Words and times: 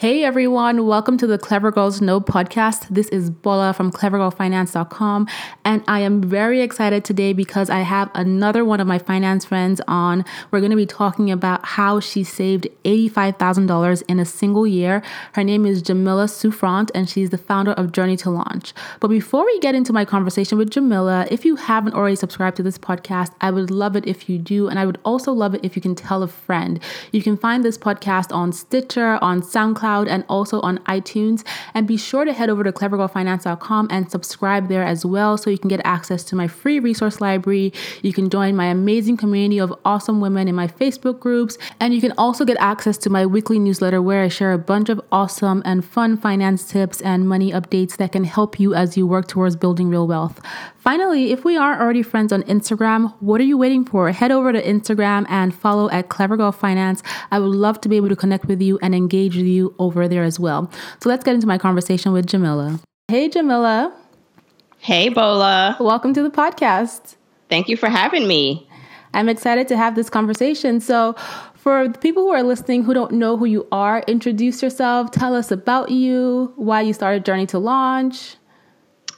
Hey 0.00 0.24
everyone, 0.24 0.86
welcome 0.86 1.18
to 1.18 1.26
the 1.26 1.36
Clever 1.36 1.70
Girls 1.70 2.00
Know 2.00 2.22
podcast. 2.22 2.88
This 2.88 3.08
is 3.08 3.28
Bola 3.28 3.74
from 3.74 3.92
clevergirlfinance.com, 3.92 5.28
and 5.62 5.84
I 5.86 6.00
am 6.00 6.22
very 6.22 6.62
excited 6.62 7.04
today 7.04 7.34
because 7.34 7.68
I 7.68 7.80
have 7.80 8.10
another 8.14 8.64
one 8.64 8.80
of 8.80 8.86
my 8.86 8.98
finance 8.98 9.44
friends 9.44 9.78
on. 9.86 10.24
We're 10.50 10.60
going 10.60 10.70
to 10.70 10.76
be 10.76 10.86
talking 10.86 11.30
about 11.30 11.66
how 11.66 12.00
she 12.00 12.24
saved 12.24 12.66
$85,000 12.86 14.02
in 14.08 14.18
a 14.18 14.24
single 14.24 14.66
year. 14.66 15.02
Her 15.34 15.44
name 15.44 15.66
is 15.66 15.82
Jamila 15.82 16.28
Souffrant, 16.28 16.90
and 16.94 17.06
she's 17.06 17.28
the 17.28 17.36
founder 17.36 17.72
of 17.72 17.92
Journey 17.92 18.16
to 18.16 18.30
Launch. 18.30 18.72
But 19.00 19.08
before 19.08 19.44
we 19.44 19.60
get 19.60 19.74
into 19.74 19.92
my 19.92 20.06
conversation 20.06 20.56
with 20.56 20.70
Jamila, 20.70 21.26
if 21.30 21.44
you 21.44 21.56
haven't 21.56 21.92
already 21.92 22.16
subscribed 22.16 22.56
to 22.56 22.62
this 22.62 22.78
podcast, 22.78 23.34
I 23.42 23.50
would 23.50 23.70
love 23.70 23.96
it 23.96 24.06
if 24.06 24.30
you 24.30 24.38
do, 24.38 24.66
and 24.66 24.78
I 24.78 24.86
would 24.86 24.98
also 25.04 25.30
love 25.30 25.54
it 25.54 25.62
if 25.62 25.76
you 25.76 25.82
can 25.82 25.94
tell 25.94 26.22
a 26.22 26.28
friend. 26.28 26.80
You 27.12 27.22
can 27.22 27.36
find 27.36 27.62
this 27.62 27.76
podcast 27.76 28.34
on 28.34 28.54
Stitcher, 28.54 29.18
on 29.20 29.42
SoundCloud 29.42 29.89
SoundCloud 29.90 30.08
and 30.08 30.24
also 30.28 30.60
on 30.60 30.78
iTunes. 30.78 31.44
And 31.74 31.86
be 31.86 31.96
sure 31.96 32.24
to 32.24 32.32
head 32.32 32.50
over 32.50 32.64
to 32.64 32.72
clevergirlfinance.com 32.72 33.88
and 33.90 34.10
subscribe 34.10 34.68
there 34.68 34.84
as 34.84 35.04
well 35.04 35.36
so 35.36 35.50
you 35.50 35.58
can 35.58 35.68
get 35.68 35.80
access 35.84 36.24
to 36.24 36.36
my 36.36 36.48
free 36.48 36.78
resource 36.80 37.20
library. 37.20 37.72
You 38.02 38.12
can 38.12 38.30
join 38.30 38.56
my 38.56 38.66
amazing 38.66 39.16
community 39.16 39.58
of 39.58 39.74
awesome 39.84 40.20
women 40.20 40.48
in 40.48 40.54
my 40.54 40.66
Facebook 40.66 41.20
groups. 41.20 41.58
And 41.78 41.94
you 41.94 42.00
can 42.00 42.12
also 42.18 42.44
get 42.44 42.56
access 42.60 42.98
to 42.98 43.10
my 43.10 43.26
weekly 43.26 43.58
newsletter 43.58 44.02
where 44.02 44.22
I 44.22 44.28
share 44.28 44.52
a 44.52 44.58
bunch 44.58 44.88
of 44.88 45.00
awesome 45.12 45.62
and 45.64 45.84
fun 45.84 46.16
finance 46.16 46.70
tips 46.70 47.00
and 47.00 47.28
money 47.28 47.52
updates 47.52 47.96
that 47.96 48.12
can 48.12 48.24
help 48.24 48.60
you 48.60 48.74
as 48.74 48.96
you 48.96 49.06
work 49.06 49.28
towards 49.28 49.56
building 49.56 49.88
real 49.88 50.06
wealth. 50.06 50.40
Finally, 50.80 51.30
if 51.30 51.44
we 51.44 51.58
are 51.58 51.78
already 51.78 52.02
friends 52.02 52.32
on 52.32 52.42
Instagram, 52.44 53.14
what 53.20 53.38
are 53.38 53.44
you 53.44 53.58
waiting 53.58 53.84
for? 53.84 54.10
Head 54.10 54.32
over 54.32 54.50
to 54.50 54.62
Instagram 54.62 55.26
and 55.28 55.54
follow 55.54 55.90
at 55.90 56.08
Clever 56.08 56.38
Girl 56.38 56.52
Finance. 56.52 57.02
I 57.30 57.38
would 57.38 57.54
love 57.54 57.82
to 57.82 57.88
be 57.90 57.96
able 57.96 58.08
to 58.08 58.16
connect 58.16 58.46
with 58.46 58.62
you 58.62 58.78
and 58.80 58.94
engage 58.94 59.36
with 59.36 59.44
you 59.44 59.74
over 59.78 60.08
there 60.08 60.22
as 60.22 60.40
well. 60.40 60.70
So 61.02 61.10
let's 61.10 61.22
get 61.22 61.34
into 61.34 61.46
my 61.46 61.58
conversation 61.58 62.12
with 62.12 62.24
Jamila. 62.24 62.80
Hey, 63.08 63.28
Jamila. 63.28 63.94
Hey, 64.78 65.10
Bola. 65.10 65.76
Welcome 65.78 66.14
to 66.14 66.22
the 66.22 66.30
podcast. 66.30 67.16
Thank 67.50 67.68
you 67.68 67.76
for 67.76 67.90
having 67.90 68.26
me. 68.26 68.66
I'm 69.12 69.28
excited 69.28 69.68
to 69.68 69.76
have 69.76 69.96
this 69.96 70.08
conversation. 70.08 70.80
So, 70.80 71.14
for 71.56 71.88
the 71.88 71.98
people 71.98 72.22
who 72.22 72.30
are 72.30 72.42
listening 72.42 72.84
who 72.84 72.94
don't 72.94 73.12
know 73.12 73.36
who 73.36 73.44
you 73.44 73.68
are, 73.70 74.02
introduce 74.06 74.62
yourself, 74.62 75.10
tell 75.10 75.34
us 75.34 75.50
about 75.50 75.90
you, 75.90 76.54
why 76.56 76.80
you 76.80 76.94
started 76.94 77.26
Journey 77.26 77.44
to 77.48 77.58
Launch. 77.58 78.36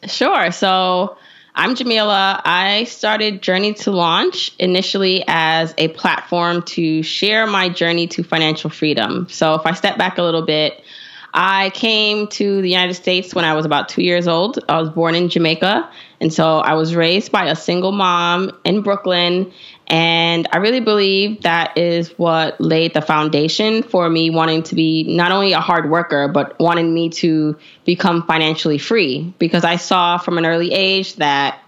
Sure. 0.08 0.50
So, 0.50 1.16
I'm 1.54 1.74
Jamila. 1.74 2.40
I 2.46 2.84
started 2.84 3.42
Journey 3.42 3.74
to 3.74 3.90
Launch 3.90 4.54
initially 4.58 5.22
as 5.28 5.74
a 5.76 5.88
platform 5.88 6.62
to 6.62 7.02
share 7.02 7.46
my 7.46 7.68
journey 7.68 8.06
to 8.08 8.22
financial 8.22 8.70
freedom. 8.70 9.28
So, 9.28 9.54
if 9.54 9.66
I 9.66 9.74
step 9.74 9.98
back 9.98 10.16
a 10.16 10.22
little 10.22 10.46
bit, 10.46 10.82
I 11.34 11.70
came 11.70 12.26
to 12.28 12.62
the 12.62 12.68
United 12.68 12.94
States 12.94 13.34
when 13.34 13.44
I 13.44 13.54
was 13.54 13.66
about 13.66 13.88
two 13.88 14.02
years 14.02 14.28
old. 14.28 14.58
I 14.68 14.80
was 14.80 14.90
born 14.90 15.14
in 15.14 15.28
Jamaica. 15.28 15.90
And 16.20 16.32
so 16.32 16.58
I 16.58 16.74
was 16.74 16.94
raised 16.94 17.32
by 17.32 17.46
a 17.46 17.56
single 17.56 17.92
mom 17.92 18.52
in 18.64 18.82
Brooklyn. 18.82 19.52
And 19.92 20.48
I 20.50 20.56
really 20.56 20.80
believe 20.80 21.42
that 21.42 21.76
is 21.76 22.18
what 22.18 22.58
laid 22.58 22.94
the 22.94 23.02
foundation 23.02 23.82
for 23.82 24.08
me 24.08 24.30
wanting 24.30 24.62
to 24.64 24.74
be 24.74 25.04
not 25.14 25.32
only 25.32 25.52
a 25.52 25.60
hard 25.60 25.90
worker, 25.90 26.28
but 26.28 26.58
wanting 26.58 26.94
me 26.94 27.10
to 27.10 27.58
become 27.84 28.26
financially 28.26 28.78
free 28.78 29.34
because 29.38 29.64
I 29.64 29.76
saw 29.76 30.16
from 30.16 30.38
an 30.38 30.46
early 30.46 30.72
age 30.72 31.16
that 31.16 31.60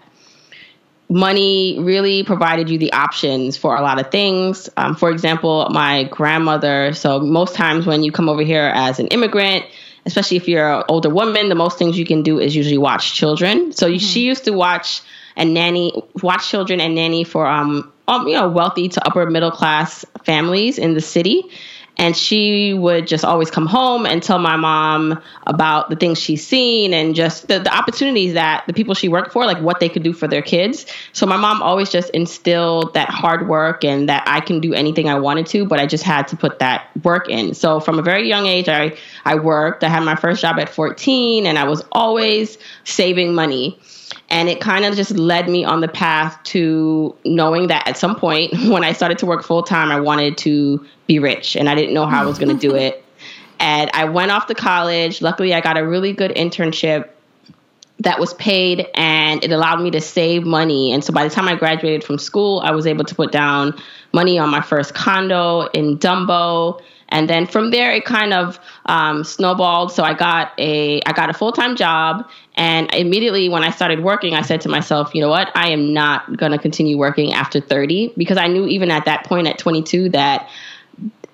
money 1.07 1.77
really 1.79 2.23
provided 2.23 2.67
you 2.67 2.79
the 2.79 2.93
options 2.93 3.57
for 3.57 3.75
a 3.75 3.81
lot 3.81 3.99
of 3.99 4.09
things. 4.09 4.69
Um, 4.75 4.95
for 4.95 5.11
example, 5.11 5.67
my 5.69 6.05
grandmother, 6.05 6.93
so 6.93 7.19
most 7.19 7.53
times 7.53 7.85
when 7.85 8.01
you 8.01 8.11
come 8.11 8.27
over 8.27 8.41
here 8.41 8.71
as 8.73 8.97
an 8.97 9.05
immigrant, 9.09 9.65
especially 10.07 10.37
if 10.37 10.47
you're 10.47 10.79
an 10.79 10.83
older 10.89 11.11
woman, 11.11 11.49
the 11.49 11.53
most 11.53 11.77
things 11.77 11.95
you 11.95 12.07
can 12.07 12.23
do 12.23 12.39
is 12.39 12.55
usually 12.55 12.79
watch 12.79 13.13
children. 13.13 13.71
So 13.71 13.87
mm-hmm. 13.87 13.99
she 13.99 14.21
used 14.21 14.45
to 14.45 14.51
watch 14.51 15.03
and 15.35 15.53
nanny, 15.53 15.93
watch 16.23 16.49
children 16.49 16.81
and 16.81 16.95
nanny 16.95 17.23
for 17.23 17.45
um, 17.45 17.91
um, 18.07 18.27
you 18.27 18.35
know, 18.35 18.47
wealthy 18.47 18.89
to 18.89 19.07
upper 19.07 19.29
middle 19.29 19.51
class 19.51 20.05
families 20.23 20.77
in 20.77 20.93
the 20.93 21.01
city. 21.01 21.49
And 21.97 22.15
she 22.15 22.73
would 22.73 23.07
just 23.07 23.23
always 23.23 23.49
come 23.49 23.65
home 23.65 24.05
and 24.05 24.21
tell 24.21 24.37
my 24.37 24.57
mom 24.57 25.21
about 25.47 25.89
the 25.89 25.95
things 25.95 26.19
she's 26.19 26.45
seen 26.45 26.93
and 26.93 27.15
just 27.15 27.47
the, 27.47 27.59
the 27.59 27.73
opportunities 27.73 28.33
that 28.33 28.65
the 28.67 28.73
people 28.73 28.93
she 28.93 29.07
worked 29.07 29.31
for, 29.31 29.45
like 29.45 29.59
what 29.61 29.79
they 29.79 29.87
could 29.87 30.03
do 30.03 30.11
for 30.11 30.27
their 30.27 30.41
kids. 30.41 30.85
So 31.13 31.25
my 31.25 31.37
mom 31.37 31.61
always 31.61 31.89
just 31.89 32.09
instilled 32.09 32.93
that 32.95 33.09
hard 33.09 33.47
work 33.47 33.85
and 33.85 34.09
that 34.09 34.23
I 34.27 34.41
can 34.41 34.59
do 34.59 34.73
anything 34.73 35.07
I 35.07 35.19
wanted 35.19 35.45
to, 35.47 35.65
but 35.65 35.79
I 35.79 35.85
just 35.85 36.03
had 36.03 36.27
to 36.29 36.35
put 36.35 36.59
that 36.59 36.89
work 37.03 37.29
in. 37.29 37.53
So 37.53 37.79
from 37.79 37.97
a 37.97 38.01
very 38.01 38.27
young 38.27 38.45
age, 38.45 38.67
I, 38.67 38.97
I 39.23 39.35
worked. 39.35 39.83
I 39.83 39.89
had 39.89 40.03
my 40.03 40.15
first 40.15 40.41
job 40.41 40.59
at 40.59 40.69
14 40.69 41.45
and 41.45 41.57
I 41.57 41.63
was 41.63 41.83
always 41.91 42.57
saving 42.83 43.33
money. 43.33 43.79
And 44.29 44.49
it 44.49 44.59
kind 44.59 44.85
of 44.85 44.95
just 44.95 45.11
led 45.11 45.47
me 45.49 45.63
on 45.63 45.81
the 45.81 45.87
path 45.87 46.41
to 46.45 47.15
knowing 47.25 47.67
that 47.67 47.87
at 47.87 47.97
some 47.97 48.15
point 48.15 48.53
when 48.67 48.83
I 48.83 48.93
started 48.93 49.19
to 49.19 49.25
work 49.25 49.43
full 49.43 49.63
time, 49.63 49.91
I 49.91 49.99
wanted 49.99 50.37
to 50.39 50.85
be 51.07 51.19
rich 51.19 51.55
and 51.55 51.69
I 51.69 51.75
didn't 51.75 51.93
know 51.93 52.05
how 52.05 52.23
I 52.23 52.25
was 52.25 52.39
going 52.39 52.57
to 52.57 52.59
do 52.59 52.75
it. 52.85 53.03
And 53.59 53.89
I 53.93 54.05
went 54.05 54.31
off 54.31 54.47
to 54.47 54.55
college. 54.55 55.21
Luckily, 55.21 55.53
I 55.53 55.61
got 55.61 55.77
a 55.77 55.87
really 55.87 56.13
good 56.13 56.31
internship 56.31 57.09
that 57.99 58.19
was 58.19 58.33
paid 58.33 58.87
and 58.93 59.41
it 59.43 59.51
allowed 59.51 59.81
me 59.81 59.91
to 59.91 60.01
save 60.01 60.43
money. 60.43 60.91
And 60.91 61.03
so 61.03 61.13
by 61.13 61.23
the 61.23 61.29
time 61.29 61.47
I 61.47 61.55
graduated 61.55 62.03
from 62.03 62.17
school, 62.17 62.59
I 62.59 62.71
was 62.71 62.85
able 62.85 63.05
to 63.05 63.15
put 63.15 63.31
down 63.31 63.79
money 64.13 64.37
on 64.37 64.49
my 64.49 64.61
first 64.61 64.93
condo 64.93 65.61
in 65.67 65.97
Dumbo 65.97 66.81
and 67.09 67.29
then 67.29 67.45
from 67.45 67.71
there 67.71 67.91
it 67.93 68.05
kind 68.05 68.33
of 68.33 68.59
um, 68.85 69.23
snowballed 69.23 69.91
so 69.91 70.03
i 70.03 70.13
got 70.13 70.51
a 70.57 71.01
i 71.05 71.13
got 71.13 71.29
a 71.29 71.33
full-time 71.33 71.75
job 71.75 72.27
and 72.55 72.93
immediately 72.93 73.49
when 73.49 73.63
i 73.63 73.69
started 73.69 74.01
working 74.01 74.33
i 74.33 74.41
said 74.41 74.61
to 74.61 74.69
myself 74.69 75.13
you 75.13 75.21
know 75.21 75.29
what 75.29 75.51
i 75.55 75.69
am 75.69 75.93
not 75.93 76.37
going 76.37 76.51
to 76.51 76.57
continue 76.57 76.97
working 76.97 77.33
after 77.33 77.59
30 77.59 78.13
because 78.17 78.37
i 78.37 78.47
knew 78.47 78.65
even 78.65 78.91
at 78.91 79.05
that 79.05 79.25
point 79.25 79.47
at 79.47 79.57
22 79.57 80.09
that 80.09 80.49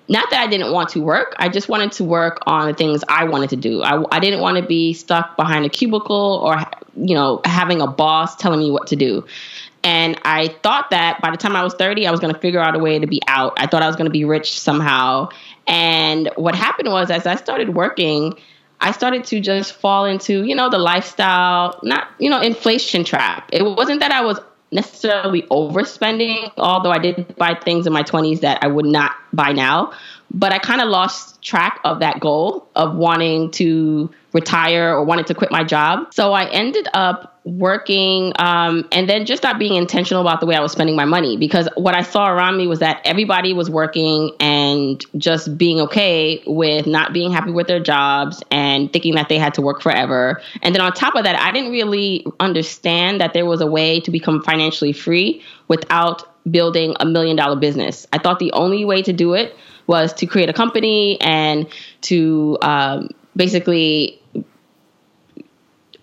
not 0.08 0.30
that 0.30 0.40
I 0.40 0.46
didn't 0.46 0.72
want 0.72 0.90
to 0.90 1.00
work, 1.00 1.34
I 1.38 1.48
just 1.48 1.68
wanted 1.68 1.92
to 1.92 2.04
work 2.04 2.38
on 2.46 2.68
the 2.68 2.74
things 2.74 3.04
I 3.08 3.24
wanted 3.24 3.50
to 3.50 3.56
do. 3.56 3.82
I, 3.82 4.04
I 4.10 4.20
didn't 4.20 4.40
want 4.40 4.56
to 4.56 4.62
be 4.62 4.92
stuck 4.92 5.36
behind 5.36 5.64
a 5.64 5.68
cubicle 5.68 6.40
or, 6.44 6.62
you 6.96 7.14
know, 7.14 7.40
having 7.44 7.80
a 7.80 7.86
boss 7.86 8.36
telling 8.36 8.60
me 8.60 8.70
what 8.70 8.88
to 8.88 8.96
do. 8.96 9.24
And 9.84 10.18
I 10.24 10.48
thought 10.62 10.90
that 10.90 11.20
by 11.20 11.30
the 11.30 11.36
time 11.36 11.56
I 11.56 11.64
was 11.64 11.74
30, 11.74 12.06
I 12.06 12.10
was 12.10 12.20
going 12.20 12.32
to 12.32 12.38
figure 12.38 12.60
out 12.60 12.76
a 12.76 12.78
way 12.78 12.98
to 12.98 13.06
be 13.06 13.20
out. 13.26 13.54
I 13.56 13.66
thought 13.66 13.82
I 13.82 13.86
was 13.86 13.96
going 13.96 14.06
to 14.06 14.12
be 14.12 14.24
rich 14.24 14.58
somehow. 14.58 15.28
And 15.66 16.30
what 16.36 16.54
happened 16.54 16.88
was, 16.88 17.10
as 17.10 17.26
I 17.26 17.36
started 17.36 17.74
working, 17.74 18.34
I 18.80 18.92
started 18.92 19.24
to 19.26 19.40
just 19.40 19.72
fall 19.72 20.04
into, 20.04 20.44
you 20.44 20.54
know, 20.54 20.68
the 20.68 20.78
lifestyle, 20.78 21.78
not, 21.82 22.08
you 22.18 22.30
know, 22.30 22.40
inflation 22.40 23.04
trap. 23.04 23.48
It 23.52 23.62
wasn't 23.62 24.00
that 24.00 24.12
I 24.12 24.22
was 24.22 24.40
necessarily 24.72 25.42
overspending, 25.42 26.52
although 26.56 26.90
I 26.90 26.98
did 26.98 27.36
buy 27.36 27.54
things 27.54 27.86
in 27.86 27.92
my 27.92 28.02
20s 28.02 28.40
that 28.40 28.58
I 28.62 28.66
would 28.66 28.86
not 28.86 29.12
buy 29.32 29.52
now. 29.52 29.92
But 30.34 30.52
I 30.52 30.58
kind 30.58 30.80
of 30.80 30.88
lost 30.88 31.42
track 31.42 31.80
of 31.84 32.00
that 32.00 32.20
goal 32.20 32.66
of 32.74 32.94
wanting 32.96 33.50
to 33.52 34.10
retire 34.32 34.94
or 34.94 35.04
wanted 35.04 35.26
to 35.26 35.34
quit 35.34 35.50
my 35.50 35.62
job. 35.62 36.12
So 36.14 36.32
I 36.32 36.48
ended 36.50 36.88
up 36.94 37.38
working 37.44 38.32
um, 38.38 38.88
and 38.92 39.08
then 39.08 39.26
just 39.26 39.42
not 39.42 39.58
being 39.58 39.74
intentional 39.74 40.22
about 40.22 40.40
the 40.40 40.46
way 40.46 40.54
I 40.54 40.60
was 40.60 40.72
spending 40.72 40.94
my 40.94 41.04
money 41.04 41.36
because 41.36 41.68
what 41.76 41.94
I 41.94 42.02
saw 42.02 42.30
around 42.30 42.56
me 42.56 42.66
was 42.66 42.78
that 42.78 43.00
everybody 43.04 43.52
was 43.52 43.68
working 43.68 44.30
and 44.38 45.04
just 45.18 45.58
being 45.58 45.80
okay 45.80 46.42
with 46.46 46.86
not 46.86 47.12
being 47.12 47.32
happy 47.32 47.50
with 47.50 47.66
their 47.66 47.80
jobs 47.80 48.42
and 48.50 48.92
thinking 48.92 49.16
that 49.16 49.28
they 49.28 49.38
had 49.38 49.54
to 49.54 49.62
work 49.62 49.82
forever. 49.82 50.40
And 50.62 50.74
then 50.74 50.80
on 50.80 50.92
top 50.92 51.14
of 51.14 51.24
that, 51.24 51.38
I 51.38 51.50
didn't 51.50 51.72
really 51.72 52.24
understand 52.38 53.20
that 53.20 53.32
there 53.34 53.44
was 53.44 53.60
a 53.60 53.66
way 53.66 54.00
to 54.00 54.10
become 54.10 54.42
financially 54.42 54.92
free 54.92 55.42
without 55.68 56.31
building 56.50 56.94
a 57.00 57.04
million 57.06 57.36
dollar 57.36 57.56
business. 57.56 58.06
I 58.12 58.18
thought 58.18 58.38
the 58.38 58.52
only 58.52 58.84
way 58.84 59.02
to 59.02 59.12
do 59.12 59.34
it 59.34 59.56
was 59.86 60.12
to 60.14 60.26
create 60.26 60.48
a 60.48 60.52
company 60.52 61.20
and 61.20 61.66
to 62.02 62.58
um, 62.62 63.10
basically 63.36 64.20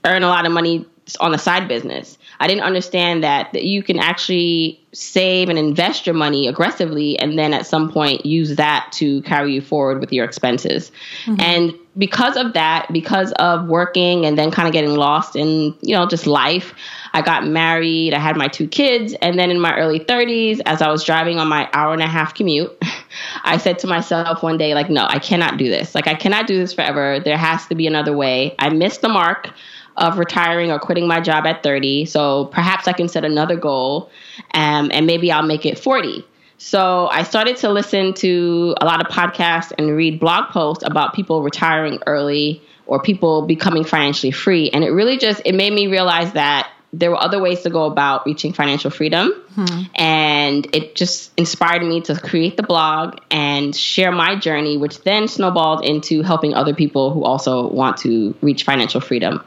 earn 0.06 0.24
a 0.24 0.28
lot 0.28 0.46
of 0.46 0.52
money 0.52 0.86
on 1.20 1.32
the 1.32 1.38
side 1.38 1.68
business. 1.68 2.18
I 2.40 2.48
didn't 2.48 2.64
understand 2.64 3.24
that, 3.24 3.54
that 3.54 3.64
you 3.64 3.84
can 3.84 4.00
actually 4.00 4.80
save 4.94 5.50
and 5.50 5.58
invest 5.58 6.06
your 6.06 6.16
money 6.16 6.48
aggressively 6.48 7.18
and 7.18 7.38
then 7.38 7.54
at 7.54 7.66
some 7.66 7.92
point 7.92 8.26
use 8.26 8.56
that 8.58 8.92
to 8.94 9.22
carry 9.24 9.54
you 9.54 9.62
forward 9.62 10.00
with 10.00 10.14
your 10.14 10.26
expenses. 10.26 10.92
Mm-hmm. 11.26 11.42
And 11.42 11.74
because 12.00 12.38
of 12.38 12.54
that, 12.54 12.88
because 12.94 13.34
of 13.34 13.68
working 13.68 14.26
and 14.26 14.38
then 14.38 14.50
kind 14.52 14.68
of 14.68 14.74
getting 14.74 14.96
lost 14.96 15.36
in, 15.36 15.76
you 15.82 15.94
know, 15.94 16.08
just 16.08 16.26
life, 16.26 16.74
I 17.12 17.22
got 17.22 17.46
married, 17.46 18.14
I 18.14 18.20
had 18.20 18.38
my 18.38 18.48
two 18.48 18.70
kids, 18.70 19.14
and 19.22 19.38
then 19.38 19.52
in 19.52 19.60
my 19.60 19.76
early 19.76 20.00
30s 20.00 20.62
as 20.66 20.82
I 20.82 20.90
was 20.90 21.04
driving 21.04 21.40
on 21.40 21.50
my 21.50 21.70
hour 21.74 21.92
and 21.92 22.02
a 22.02 22.08
half 22.08 22.34
commute, 22.34 22.72
I 23.44 23.58
said 23.58 23.80
to 23.80 23.88
myself 23.88 24.42
one 24.42 24.58
day 24.58 24.74
like, 24.74 24.90
no, 24.90 25.06
I 25.08 25.20
cannot 25.20 25.58
do 25.58 25.70
this. 25.70 25.94
Like 25.94 26.08
I 26.08 26.16
cannot 26.16 26.48
do 26.48 26.58
this 26.58 26.74
forever. 26.74 27.20
There 27.20 27.38
has 27.38 27.68
to 27.68 27.76
be 27.76 27.86
another 27.86 28.16
way. 28.16 28.56
I 28.60 28.70
missed 28.70 29.02
the 29.02 29.10
mark 29.10 29.50
of 29.98 30.18
retiring 30.18 30.72
or 30.72 30.80
quitting 30.80 31.06
my 31.06 31.20
job 31.20 31.46
at 31.46 31.62
30. 31.64 32.06
So 32.06 32.46
perhaps 32.46 32.88
I 32.88 32.94
can 32.94 33.10
set 33.10 33.26
another 33.26 33.58
goal 33.58 34.10
um, 34.54 34.90
and 34.94 35.06
maybe 35.06 35.30
I'll 35.30 35.46
make 35.46 35.66
it 35.66 35.78
40. 35.78 36.26
So 36.60 37.08
I 37.08 37.24
started 37.24 37.56
to 37.58 37.70
listen 37.70 38.14
to 38.16 38.76
a 38.80 38.86
lot 38.86 39.00
of 39.00 39.08
podcasts 39.08 39.72
and 39.78 39.96
read 39.96 40.20
blog 40.20 40.50
posts 40.50 40.84
about 40.86 41.14
people 41.14 41.42
retiring 41.42 42.00
early 42.06 42.62
or 42.86 43.02
people 43.02 43.44
becoming 43.44 43.86
financially 43.86 44.32
free. 44.32 44.70
And 44.70 44.84
it 44.84 44.90
really 44.90 45.18
just 45.18 45.42
it 45.46 45.56
made 45.56 45.72
me 45.72 45.88
realize 45.88 46.34
that 46.34 46.70
there 46.92 47.12
were 47.12 47.22
other 47.22 47.40
ways 47.40 47.62
to 47.62 47.70
go 47.70 47.86
about 47.86 48.26
reaching 48.26 48.52
financial 48.52 48.92
freedom. 48.92 49.32
Hmm. 49.56 49.84
And 49.96 50.76
it 50.76 50.96
just 50.96 51.32
inspired 51.38 51.84
me 51.84 52.02
to 52.02 52.20
create 52.20 52.58
the 52.58 52.64
blog 52.64 53.20
and 53.32 53.74
share 53.74 54.12
my 54.12 54.36
journey, 54.36 54.76
which 54.76 55.02
then 55.04 55.30
snowballed 55.30 55.86
into 55.86 56.24
helping 56.24 56.56
other 56.56 56.74
people 56.74 57.14
who 57.14 57.24
also 57.24 57.70
want 57.70 57.98
to 57.98 58.36
reach 58.42 58.64
financial 58.64 59.00
freedom. 59.00 59.46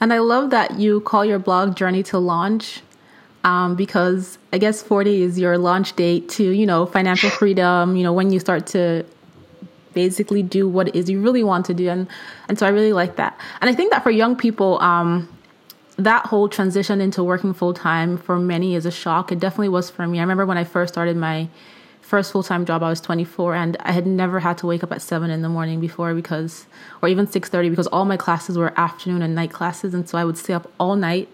And 0.00 0.12
I 0.12 0.18
love 0.18 0.50
that 0.50 0.78
you 0.78 1.00
call 1.00 1.24
your 1.24 1.38
blog 1.38 1.76
Journey 1.76 2.02
to 2.04 2.18
Launch 2.18 2.82
um, 3.46 3.76
because 3.76 4.38
I 4.52 4.58
guess 4.58 4.82
40 4.82 5.22
is 5.22 5.38
your 5.38 5.56
launch 5.56 5.94
date 5.94 6.28
to, 6.30 6.42
you 6.42 6.66
know, 6.66 6.84
financial 6.84 7.30
freedom, 7.30 7.94
you 7.94 8.02
know, 8.02 8.12
when 8.12 8.32
you 8.32 8.40
start 8.40 8.66
to 8.68 9.06
basically 9.94 10.42
do 10.42 10.68
what 10.68 10.88
it 10.88 10.96
is 10.96 11.08
you 11.08 11.22
really 11.22 11.44
want 11.44 11.64
to 11.66 11.72
do. 11.72 11.88
And, 11.88 12.08
and 12.48 12.58
so 12.58 12.66
I 12.66 12.70
really 12.70 12.92
like 12.92 13.16
that. 13.16 13.38
And 13.60 13.70
I 13.70 13.72
think 13.72 13.92
that 13.92 14.02
for 14.02 14.10
young 14.10 14.34
people, 14.34 14.80
um, 14.82 15.32
that 15.96 16.26
whole 16.26 16.48
transition 16.48 17.00
into 17.00 17.22
working 17.22 17.54
full 17.54 17.72
time 17.72 18.18
for 18.18 18.36
many 18.36 18.74
is 18.74 18.84
a 18.84 18.90
shock. 18.90 19.30
It 19.30 19.38
definitely 19.38 19.68
was 19.70 19.90
for 19.90 20.06
me. 20.08 20.18
I 20.18 20.22
remember 20.22 20.44
when 20.44 20.58
I 20.58 20.64
first 20.64 20.92
started 20.92 21.16
my 21.16 21.48
first 22.00 22.32
full 22.32 22.42
time 22.42 22.66
job, 22.66 22.82
I 22.82 22.88
was 22.88 23.00
24, 23.00 23.54
and 23.54 23.76
I 23.80 23.92
had 23.92 24.08
never 24.08 24.40
had 24.40 24.58
to 24.58 24.66
wake 24.66 24.82
up 24.82 24.90
at 24.90 25.02
seven 25.02 25.30
in 25.30 25.42
the 25.42 25.48
morning 25.48 25.80
before 25.80 26.14
because, 26.14 26.66
or 27.00 27.08
even 27.08 27.26
6:30 27.26 27.70
because 27.70 27.86
all 27.86 28.04
my 28.04 28.16
classes 28.16 28.58
were 28.58 28.78
afternoon 28.78 29.22
and 29.22 29.34
night 29.36 29.52
classes, 29.52 29.94
and 29.94 30.08
so 30.08 30.18
I 30.18 30.24
would 30.24 30.36
stay 30.36 30.52
up 30.52 30.70
all 30.78 30.96
night 30.96 31.28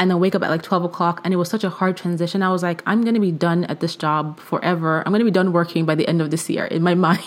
and 0.00 0.10
then 0.10 0.18
wake 0.18 0.34
up 0.34 0.42
at 0.42 0.48
like 0.48 0.62
12 0.62 0.84
o'clock 0.84 1.20
and 1.22 1.34
it 1.34 1.36
was 1.36 1.48
such 1.48 1.62
a 1.62 1.70
hard 1.70 1.96
transition 1.96 2.42
i 2.42 2.50
was 2.50 2.62
like 2.62 2.82
i'm 2.86 3.02
going 3.02 3.14
to 3.14 3.20
be 3.20 3.30
done 3.30 3.64
at 3.64 3.80
this 3.80 3.94
job 3.94 4.40
forever 4.40 5.02
i'm 5.04 5.12
going 5.12 5.20
to 5.20 5.24
be 5.24 5.30
done 5.30 5.52
working 5.52 5.84
by 5.84 5.94
the 5.94 6.08
end 6.08 6.20
of 6.20 6.30
this 6.30 6.48
year 6.48 6.64
in 6.64 6.82
my 6.82 6.94
mind 7.06 7.22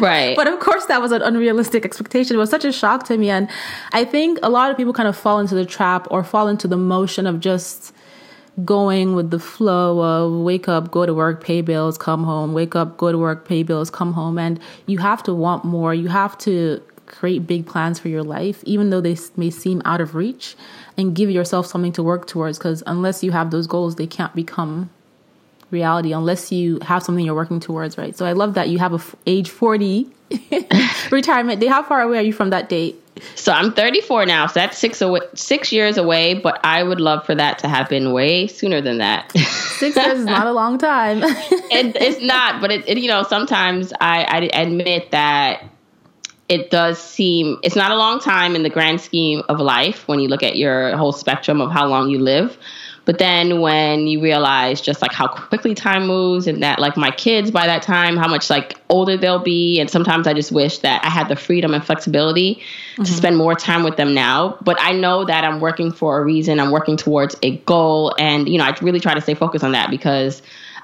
right 0.00 0.36
but 0.36 0.46
of 0.46 0.60
course 0.60 0.84
that 0.86 1.00
was 1.00 1.10
an 1.10 1.22
unrealistic 1.22 1.84
expectation 1.84 2.36
it 2.36 2.38
was 2.38 2.50
such 2.50 2.64
a 2.64 2.70
shock 2.70 3.04
to 3.04 3.16
me 3.16 3.30
and 3.30 3.48
i 3.92 4.04
think 4.04 4.38
a 4.42 4.50
lot 4.50 4.70
of 4.70 4.76
people 4.76 4.92
kind 4.92 5.08
of 5.08 5.16
fall 5.16 5.40
into 5.40 5.54
the 5.54 5.64
trap 5.64 6.06
or 6.10 6.22
fall 6.22 6.46
into 6.46 6.68
the 6.68 6.76
motion 6.76 7.26
of 7.26 7.40
just 7.40 7.92
going 8.64 9.14
with 9.14 9.30
the 9.30 9.38
flow 9.38 10.00
of 10.02 10.42
wake 10.42 10.68
up, 10.68 10.90
go 10.90 11.06
to 11.06 11.14
work, 11.14 11.42
pay 11.42 11.60
bills, 11.60 11.96
come 11.96 12.24
home, 12.24 12.52
wake 12.52 12.74
up, 12.74 12.96
go 12.96 13.12
to 13.12 13.16
work, 13.16 13.46
pay 13.46 13.62
bills, 13.62 13.88
come 13.88 14.12
home. 14.12 14.36
And 14.36 14.58
you 14.86 14.98
have 14.98 15.22
to 15.24 15.32
want 15.32 15.64
more. 15.64 15.94
You 15.94 16.08
have 16.08 16.36
to 16.38 16.82
create 17.08 17.46
big 17.46 17.66
plans 17.66 17.98
for 17.98 18.08
your 18.08 18.22
life, 18.22 18.62
even 18.64 18.90
though 18.90 19.00
they 19.00 19.16
may 19.36 19.50
seem 19.50 19.82
out 19.84 20.00
of 20.00 20.14
reach 20.14 20.56
and 20.98 21.14
give 21.14 21.30
yourself 21.30 21.66
something 21.66 21.92
to 21.92 22.02
work 22.02 22.26
towards 22.26 22.58
because 22.58 22.82
unless 22.86 23.22
you 23.22 23.30
have 23.30 23.50
those 23.50 23.66
goals 23.66 23.94
they 23.94 24.06
can't 24.06 24.34
become 24.34 24.90
reality 25.70 26.12
unless 26.12 26.50
you 26.50 26.78
have 26.80 27.02
something 27.02 27.24
you're 27.24 27.34
working 27.34 27.60
towards 27.60 27.96
right? 27.96 28.16
So 28.16 28.26
i 28.26 28.32
love 28.32 28.54
that 28.54 28.68
you 28.68 28.78
have 28.78 28.92
a 28.92 28.96
f- 28.96 29.14
age 29.26 29.48
40 29.48 30.10
retirement 31.10 31.60
date 31.60 31.68
how 31.68 31.82
far 31.82 32.02
away 32.02 32.18
are 32.18 32.22
you 32.22 32.32
from 32.32 32.50
that 32.50 32.68
date? 32.68 33.02
So 33.34 33.52
i'm 33.52 33.72
34 33.72 34.26
now 34.26 34.46
so 34.46 34.60
that's 34.60 34.76
six 34.76 35.00
away, 35.00 35.20
six 35.34 35.72
years 35.72 35.96
away 35.96 36.34
but 36.34 36.60
i 36.64 36.82
would 36.82 37.00
love 37.00 37.24
for 37.24 37.34
that 37.34 37.58
to 37.60 37.68
happen 37.68 38.12
way 38.12 38.46
sooner 38.48 38.80
than 38.80 38.98
that. 38.98 39.32
Six 39.78 39.94
years 39.94 40.18
is 40.18 40.24
not 40.24 40.48
a 40.48 40.52
long 40.52 40.76
time. 40.76 41.22
It, 41.22 41.94
it's 41.94 42.20
not 42.20 42.60
but 42.60 42.72
it, 42.72 42.88
it, 42.88 42.98
you 42.98 43.06
know 43.06 43.22
sometimes 43.22 43.92
I, 44.00 44.24
I 44.24 44.60
admit 44.60 45.12
that 45.12 45.62
it 46.48 46.70
does 46.70 46.98
seem 46.98 47.58
it's 47.62 47.76
not 47.76 47.90
a 47.90 47.96
long 47.96 48.20
time 48.20 48.56
in 48.56 48.62
the 48.62 48.70
grand 48.70 49.00
scheme 49.00 49.42
of 49.48 49.60
life 49.60 50.08
when 50.08 50.18
you 50.18 50.28
look 50.28 50.42
at 50.42 50.56
your 50.56 50.96
whole 50.96 51.12
spectrum 51.12 51.60
of 51.60 51.70
how 51.70 51.86
long 51.86 52.08
you 52.08 52.18
live. 52.18 52.56
But 53.04 53.16
then 53.16 53.62
when 53.62 54.06
you 54.06 54.20
realize 54.20 54.82
just 54.82 55.00
like 55.00 55.12
how 55.12 55.28
quickly 55.28 55.74
time 55.74 56.06
moves 56.06 56.46
and 56.46 56.62
that 56.62 56.78
like 56.78 56.94
my 56.94 57.10
kids 57.10 57.50
by 57.50 57.66
that 57.66 57.80
time, 57.80 58.18
how 58.18 58.28
much 58.28 58.50
like 58.50 58.76
older 58.90 59.16
they'll 59.16 59.38
be. 59.38 59.80
And 59.80 59.88
sometimes 59.88 60.26
I 60.26 60.34
just 60.34 60.52
wish 60.52 60.80
that 60.80 61.02
I 61.02 61.08
had 61.08 61.28
the 61.28 61.36
freedom 61.36 61.72
and 61.72 61.82
flexibility 61.82 62.56
mm-hmm. 62.56 63.04
to 63.04 63.10
spend 63.10 63.38
more 63.38 63.54
time 63.54 63.82
with 63.82 63.96
them 63.96 64.12
now. 64.12 64.58
But 64.60 64.76
I 64.78 64.92
know 64.92 65.24
that 65.24 65.42
I'm 65.42 65.58
working 65.58 65.90
for 65.90 66.18
a 66.18 66.22
reason. 66.22 66.60
I'm 66.60 66.70
working 66.70 66.98
towards 66.98 67.34
a 67.42 67.56
goal. 67.56 68.14
And, 68.18 68.46
you 68.46 68.58
know, 68.58 68.64
I 68.64 68.76
really 68.82 69.00
try 69.00 69.14
to 69.14 69.22
stay 69.22 69.32
focused 69.32 69.64
on 69.64 69.72
that 69.72 69.88
because 69.88 70.42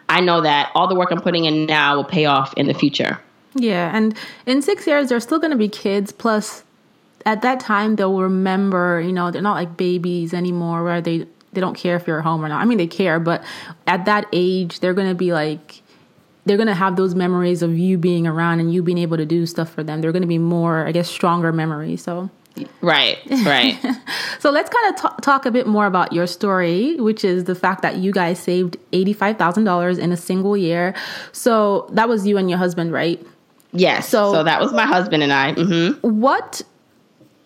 I 0.09 0.23
know 0.23 0.41
that 0.41 0.73
all 0.75 0.89
the 0.89 0.95
work 0.95 1.11
I'm 1.13 1.21
putting 1.21 1.45
in 1.45 1.67
now 1.67 1.97
will 1.97 2.05
pay 2.05 2.25
off 2.25 2.55
in 2.57 2.67
the 2.69 2.75
future. 2.75 3.21
Yeah, 3.55 3.95
and 3.95 4.17
in 4.47 4.63
six 4.63 4.87
years, 4.87 5.09
they're 5.09 5.21
still 5.21 5.39
going 5.39 5.53
to 5.53 5.57
be 5.57 5.69
kids. 5.69 6.13
Plus, 6.13 6.65
at 7.25 7.43
that 7.43 7.61
time, 7.61 7.97
they'll 7.97 8.21
remember. 8.21 9.01
You 9.01 9.13
know, 9.13 9.31
they're 9.31 9.43
not 9.43 9.55
like 9.55 9.77
babies 9.77 10.35
anymore, 10.35 10.83
where 10.85 11.01
they 11.01 11.27
they 11.53 11.61
don't 11.61 11.75
care 11.75 11.97
if 11.97 12.07
you're 12.07 12.21
home 12.21 12.45
or 12.45 12.49
not. 12.49 12.61
I 12.61 12.65
mean, 12.65 12.79
they 12.79 12.87
care, 12.87 13.21
but 13.21 13.45
at 13.87 14.05
that 14.07 14.27
age, 14.33 14.81
they're 14.81 14.95
going 14.95 15.09
to 15.09 15.15
be 15.15 15.33
like 15.33 15.83
they're 16.47 16.57
going 16.57 16.69
to 16.69 16.75
have 16.75 16.97
those 16.97 17.15
memories 17.15 17.63
of 17.63 17.79
you 17.79 17.97
being 17.97 18.27
around 18.27 18.61
and 18.61 18.73
you 18.73 18.83
being 18.83 18.99
able 18.99 19.17
to 19.17 19.27
do 19.27 19.47
stuff 19.47 19.71
for 19.71 19.83
them. 19.83 20.01
They're 20.01 20.13
going 20.13 20.23
to 20.23 20.29
be 20.29 20.39
more, 20.39 20.87
I 20.87 20.93
guess, 20.93 21.09
stronger 21.09 21.53
memories. 21.53 22.03
So. 22.03 22.31
Right, 22.83 23.19
right. 23.45 23.77
so 24.39 24.51
let's 24.51 24.71
kind 24.71 24.95
of 24.95 25.03
t- 25.03 25.23
talk 25.23 25.45
a 25.45 25.51
bit 25.51 25.67
more 25.67 25.87
about 25.87 26.13
your 26.13 26.27
story, 26.27 26.95
which 26.97 27.25
is 27.25 27.45
the 27.45 27.55
fact 27.55 27.83
that 27.83 27.97
you 27.97 28.13
guys 28.13 28.39
saved 28.39 28.77
$85,000 28.93 29.99
in 29.99 30.13
a 30.13 30.17
single 30.17 30.57
year. 30.57 30.95
So 31.33 31.89
that 31.93 32.09
was 32.09 32.27
you 32.27 32.37
and 32.37 32.49
your 32.49 32.59
husband, 32.59 32.93
right? 32.93 33.25
Yes. 33.75 34.09
So, 34.09 34.33
so 34.33 34.45
that 34.45 34.61
was 34.61 34.73
my 34.73 34.87
husband 34.87 35.23
and 35.23 35.33
I. 35.33 35.53
Mm-hmm. 35.53 36.21
What, 36.21 36.63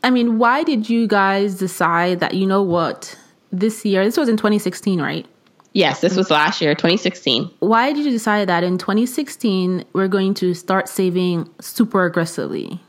I 0.05 0.11
mean, 0.11 0.39
why 0.39 0.63
did 0.63 0.89
you 0.89 1.07
guys 1.07 1.57
decide 1.59 2.21
that, 2.21 2.35
you 2.35 2.47
know 2.47 2.63
what, 2.63 3.19
this 3.51 3.85
year, 3.85 4.05
this 4.05 4.17
was 4.17 4.29
in 4.29 4.37
2016, 4.37 5.01
right? 5.01 5.27
Yes, 5.73 6.01
this 6.01 6.17
was 6.17 6.31
last 6.31 6.61
year, 6.61 6.75
2016. 6.75 7.51
Why 7.61 7.93
did 7.93 8.05
you 8.05 8.11
decide 8.11 8.49
that 8.49 8.65
in 8.65 8.79
2016 8.79 9.85
we're 9.93 10.09
going 10.09 10.35
to 10.35 10.55
start 10.55 10.89
saving 10.89 11.49
super 11.61 12.05
aggressively? 12.05 12.81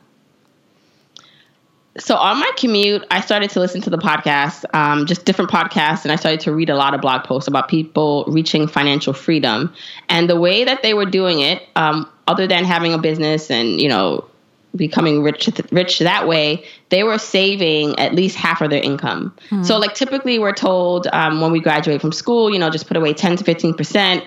So 1.97 2.15
on 2.15 2.39
my 2.39 2.51
commute, 2.55 3.05
I 3.11 3.19
started 3.19 3.49
to 3.51 3.59
listen 3.59 3.81
to 3.81 3.89
the 3.89 3.97
podcast, 3.97 4.63
um, 4.73 5.05
just 5.05 5.25
different 5.25 5.51
podcasts, 5.51 6.03
and 6.03 6.11
I 6.11 6.15
started 6.15 6.39
to 6.41 6.53
read 6.53 6.69
a 6.69 6.75
lot 6.75 6.93
of 6.93 7.01
blog 7.01 7.25
posts 7.25 7.47
about 7.47 7.67
people 7.67 8.23
reaching 8.27 8.67
financial 8.67 9.11
freedom. 9.11 9.73
And 10.07 10.29
the 10.29 10.39
way 10.39 10.63
that 10.63 10.81
they 10.81 10.93
were 10.93 11.05
doing 11.05 11.41
it, 11.41 11.61
um, 11.75 12.09
other 12.29 12.45
than 12.45 12.63
having 12.63 12.93
a 12.93 12.97
business 12.97 13.49
and 13.49 13.81
you 13.81 13.89
know 13.89 14.23
becoming 14.75 15.23
rich 15.23 15.49
rich 15.71 15.97
that 15.97 16.27
way 16.27 16.63
they 16.89 17.01
were 17.01 17.17
saving 17.17 17.97
at 17.97 18.13
least 18.13 18.37
half 18.37 18.61
of 18.61 18.69
their 18.69 18.81
income 18.81 19.35
mm-hmm. 19.49 19.63
so 19.63 19.79
like 19.79 19.95
typically 19.95 20.37
we're 20.37 20.53
told 20.53 21.07
um, 21.11 21.41
when 21.41 21.51
we 21.51 21.59
graduate 21.59 21.99
from 21.99 22.11
school 22.11 22.51
you 22.51 22.59
know 22.59 22.69
just 22.69 22.87
put 22.87 22.95
away 22.95 23.13
10 23.13 23.37
to 23.37 23.43
15 23.43 23.73
percent 23.73 24.23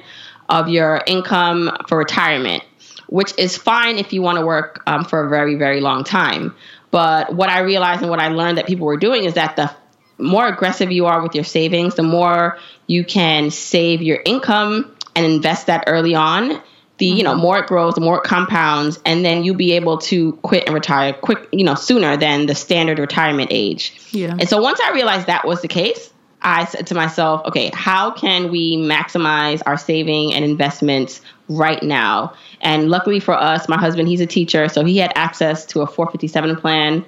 of 0.49 0.69
your 0.69 1.00
income 1.06 1.70
for 1.88 1.96
retirement 1.96 2.64
which 3.06 3.32
is 3.38 3.56
fine 3.56 3.99
if 3.99 4.12
you 4.12 4.20
want 4.20 4.37
to 4.37 4.44
work 4.44 4.82
um, 4.88 5.04
for 5.04 5.25
a 5.25 5.31
very 5.31 5.54
very 5.54 5.81
long 5.81 6.02
time 6.02 6.52
but 6.90 7.32
what 7.32 7.49
i 7.49 7.61
realized 7.61 8.00
and 8.02 8.11
what 8.11 8.18
i 8.18 8.26
learned 8.28 8.59
that 8.59 8.66
people 8.66 8.85
were 8.85 8.97
doing 8.97 9.23
is 9.23 9.35
that 9.35 9.54
the 9.54 9.71
more 10.18 10.49
aggressive 10.49 10.90
you 10.90 11.06
are 11.06 11.23
with 11.23 11.37
your 11.37 11.44
savings 11.44 11.94
the 11.94 12.02
more 12.02 12.59
you 12.88 13.04
can 13.04 13.52
save 13.52 14.02
your 14.02 14.21
income 14.25 14.92
and 15.14 15.25
invest 15.25 15.68
that 15.68 15.85
early 15.87 16.16
on 16.16 16.61
the 16.99 17.06
you 17.06 17.22
know 17.22 17.32
mm-hmm. 17.32 17.40
more 17.40 17.58
it 17.58 17.66
grows 17.66 17.94
the 17.94 18.00
more 18.00 18.18
it 18.18 18.25
compounds 18.25 18.99
and 19.04 19.25
then 19.25 19.44
you'll 19.44 19.56
be 19.56 19.72
able 19.72 19.99
to 19.99 20.32
quit 20.42 20.64
and 20.66 20.75
retire 20.75 21.12
quick 21.12 21.49
you 21.52 21.64
know 21.64 21.75
sooner 21.75 22.16
than 22.16 22.46
the 22.46 22.54
standard 22.54 22.99
retirement 22.99 23.49
age. 23.52 23.92
Yeah. 24.11 24.37
And 24.38 24.49
so 24.49 24.61
once 24.61 24.80
i 24.80 24.92
realized 24.92 25.26
that 25.26 25.46
was 25.46 25.62
the 25.62 25.68
case 25.68 26.12
i 26.42 26.64
said 26.64 26.87
to 26.88 26.94
myself 26.94 27.44
okay 27.46 27.70
how 27.75 28.11
can 28.11 28.50
we 28.50 28.76
maximize 28.76 29.62
our 29.66 29.78
saving 29.78 30.32
and 30.32 30.44
investments 30.44 31.20
right 31.49 31.82
now? 31.82 32.34
And 32.61 32.88
luckily 32.90 33.20
for 33.20 33.34
us 33.34 33.68
my 33.68 33.78
husband 33.78 34.08
he's 34.08 34.20
a 34.20 34.26
teacher 34.26 34.68
so 34.68 34.84
he 34.84 34.99
had 34.99 35.12
access 35.16 35.64
to 35.66 35.80
a 35.80 35.87
457 35.87 36.56
plan 36.56 37.04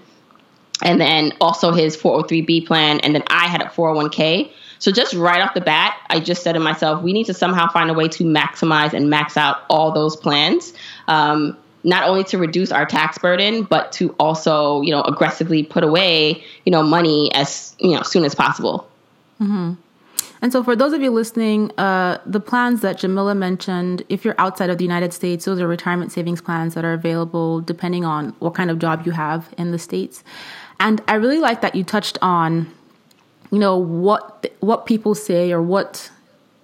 and 0.83 1.01
then 1.01 1.33
also 1.41 1.73
his 1.73 1.97
403b 1.97 2.67
plan 2.67 3.01
and 3.01 3.15
then 3.15 3.23
i 3.29 3.47
had 3.47 3.63
a 3.63 3.67
401k 3.67 4.51
so 4.85 4.93
just 4.93 5.15
right 5.15 5.41
off 5.41 5.55
the 5.55 5.63
bat, 5.63 5.97
I 6.11 6.21
just 6.21 6.43
said 6.43 6.53
to 6.53 6.61
myself, 6.61 7.03
we 7.03 7.15
need 7.15 7.25
to 7.25 7.33
somehow 7.33 7.71
find 7.71 7.89
a 7.89 7.95
way 7.95 8.07
to 8.09 8.25
maximize 8.25 8.93
and 8.93 9.09
max 9.09 9.39
out 9.39 9.63
all 9.71 9.93
those 9.93 10.15
plans. 10.15 10.75
Um, 11.09 11.57
not 11.85 12.07
only 12.07 12.23
to 12.25 12.37
reduce 12.37 12.71
our 12.71 12.85
tax 12.85 13.17
burden, 13.17 13.63
but 13.63 13.93
to 13.93 14.15
also, 14.21 14.83
you 14.83 14.91
know, 14.91 15.01
aggressively 15.01 15.63
put 15.63 15.85
away, 15.85 16.45
you 16.67 16.71
know, 16.71 16.83
money 16.83 17.33
as 17.33 17.75
you 17.79 17.93
know 17.93 18.03
soon 18.03 18.27
as 18.27 18.35
possible. 18.35 18.87
Mm-hmm. 19.41 19.73
And 20.43 20.53
so, 20.53 20.63
for 20.63 20.77
those 20.77 20.93
of 20.93 21.01
you 21.01 21.11
listening, 21.11 21.71
uh, 21.79 22.19
the 22.27 22.41
plans 22.41 22.83
that 22.83 22.99
Jamila 22.99 23.35
mentioned, 23.35 24.03
if 24.11 24.23
you're 24.23 24.35
outside 24.37 24.69
of 24.69 24.77
the 24.77 24.85
United 24.85 25.15
States, 25.15 25.47
those 25.47 25.63
are 25.63 25.67
retirement 25.67 26.13
savings 26.13 26.43
plans 26.43 26.75
that 26.75 26.85
are 26.85 26.93
available 26.93 27.63
depending 27.63 28.05
on 28.05 28.37
what 28.41 28.55
kind 28.55 28.71
of 28.71 28.79
job 28.79 29.07
you 29.07 29.13
have 29.13 29.49
in 29.57 29.71
the 29.71 29.79
States. 29.79 30.23
And 30.79 31.01
I 31.09 31.15
really 31.15 31.39
like 31.39 31.63
that 31.63 31.75
you 31.75 31.85
touched 31.85 32.19
on 32.21 32.71
you 33.51 33.59
know 33.59 33.77
what 33.77 34.53
what 34.61 34.87
people 34.87 35.15
say 35.15 35.53
or 35.53 35.63
what 35.63 36.11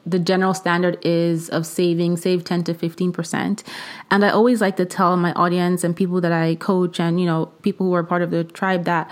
the 0.07 0.19
general 0.19 0.55
standard 0.55 0.99
is 1.03 1.49
of 1.51 1.67
saving 1.67 2.17
save 2.17 2.43
10 2.43 2.65
to 2.65 2.75
15% 2.75 3.63
and 4.11 4.25
i 4.25 4.31
always 4.31 4.61
like 4.61 4.77
to 4.77 4.87
tell 4.87 5.17
my 5.17 5.33
audience 5.35 5.85
and 5.85 5.95
people 5.95 6.21
that 6.21 6.33
i 6.33 6.55
coach 6.55 6.99
and 6.99 7.21
you 7.21 7.27
know 7.27 7.47
people 7.63 7.87
who 7.87 7.95
are 7.95 8.03
part 8.03 8.23
of 8.23 8.31
the 8.31 8.43
tribe 8.45 8.85
that 8.85 9.11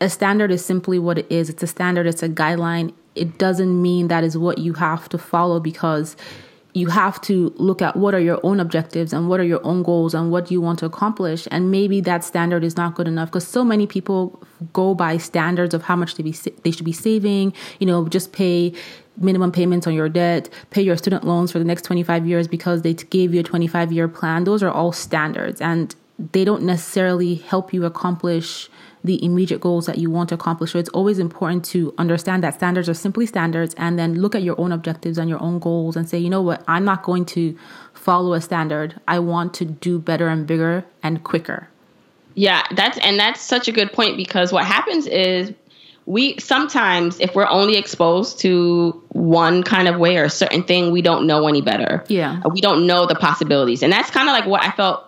a 0.00 0.08
standard 0.08 0.50
is 0.50 0.64
simply 0.64 0.98
what 0.98 1.18
it 1.18 1.26
is. 1.30 1.50
It's 1.50 1.62
a 1.62 1.66
standard 1.66 2.06
it's 2.06 2.22
a 2.22 2.28
guideline. 2.28 2.92
It 3.14 3.38
doesn't 3.38 3.80
mean 3.80 4.08
that 4.08 4.24
is 4.24 4.36
what 4.36 4.58
you 4.58 4.72
have 4.74 5.08
to 5.10 5.18
follow 5.18 5.60
because 5.60 6.16
you 6.72 6.88
have 6.88 7.20
to 7.22 7.52
look 7.56 7.82
at 7.82 7.96
what 7.96 8.14
are 8.14 8.20
your 8.20 8.40
own 8.42 8.60
objectives 8.60 9.12
and 9.12 9.28
what 9.28 9.40
are 9.40 9.44
your 9.44 9.64
own 9.64 9.82
goals 9.82 10.14
and 10.14 10.30
what 10.30 10.50
you 10.50 10.60
want 10.60 10.78
to 10.78 10.86
accomplish. 10.86 11.48
And 11.50 11.70
maybe 11.70 12.00
that 12.02 12.24
standard 12.24 12.62
is 12.62 12.76
not 12.76 12.94
good 12.94 13.08
enough 13.08 13.28
because 13.28 13.46
so 13.46 13.64
many 13.64 13.86
people 13.86 14.40
go 14.72 14.94
by 14.94 15.16
standards 15.16 15.74
of 15.74 15.82
how 15.82 15.96
much 15.96 16.14
they 16.14 16.22
be 16.22 16.32
they 16.62 16.70
should 16.70 16.84
be 16.84 16.92
saving 16.92 17.52
you 17.78 17.86
know 17.86 18.06
just 18.08 18.32
pay 18.32 18.72
minimum 19.16 19.50
payments 19.50 19.86
on 19.86 19.94
your 19.94 20.08
debt 20.08 20.48
pay 20.70 20.82
your 20.82 20.96
student 20.96 21.24
loans 21.24 21.50
for 21.50 21.58
the 21.58 21.64
next 21.64 21.82
25 21.82 22.26
years 22.26 22.46
because 22.46 22.82
they 22.82 22.92
gave 22.94 23.32
you 23.32 23.40
a 23.40 23.42
25 23.42 23.92
year 23.92 24.08
plan. 24.08 24.44
Those 24.44 24.62
are 24.62 24.70
all 24.70 24.92
standards 24.92 25.60
and 25.60 25.94
they 26.32 26.44
don't 26.44 26.62
necessarily 26.62 27.36
help 27.36 27.72
you 27.72 27.84
accomplish 27.84 28.68
the 29.02 29.22
immediate 29.24 29.60
goals 29.60 29.86
that 29.86 29.98
you 29.98 30.10
want 30.10 30.28
to 30.28 30.34
accomplish. 30.34 30.72
So 30.72 30.78
it's 30.78 30.90
always 30.90 31.18
important 31.18 31.64
to 31.66 31.94
understand 31.96 32.42
that 32.44 32.54
standards 32.54 32.88
are 32.88 32.94
simply 32.94 33.26
standards 33.26 33.74
and 33.78 33.98
then 33.98 34.20
look 34.20 34.34
at 34.34 34.42
your 34.42 34.60
own 34.60 34.72
objectives 34.72 35.18
and 35.18 35.28
your 35.28 35.42
own 35.42 35.58
goals 35.58 35.96
and 35.96 36.08
say, 36.08 36.18
you 36.18 36.28
know 36.28 36.42
what, 36.42 36.62
I'm 36.68 36.84
not 36.84 37.02
going 37.02 37.24
to 37.26 37.56
follow 37.94 38.34
a 38.34 38.40
standard. 38.40 39.00
I 39.08 39.18
want 39.18 39.54
to 39.54 39.64
do 39.64 39.98
better 39.98 40.28
and 40.28 40.46
bigger 40.46 40.84
and 41.02 41.24
quicker. 41.24 41.68
Yeah, 42.34 42.62
that's 42.74 42.98
and 42.98 43.18
that's 43.18 43.40
such 43.40 43.68
a 43.68 43.72
good 43.72 43.92
point 43.92 44.16
because 44.16 44.52
what 44.52 44.64
happens 44.64 45.06
is 45.06 45.52
we 46.06 46.38
sometimes 46.38 47.20
if 47.20 47.34
we're 47.34 47.48
only 47.48 47.76
exposed 47.76 48.40
to 48.40 49.02
one 49.10 49.62
kind 49.62 49.88
of 49.88 49.98
way 49.98 50.16
or 50.16 50.24
a 50.24 50.30
certain 50.30 50.62
thing, 50.62 50.92
we 50.92 51.02
don't 51.02 51.26
know 51.26 51.46
any 51.48 51.60
better. 51.60 52.04
Yeah. 52.08 52.40
We 52.50 52.60
don't 52.60 52.86
know 52.86 53.06
the 53.06 53.14
possibilities. 53.14 53.82
And 53.82 53.92
that's 53.92 54.10
kind 54.10 54.28
of 54.28 54.32
like 54.32 54.46
what 54.46 54.62
I 54.64 54.70
felt 54.72 55.04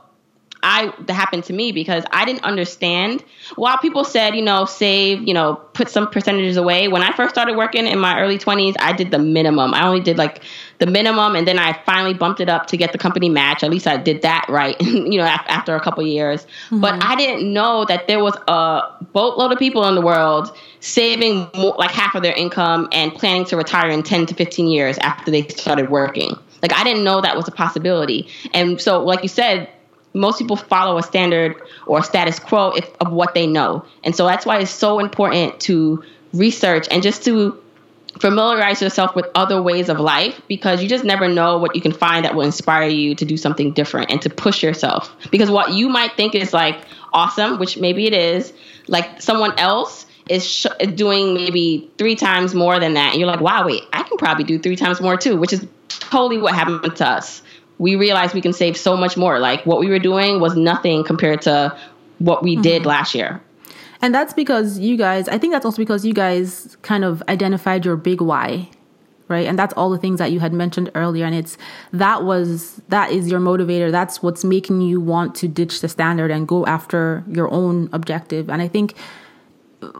I 0.62 0.92
that 1.06 1.14
happened 1.14 1.44
to 1.44 1.52
me 1.52 1.72
because 1.72 2.04
I 2.12 2.24
didn't 2.24 2.44
understand. 2.44 3.24
While 3.56 3.78
people 3.78 4.04
said, 4.04 4.36
you 4.36 4.42
know, 4.42 4.64
save, 4.64 5.26
you 5.26 5.34
know, 5.34 5.56
put 5.74 5.88
some 5.88 6.08
percentages 6.08 6.56
away. 6.56 6.88
When 6.88 7.02
I 7.02 7.12
first 7.12 7.34
started 7.34 7.56
working 7.56 7.86
in 7.86 7.98
my 7.98 8.20
early 8.20 8.38
20s, 8.38 8.74
I 8.78 8.92
did 8.92 9.10
the 9.10 9.18
minimum. 9.18 9.74
I 9.74 9.86
only 9.86 10.00
did 10.00 10.18
like 10.18 10.42
the 10.78 10.86
minimum 10.86 11.34
and 11.34 11.46
then 11.46 11.58
I 11.58 11.72
finally 11.84 12.14
bumped 12.14 12.40
it 12.40 12.48
up 12.48 12.66
to 12.68 12.76
get 12.76 12.92
the 12.92 12.98
company 12.98 13.28
match. 13.28 13.64
At 13.64 13.70
least 13.70 13.86
I 13.86 13.96
did 13.96 14.22
that 14.22 14.46
right, 14.48 14.80
you 14.80 15.18
know, 15.18 15.24
after 15.24 15.74
a 15.74 15.80
couple 15.80 16.06
years. 16.06 16.44
Mm-hmm. 16.44 16.80
But 16.80 17.02
I 17.02 17.16
didn't 17.16 17.52
know 17.52 17.84
that 17.86 18.06
there 18.06 18.22
was 18.22 18.36
a 18.46 18.82
boatload 19.12 19.52
of 19.52 19.58
people 19.58 19.84
in 19.86 19.94
the 19.96 20.00
world 20.00 20.56
saving 20.80 21.48
more, 21.56 21.74
like 21.78 21.90
half 21.90 22.14
of 22.14 22.22
their 22.22 22.34
income 22.34 22.88
and 22.92 23.12
planning 23.12 23.44
to 23.46 23.56
retire 23.56 23.90
in 23.90 24.02
10 24.02 24.26
to 24.26 24.34
15 24.34 24.68
years 24.68 24.98
after 24.98 25.30
they 25.30 25.46
started 25.48 25.90
working. 25.90 26.36
Like 26.62 26.72
I 26.72 26.84
didn't 26.84 27.02
know 27.02 27.20
that 27.20 27.36
was 27.36 27.48
a 27.48 27.52
possibility. 27.52 28.28
And 28.54 28.80
so 28.80 29.02
like 29.04 29.22
you 29.22 29.28
said, 29.28 29.68
most 30.14 30.38
people 30.38 30.56
follow 30.56 30.98
a 30.98 31.02
standard 31.02 31.60
or 31.86 32.00
a 32.00 32.02
status 32.02 32.38
quo 32.38 32.70
if, 32.70 32.88
of 33.00 33.12
what 33.12 33.34
they 33.34 33.46
know. 33.46 33.84
And 34.04 34.14
so 34.14 34.26
that's 34.26 34.44
why 34.44 34.58
it's 34.58 34.70
so 34.70 34.98
important 34.98 35.60
to 35.60 36.04
research 36.32 36.86
and 36.90 37.02
just 37.02 37.24
to 37.24 37.62
familiarize 38.20 38.82
yourself 38.82 39.16
with 39.16 39.26
other 39.34 39.62
ways 39.62 39.88
of 39.88 39.98
life 39.98 40.40
because 40.46 40.82
you 40.82 40.88
just 40.88 41.04
never 41.04 41.28
know 41.28 41.58
what 41.58 41.74
you 41.74 41.80
can 41.80 41.92
find 41.92 42.24
that 42.24 42.34
will 42.34 42.42
inspire 42.42 42.88
you 42.88 43.14
to 43.14 43.24
do 43.24 43.36
something 43.36 43.72
different 43.72 44.10
and 44.10 44.20
to 44.22 44.30
push 44.30 44.62
yourself. 44.62 45.14
Because 45.30 45.50
what 45.50 45.72
you 45.72 45.88
might 45.88 46.12
think 46.12 46.34
is 46.34 46.52
like 46.52 46.76
awesome, 47.12 47.58
which 47.58 47.78
maybe 47.78 48.06
it 48.06 48.12
is, 48.12 48.52
like 48.86 49.22
someone 49.22 49.58
else 49.58 50.06
is 50.28 50.46
sh- 50.46 50.66
doing 50.94 51.34
maybe 51.34 51.90
three 51.98 52.14
times 52.14 52.54
more 52.54 52.78
than 52.78 52.94
that. 52.94 53.12
And 53.12 53.20
you're 53.20 53.28
like, 53.28 53.40
wow, 53.40 53.66
wait, 53.66 53.82
I 53.92 54.02
can 54.02 54.18
probably 54.18 54.44
do 54.44 54.58
three 54.58 54.76
times 54.76 55.00
more 55.00 55.16
too, 55.16 55.36
which 55.36 55.52
is 55.52 55.66
totally 55.88 56.38
what 56.38 56.54
happened 56.54 56.96
to 56.96 57.06
us 57.06 57.42
we 57.78 57.96
realized 57.96 58.34
we 58.34 58.40
can 58.40 58.52
save 58.52 58.76
so 58.76 58.96
much 58.96 59.16
more. 59.16 59.38
Like 59.38 59.64
what 59.66 59.80
we 59.80 59.88
were 59.88 59.98
doing 59.98 60.40
was 60.40 60.56
nothing 60.56 61.04
compared 61.04 61.42
to 61.42 61.76
what 62.18 62.42
we 62.42 62.54
mm-hmm. 62.54 62.62
did 62.62 62.86
last 62.86 63.14
year. 63.14 63.40
And 64.00 64.12
that's 64.12 64.34
because 64.34 64.80
you 64.80 64.96
guys, 64.96 65.28
I 65.28 65.38
think 65.38 65.52
that's 65.52 65.64
also 65.64 65.76
because 65.76 66.04
you 66.04 66.12
guys 66.12 66.76
kind 66.82 67.04
of 67.04 67.22
identified 67.28 67.84
your 67.84 67.96
big 67.96 68.20
why, 68.20 68.68
right? 69.28 69.46
And 69.46 69.56
that's 69.56 69.72
all 69.74 69.90
the 69.90 69.98
things 69.98 70.18
that 70.18 70.32
you 70.32 70.40
had 70.40 70.52
mentioned 70.52 70.90
earlier. 70.96 71.24
And 71.24 71.36
it's 71.36 71.56
that 71.92 72.24
was, 72.24 72.82
that 72.88 73.12
is 73.12 73.30
your 73.30 73.38
motivator. 73.38 73.92
That's 73.92 74.20
what's 74.20 74.44
making 74.44 74.80
you 74.80 75.00
want 75.00 75.36
to 75.36 75.48
ditch 75.48 75.80
the 75.80 75.88
standard 75.88 76.32
and 76.32 76.48
go 76.48 76.66
after 76.66 77.22
your 77.28 77.48
own 77.52 77.88
objective. 77.92 78.50
And 78.50 78.60
I 78.60 78.66
think 78.66 78.94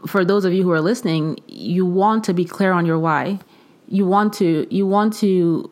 for 0.05 0.25
those 0.25 0.43
of 0.43 0.53
you 0.53 0.63
who 0.63 0.71
are 0.71 0.81
listening, 0.81 1.39
you 1.47 1.85
want 1.85 2.25
to 2.25 2.33
be 2.33 2.43
clear 2.43 2.73
on 2.73 2.85
your 2.85 2.99
why. 2.99 3.39
You 3.87 4.05
want 4.05 4.33
to, 4.33 4.67
you 4.69 4.85
want 4.85 5.13
to 5.19 5.71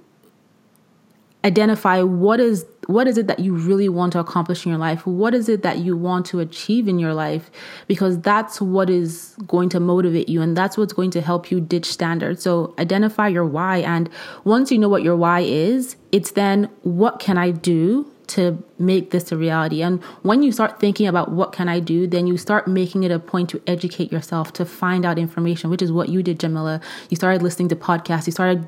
identify 1.43 2.01
what 2.01 2.39
is 2.39 2.65
what 2.87 3.07
is 3.07 3.17
it 3.17 3.27
that 3.27 3.39
you 3.39 3.55
really 3.55 3.87
want 3.87 4.11
to 4.13 4.19
accomplish 4.19 4.65
in 4.65 4.69
your 4.69 4.79
life? 4.79 5.05
What 5.05 5.33
is 5.33 5.47
it 5.47 5.61
that 5.63 5.77
you 5.77 5.95
want 5.95 6.25
to 6.27 6.39
achieve 6.39 6.87
in 6.87 6.99
your 6.99 7.13
life? 7.13 7.49
Because 7.87 8.19
that's 8.19 8.59
what 8.59 8.89
is 8.89 9.35
going 9.47 9.69
to 9.69 9.79
motivate 9.79 10.27
you 10.27 10.41
and 10.41 10.57
that's 10.57 10.77
what's 10.77 10.91
going 10.91 11.11
to 11.11 11.21
help 11.21 11.51
you 11.51 11.61
ditch 11.61 11.85
standards. 11.85 12.43
So 12.43 12.73
identify 12.79 13.27
your 13.27 13.45
why 13.45 13.77
and 13.77 14.09
once 14.43 14.71
you 14.71 14.77
know 14.77 14.89
what 14.89 15.03
your 15.03 15.15
why 15.15 15.41
is 15.41 15.95
it's 16.11 16.31
then 16.31 16.69
what 16.81 17.19
can 17.19 17.37
i 17.37 17.51
do 17.51 18.11
to 18.27 18.63
make 18.79 19.11
this 19.11 19.31
a 19.31 19.37
reality? 19.37 19.81
And 19.81 20.01
when 20.23 20.41
you 20.41 20.51
start 20.51 20.79
thinking 20.79 21.07
about 21.07 21.31
what 21.31 21.53
can 21.53 21.69
i 21.69 21.79
do 21.79 22.07
then 22.07 22.27
you 22.27 22.37
start 22.37 22.67
making 22.67 23.03
it 23.03 23.11
a 23.11 23.19
point 23.19 23.49
to 23.51 23.61
educate 23.67 24.11
yourself 24.11 24.53
to 24.53 24.65
find 24.65 25.05
out 25.05 25.17
information 25.17 25.69
which 25.69 25.81
is 25.81 25.91
what 25.91 26.09
you 26.09 26.23
did 26.23 26.39
jamila. 26.39 26.81
You 27.09 27.15
started 27.15 27.41
listening 27.41 27.69
to 27.69 27.75
podcasts. 27.75 28.25
You 28.25 28.31
started 28.31 28.67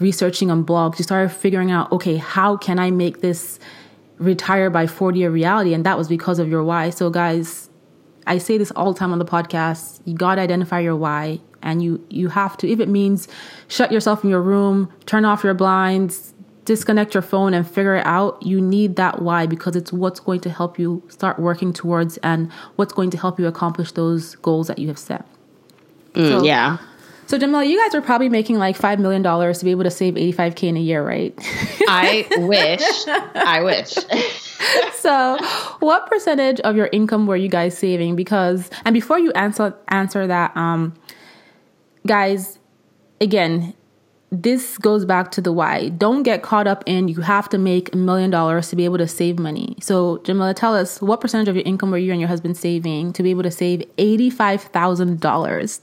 researching 0.00 0.50
on 0.50 0.64
blogs, 0.64 0.98
you 0.98 1.04
started 1.04 1.30
figuring 1.30 1.70
out, 1.70 1.90
okay, 1.92 2.16
how 2.16 2.56
can 2.56 2.78
I 2.78 2.90
make 2.90 3.20
this 3.20 3.58
retire 4.18 4.70
by 4.70 4.86
40 4.86 5.24
a 5.24 5.30
reality? 5.30 5.74
And 5.74 5.84
that 5.86 5.98
was 5.98 6.08
because 6.08 6.38
of 6.38 6.48
your 6.48 6.64
why. 6.64 6.90
So, 6.90 7.10
guys, 7.10 7.70
I 8.26 8.38
say 8.38 8.58
this 8.58 8.70
all 8.72 8.92
the 8.92 8.98
time 8.98 9.12
on 9.12 9.18
the 9.18 9.24
podcast. 9.24 10.00
You 10.04 10.14
got 10.14 10.36
to 10.36 10.42
identify 10.42 10.80
your 10.80 10.96
why. 10.96 11.40
And 11.62 11.82
you, 11.82 12.04
you 12.10 12.28
have 12.28 12.56
to, 12.58 12.68
if 12.68 12.78
it 12.78 12.88
means 12.88 13.26
shut 13.68 13.90
yourself 13.90 14.22
in 14.22 14.30
your 14.30 14.42
room, 14.42 14.92
turn 15.06 15.24
off 15.24 15.42
your 15.42 15.54
blinds, 15.54 16.34
disconnect 16.64 17.14
your 17.14 17.22
phone 17.22 17.54
and 17.54 17.66
figure 17.66 17.96
it 17.96 18.06
out, 18.06 18.42
you 18.42 18.60
need 18.60 18.96
that 18.96 19.22
why 19.22 19.46
because 19.46 19.76
it's 19.76 19.92
what's 19.92 20.20
going 20.20 20.40
to 20.40 20.50
help 20.50 20.78
you 20.78 21.02
start 21.08 21.38
working 21.38 21.72
towards 21.72 22.16
and 22.18 22.50
what's 22.76 22.92
going 22.92 23.10
to 23.10 23.18
help 23.18 23.38
you 23.38 23.46
accomplish 23.46 23.92
those 23.92 24.34
goals 24.36 24.66
that 24.66 24.78
you 24.78 24.88
have 24.88 24.98
set. 24.98 25.26
Mm, 26.12 26.28
so, 26.28 26.42
yeah. 26.42 26.78
So 27.26 27.38
Jamila, 27.38 27.64
you 27.64 27.80
guys 27.82 27.94
are 27.94 28.02
probably 28.02 28.28
making 28.28 28.58
like 28.58 28.76
five 28.76 28.98
million 28.98 29.22
dollars 29.22 29.58
to 29.58 29.64
be 29.64 29.70
able 29.70 29.84
to 29.84 29.90
save 29.90 30.16
eighty 30.16 30.32
five 30.32 30.54
k 30.54 30.68
in 30.68 30.76
a 30.76 30.80
year, 30.80 31.04
right? 31.04 31.34
I 31.88 32.26
wish. 32.38 32.82
I 33.34 33.62
wish. 33.62 33.94
so, 34.94 35.38
what 35.80 36.06
percentage 36.08 36.60
of 36.60 36.76
your 36.76 36.88
income 36.92 37.26
were 37.26 37.36
you 37.36 37.48
guys 37.48 37.76
saving? 37.76 38.16
Because 38.16 38.68
and 38.84 38.92
before 38.92 39.18
you 39.18 39.32
answer 39.32 39.74
answer 39.88 40.26
that, 40.26 40.54
um, 40.56 40.94
guys, 42.06 42.58
again, 43.20 43.74
this 44.30 44.76
goes 44.76 45.06
back 45.06 45.30
to 45.32 45.40
the 45.40 45.52
why. 45.52 45.88
Don't 45.90 46.24
get 46.24 46.42
caught 46.42 46.66
up 46.66 46.84
in 46.86 47.08
you 47.08 47.22
have 47.22 47.48
to 47.50 47.58
make 47.58 47.94
a 47.94 47.96
million 47.96 48.30
dollars 48.30 48.68
to 48.68 48.76
be 48.76 48.84
able 48.84 48.98
to 48.98 49.08
save 49.08 49.38
money. 49.38 49.76
So, 49.80 50.18
Jamila, 50.24 50.52
tell 50.52 50.74
us 50.74 51.00
what 51.00 51.22
percentage 51.22 51.48
of 51.48 51.56
your 51.56 51.64
income 51.64 51.90
were 51.90 51.98
you 51.98 52.12
and 52.12 52.20
your 52.20 52.28
husband 52.28 52.56
saving 52.58 53.14
to 53.14 53.22
be 53.22 53.30
able 53.30 53.44
to 53.44 53.50
save 53.50 53.82
eighty 53.96 54.28
five 54.28 54.62
thousand 54.62 55.20
dollars 55.20 55.80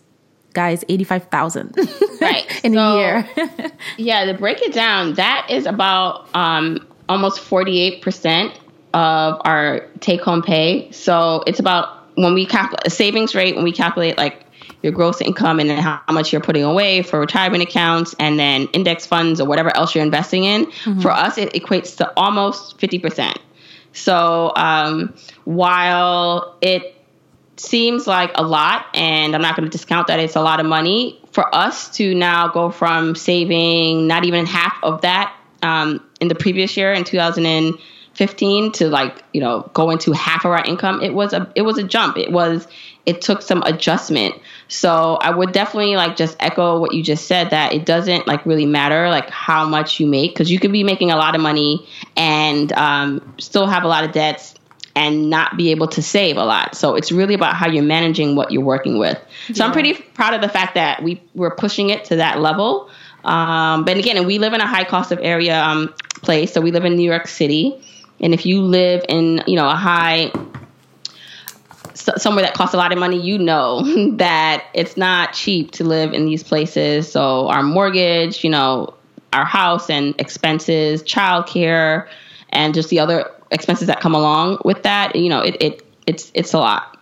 guys 0.53 0.84
85,000 0.89 1.75
right 2.22 2.62
in 2.63 2.74
so, 2.74 2.79
a 2.79 2.98
year. 2.98 3.29
yeah, 3.98 4.25
to 4.25 4.34
break 4.34 4.62
it 4.62 4.74
down, 4.74 5.15
that 5.15 5.48
is 5.50 5.65
about 5.65 6.27
um, 6.36 6.86
almost 7.10 7.41
48% 7.41 8.58
of 8.93 9.41
our 9.46 9.88
take 10.00 10.22
home 10.22 10.41
pay. 10.41 10.91
So 10.91 11.43
it's 11.48 11.60
about 11.60 11.98
when 12.15 12.34
we 12.34 12.46
calculate 12.46 12.86
a 12.86 12.89
savings 12.89 13.34
rate, 13.36 13.55
when 13.55 13.63
we 13.63 13.72
calculate 13.72 14.17
like 14.17 14.46
your 14.81 14.91
gross 14.91 15.22
income 15.22 15.60
and 15.60 15.70
then 15.70 15.77
how 15.77 16.01
much 16.10 16.31
you're 16.31 16.41
putting 16.41 16.63
away 16.63 17.03
for 17.03 17.20
retirement 17.20 17.63
accounts 17.63 18.15
and 18.20 18.39
then 18.39 18.67
index 18.74 19.05
funds 19.05 19.39
or 19.39 19.48
whatever 19.48 19.75
else 19.75 19.93
you're 19.93 20.03
investing 20.03 20.43
in. 20.43 20.65
Mm-hmm. 20.65 21.01
For 21.01 21.12
us, 21.12 21.38
it 21.38 21.53
equates 21.53 21.98
to 21.98 22.12
almost 22.17 22.77
50%. 22.79 23.38
So 23.93 24.51
um, 24.55 25.13
while 25.43 26.58
it 26.62 26.96
seems 27.58 28.08
like 28.08 28.31
a 28.36 28.43
lot, 28.43 28.86
and 28.93 29.36
I'm 29.36 29.41
not 29.41 29.55
going 29.55 29.70
to 29.70 29.77
discount 29.77 30.08
that 30.08 30.20
it's 30.20 30.36
a 30.36 30.41
lot 30.41 30.60
of 30.60 30.65
money 30.65 31.20
for 31.31 31.53
us 31.53 31.89
to 31.98 32.13
now 32.15 32.48
go 32.48 32.72
from 32.72 33.15
saving 33.15 34.08
not 34.08 34.25
even 34.25 34.46
half 34.46 34.77
of 34.84 35.01
that 35.01 35.36
um, 35.63 36.03
in 36.20 36.27
the 36.27 36.36
previous 36.36 36.75
year 36.75 36.93
in 36.93 37.03
2015 37.03 38.72
to 38.74 38.89
like 38.89 39.24
you 39.34 39.41
know 39.41 39.70
go 39.74 39.89
into 39.89 40.12
half 40.12 40.46
of 40.46 40.51
our 40.51 40.63
income. 40.63 41.01
It 41.01 41.13
was 41.13 41.34
a 41.34 41.51
it 41.55 41.62
was 41.62 41.77
a 41.77 41.84
jump. 41.84 42.17
It 42.17 42.31
was 42.31 42.67
it 43.05 43.22
took 43.22 43.41
some 43.41 43.63
adjustment. 43.63 44.36
So 44.67 45.15
I 45.15 45.31
would 45.31 45.51
definitely 45.51 45.96
like 45.96 46.15
just 46.15 46.36
echo 46.39 46.79
what 46.79 46.93
you 46.93 47.03
just 47.03 47.27
said 47.27 47.50
that 47.50 47.74
it 47.74 47.86
doesn't 47.86 48.27
like 48.27 48.46
really 48.46 48.65
matter 48.65 49.10
like 49.10 49.29
how 49.29 49.67
much 49.67 50.00
you 50.00 50.08
make 50.08 50.34
because 50.34 50.51
you 50.51 50.60
could 50.60 50.72
be 50.72 50.84
making 50.84 51.12
a 51.12 51.15
lot 51.15 51.36
of 51.36 51.41
money 51.41 51.88
and 52.15 52.72
um, 52.74 53.34
still 53.39 53.67
have 53.67 53.84
a 53.84 53.88
lot 53.88 54.03
of 54.03 54.12
debts 54.12 54.55
and 54.96 55.30
not 55.30 55.58
be 55.58 55.72
able 55.72 55.88
to 55.88 56.02
save 56.02 56.38
a 56.38 56.44
lot. 56.44 56.76
So 56.76 56.96
it's 56.96 57.12
really 57.12 57.34
about 57.34 57.56
how 57.56 57.68
you're 57.68 57.84
managing 57.84 58.36
what 58.36 58.52
you're 58.52 58.64
working 58.64 58.98
with. 58.98 59.18
So 59.48 59.54
yeah. 59.56 59.66
I'm 59.66 59.72
pretty 59.72 59.94
proud 59.94 60.34
of 60.34 60.42
the 60.42 60.50
fact 60.50 60.76
that 60.76 61.02
we 61.02 61.22
we're 61.34 61.56
pushing 61.56 61.90
it 61.90 62.06
to 62.06 62.18
that 62.18 62.40
level. 62.40 62.90
Um, 63.24 63.86
but 63.86 63.98
again, 63.98 64.26
we 64.26 64.40
live 64.40 64.54
in 64.54 64.62
a 64.62 64.68
high 64.68 64.84
cost 64.84 65.12
of 65.12 65.20
area 65.22 65.62
um, 65.62 65.94
place. 66.22 66.54
So 66.54 66.62
we 66.62 66.72
live 66.72 66.86
in 66.86 66.96
New 66.96 67.10
York 67.10 67.28
City, 67.28 67.82
and 68.20 68.34
if 68.34 68.46
you 68.46 68.62
live 68.62 69.06
in 69.08 69.44
you 69.48 69.56
know 69.56 69.70
a 69.70 69.76
high 69.76 70.32
somewhere 71.94 72.44
that 72.44 72.54
costs 72.54 72.74
a 72.74 72.78
lot 72.78 72.92
of 72.92 72.98
money, 72.98 73.22
you 73.22 73.38
know 73.38 74.16
that 74.18 74.66
it's 74.74 74.98
not 74.98 75.34
cheap 75.34 75.72
to 75.72 75.84
live 75.84 76.14
in 76.14 76.26
these 76.26 76.44
places. 76.44 77.12
So 77.12 77.48
our 77.48 77.64
mortgage, 77.64 78.44
you 78.44 78.50
know, 78.50 78.96
our 79.34 79.46
house 79.46 79.90
and 79.90 80.20
expenses, 80.20 81.04
childcare, 81.04 82.08
and 82.50 82.74
just 82.74 82.90
the 82.90 83.00
other 83.00 83.32
expenses 83.51 83.88
that 83.88 84.00
come 84.00 84.15
along 84.15 84.60
with 84.65 84.84
that. 84.84 85.15
You 85.15 85.29
know, 85.29 85.41
it, 85.41 85.58
it 85.60 85.86
it's 86.08 86.31
it's 86.34 86.53
a 86.53 86.60
lot. 86.60 86.98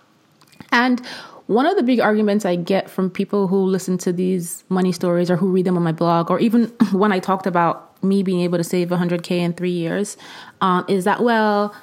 And 0.71 1.01
one 1.47 1.65
of 1.65 1.75
the 1.75 1.83
big 1.83 1.99
arguments 1.99 2.45
I 2.45 2.55
get 2.55 2.89
from 2.89 3.09
people 3.09 3.47
who 3.47 3.63
listen 3.63 3.97
to 3.99 4.13
these 4.13 4.63
money 4.69 4.91
stories 4.91 5.31
or 5.31 5.35
who 5.35 5.49
read 5.49 5.65
them 5.65 5.77
on 5.77 5.83
my 5.83 5.91
blog, 5.91 6.29
or 6.29 6.39
even 6.39 6.65
when 6.91 7.11
I 7.11 7.19
talked 7.19 7.47
about 7.47 8.03
me 8.03 8.23
being 8.23 8.41
able 8.41 8.57
to 8.57 8.63
save 8.63 8.89
100K 8.89 9.31
in 9.31 9.53
three 9.53 9.71
years, 9.71 10.15
um, 10.61 10.85
is 10.87 11.05
that, 11.05 11.21
well, 11.21 11.75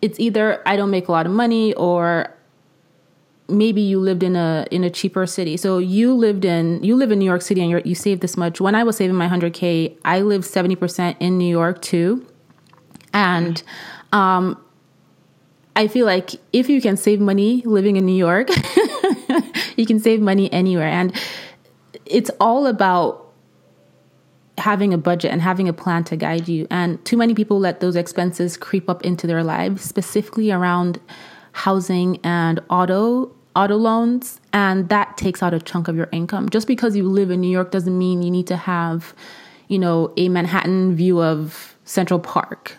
it's 0.00 0.18
either 0.18 0.62
I 0.66 0.76
don't 0.76 0.90
make 0.90 1.08
a 1.08 1.12
lot 1.12 1.26
of 1.26 1.32
money 1.32 1.74
or 1.74 2.34
maybe 3.48 3.80
you 3.80 3.98
lived 3.98 4.22
in 4.22 4.36
a 4.36 4.66
in 4.70 4.84
a 4.84 4.90
cheaper 4.90 5.26
city. 5.26 5.56
So 5.56 5.78
you 5.78 6.14
lived 6.14 6.44
in 6.44 6.82
you 6.82 6.96
live 6.96 7.10
in 7.10 7.18
New 7.18 7.24
York 7.24 7.42
City 7.42 7.60
and 7.60 7.70
you 7.70 7.82
you 7.84 7.94
saved 7.94 8.20
this 8.20 8.36
much. 8.36 8.60
When 8.60 8.74
I 8.74 8.84
was 8.84 8.96
saving 8.96 9.16
my 9.16 9.28
100k, 9.28 9.96
I 10.04 10.20
lived 10.20 10.44
70% 10.44 11.16
in 11.20 11.38
New 11.38 11.48
York 11.48 11.82
too. 11.82 12.26
And 13.12 13.62
um 14.12 14.62
I 15.76 15.86
feel 15.86 16.06
like 16.06 16.32
if 16.52 16.68
you 16.68 16.80
can 16.80 16.96
save 16.96 17.20
money 17.20 17.62
living 17.64 17.96
in 17.96 18.04
New 18.04 18.16
York, 18.16 18.48
you 19.76 19.86
can 19.86 20.00
save 20.00 20.20
money 20.20 20.52
anywhere 20.52 20.88
and 20.88 21.14
it's 22.04 22.30
all 22.40 22.66
about 22.66 23.28
having 24.58 24.92
a 24.92 24.98
budget 24.98 25.30
and 25.30 25.40
having 25.40 25.68
a 25.68 25.72
plan 25.72 26.04
to 26.04 26.16
guide 26.16 26.48
you. 26.48 26.66
And 26.70 27.02
too 27.04 27.16
many 27.16 27.34
people 27.34 27.60
let 27.60 27.80
those 27.80 27.96
expenses 27.96 28.56
creep 28.56 28.90
up 28.90 29.04
into 29.04 29.26
their 29.26 29.44
lives, 29.44 29.82
specifically 29.82 30.50
around 30.50 31.00
housing 31.52 32.18
and 32.24 32.60
auto 32.68 33.32
auto 33.56 33.76
loans 33.76 34.40
and 34.52 34.88
that 34.88 35.16
takes 35.16 35.42
out 35.42 35.52
a 35.52 35.58
chunk 35.58 35.88
of 35.88 35.96
your 35.96 36.08
income. 36.12 36.48
Just 36.48 36.68
because 36.68 36.94
you 36.94 37.08
live 37.08 37.30
in 37.30 37.40
New 37.40 37.50
York 37.50 37.72
doesn't 37.72 37.96
mean 37.98 38.22
you 38.22 38.30
need 38.30 38.46
to 38.46 38.56
have, 38.56 39.14
you 39.66 39.78
know, 39.78 40.12
a 40.16 40.28
Manhattan 40.28 40.94
view 40.94 41.20
of 41.20 41.76
Central 41.84 42.20
Park. 42.20 42.76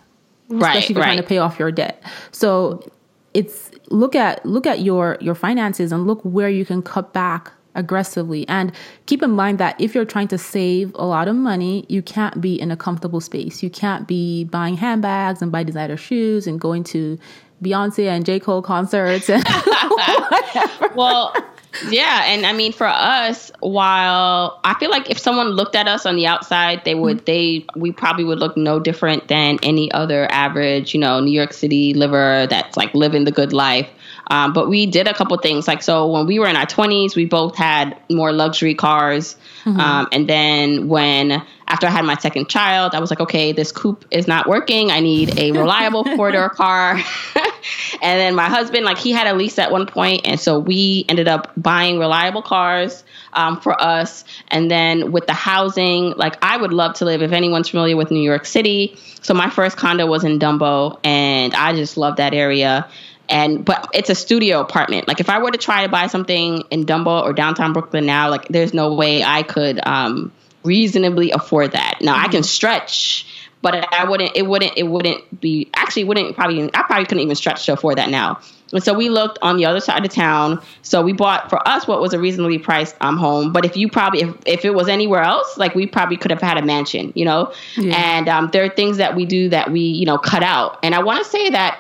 Right, 0.50 0.78
especially 0.78 0.80
if 0.80 0.90
you're 0.90 1.00
right. 1.00 1.06
trying 1.08 1.18
to 1.18 1.24
pay 1.24 1.38
off 1.38 1.60
your 1.60 1.72
debt. 1.72 2.04
So 2.32 2.92
it's 3.34 3.72
look 3.90 4.16
at 4.16 4.46
look 4.46 4.66
at 4.66 4.82
your 4.82 5.18
your 5.22 5.36
finances 5.36 5.92
and 5.92 6.08
look 6.08 6.22
where 6.24 6.50
you 6.50 6.66
can 6.66 6.82
cut 6.82 7.14
back 7.14 7.52
aggressively 7.76 8.48
and 8.50 8.72
keep 9.06 9.22
in 9.22 9.30
mind 9.30 9.60
that 9.60 9.80
if 9.80 9.94
you're 9.94 10.06
trying 10.06 10.28
to 10.28 10.38
save 10.38 10.92
a 10.96 11.06
lot 11.06 11.28
of 11.28 11.36
money 11.36 11.86
you 11.88 12.02
can't 12.02 12.42
be 12.42 12.60
in 12.60 12.72
a 12.72 12.76
comfortable 12.76 13.22
space 13.22 13.62
you 13.62 13.70
can't 13.70 14.08
be 14.08 14.44
buying 14.46 14.76
handbags 14.76 15.42
and 15.42 15.52
buy 15.52 15.64
designer 15.64 15.96
shoes 15.96 16.48
and 16.48 16.60
going 16.60 16.84
to 16.84 17.18
Beyonce 17.64 18.08
and 18.08 18.26
J. 18.26 18.40
Cole 18.40 18.64
concerts 18.64 19.30
and 19.30 19.44
well, 20.96 21.34
yeah, 21.90 22.24
and 22.26 22.46
I 22.46 22.54
mean 22.54 22.74
for 22.74 22.88
us, 22.88 23.52
while 23.60 24.60
I 24.64 24.74
feel 24.80 24.90
like 24.90 25.10
if 25.10 25.20
someone 25.20 25.50
looked 25.50 25.76
at 25.76 25.88
us 25.88 26.06
on 26.06 26.16
the 26.16 26.28
outside, 26.28 26.84
they 26.86 26.96
would 26.96 27.26
they 27.26 27.66
we 27.76 27.92
probably 27.92 28.24
would 28.24 28.40
look 28.40 28.58
no 28.58 28.80
different 28.80 29.28
than 29.28 29.60
any 29.64 29.92
other 29.92 30.30
average, 30.32 30.94
you 30.94 31.00
know, 31.00 31.20
New 31.20 31.32
York 31.32 31.54
City 31.54 31.94
liver 31.94 32.48
that's 32.50 32.76
like 32.76 32.94
living 32.94 33.24
the 33.24 33.32
good 33.32 33.54
life. 33.54 33.90
Um, 34.30 34.54
but 34.54 34.70
we 34.70 34.86
did 34.86 35.08
a 35.08 35.14
couple 35.14 35.36
things. 35.38 35.68
Like, 35.68 35.82
so 35.82 36.08
when 36.08 36.28
we 36.28 36.38
were 36.38 36.48
in 36.48 36.56
our 36.56 36.66
20s, 36.66 37.16
we 37.16 37.26
both 37.26 37.56
had 37.56 37.98
more 38.10 38.32
luxury 38.32 38.76
cars. 38.76 39.36
Mm-hmm. 39.64 39.80
Um, 39.80 40.08
and 40.12 40.30
then 40.30 40.88
when, 40.88 41.44
after 41.70 41.86
I 41.86 41.92
had 41.92 42.04
my 42.04 42.18
second 42.18 42.50
child, 42.50 42.96
I 42.96 43.00
was 43.00 43.12
like, 43.12 43.20
okay, 43.20 43.52
this 43.52 43.72
coupe 43.72 44.04
is 44.10 44.28
not 44.28 44.48
working. 44.48 44.90
I 44.90 45.00
need 45.00 45.38
a 45.38 45.52
reliable 45.54 46.04
four 46.04 46.32
door 46.32 46.50
car. 46.50 46.94
and 48.02 48.20
then 48.20 48.34
my 48.34 48.50
husband, 48.50 48.86
like, 48.86 48.98
he 48.98 49.12
had 49.12 49.28
a 49.28 49.34
lease 49.34 49.60
at 49.60 49.72
one 49.72 49.86
point, 49.86 50.22
And 50.26 50.40
so 50.40 50.58
we 50.58 51.06
ended 51.08 51.28
up 51.28 51.52
buying 51.56 52.00
reliable 52.00 52.42
cars 52.42 53.04
um, 53.34 53.62
for 53.62 53.80
us. 53.80 54.26
And 54.48 54.70
then 54.70 55.12
with 55.12 55.28
the 55.28 55.34
housing, 55.34 56.14
like, 56.18 56.44
I 56.44 56.58
would 56.58 56.74
love 56.74 56.96
to 56.96 57.06
live, 57.06 57.22
if 57.22 57.32
anyone's 57.32 57.70
familiar 57.70 57.96
with 57.96 58.10
New 58.10 58.24
York 58.24 58.48
City. 58.48 58.98
So 59.22 59.36
my 59.36 59.52
first 59.52 59.78
condo 59.78 60.08
was 60.08 60.24
in 60.24 60.40
Dumbo, 60.40 61.00
and 61.04 61.54
I 61.54 61.74
just 61.74 61.98
love 61.98 62.18
that 62.18 62.34
area 62.34 62.90
and 63.32 63.64
but 63.64 63.88
it's 63.94 64.10
a 64.10 64.16
studio 64.16 64.60
apartment. 64.60 65.08
Like 65.08 65.20
if 65.20 65.30
I 65.30 65.38
were 65.38 65.52
to 65.52 65.58
try 65.60 65.84
to 65.84 65.90
buy 65.90 66.08
something 66.08 66.64
in 66.72 66.86
Dumbo 66.86 67.22
or 67.22 67.32
downtown 67.32 67.74
Brooklyn 67.74 68.08
now, 68.08 68.32
like 68.32 68.48
there's 68.48 68.74
no 68.74 68.96
way 68.96 69.24
I 69.24 69.44
could 69.44 69.80
um, 69.86 70.32
reasonably 70.64 71.32
afford 71.32 71.72
that. 71.74 72.00
Now 72.02 72.16
mm-hmm. 72.16 72.26
I 72.26 72.28
can 72.28 72.42
mm-hmm. 72.42 72.44
stretch, 72.44 73.26
but 73.62 73.94
I 73.94 74.10
wouldn't. 74.10 74.36
It 74.36 74.44
wouldn't. 74.44 74.74
It 74.78 74.84
wouldn't 74.84 75.42
be. 75.42 75.70
Actually, 75.74 76.06
wouldn't 76.06 76.36
probably. 76.36 76.70
I 76.74 76.84
probably 76.84 77.06
couldn't 77.06 77.24
even 77.24 77.36
stretch 77.36 77.66
to 77.66 77.74
afford 77.74 77.98
that 77.98 78.10
now. 78.10 78.40
And 78.72 78.84
so 78.84 78.94
we 78.94 79.10
looked 79.10 79.40
on 79.42 79.58
the 79.58 79.66
other 79.66 79.80
side 79.80 80.06
of 80.06 80.12
town. 80.12 80.62
So 80.82 81.02
we 81.02 81.14
bought 81.14 81.50
for 81.50 81.68
us 81.68 81.88
what 81.88 82.02
was 82.02 82.14
a 82.14 82.20
reasonably 82.20 82.60
priced 82.60 82.96
um, 83.02 83.18
home. 83.18 83.52
But 83.52 83.66
if 83.66 83.76
you 83.78 83.90
probably, 83.90 84.22
if, 84.22 84.36
if 84.46 84.66
it 84.66 84.72
was 84.72 84.88
anywhere 84.88 85.22
else, 85.22 85.58
like 85.58 85.76
we 85.76 85.88
probably 85.88 86.18
could 86.18 86.32
have 86.32 86.42
had 86.42 86.58
a 86.58 86.62
mansion, 86.62 87.12
you 87.16 87.26
know. 87.26 87.54
Yeah. 87.76 87.96
And 87.96 88.30
um, 88.30 88.50
there 88.52 88.64
are 88.64 88.70
things 88.70 88.98
that 88.98 89.16
we 89.16 89.26
do 89.26 89.50
that 89.50 89.72
we, 89.72 89.82
you 89.82 90.06
know, 90.06 90.18
cut 90.18 90.44
out. 90.44 90.80
And 90.84 90.94
I 90.94 91.04
want 91.04 91.24
to 91.24 91.30
say 91.30 91.50
that 91.50 91.80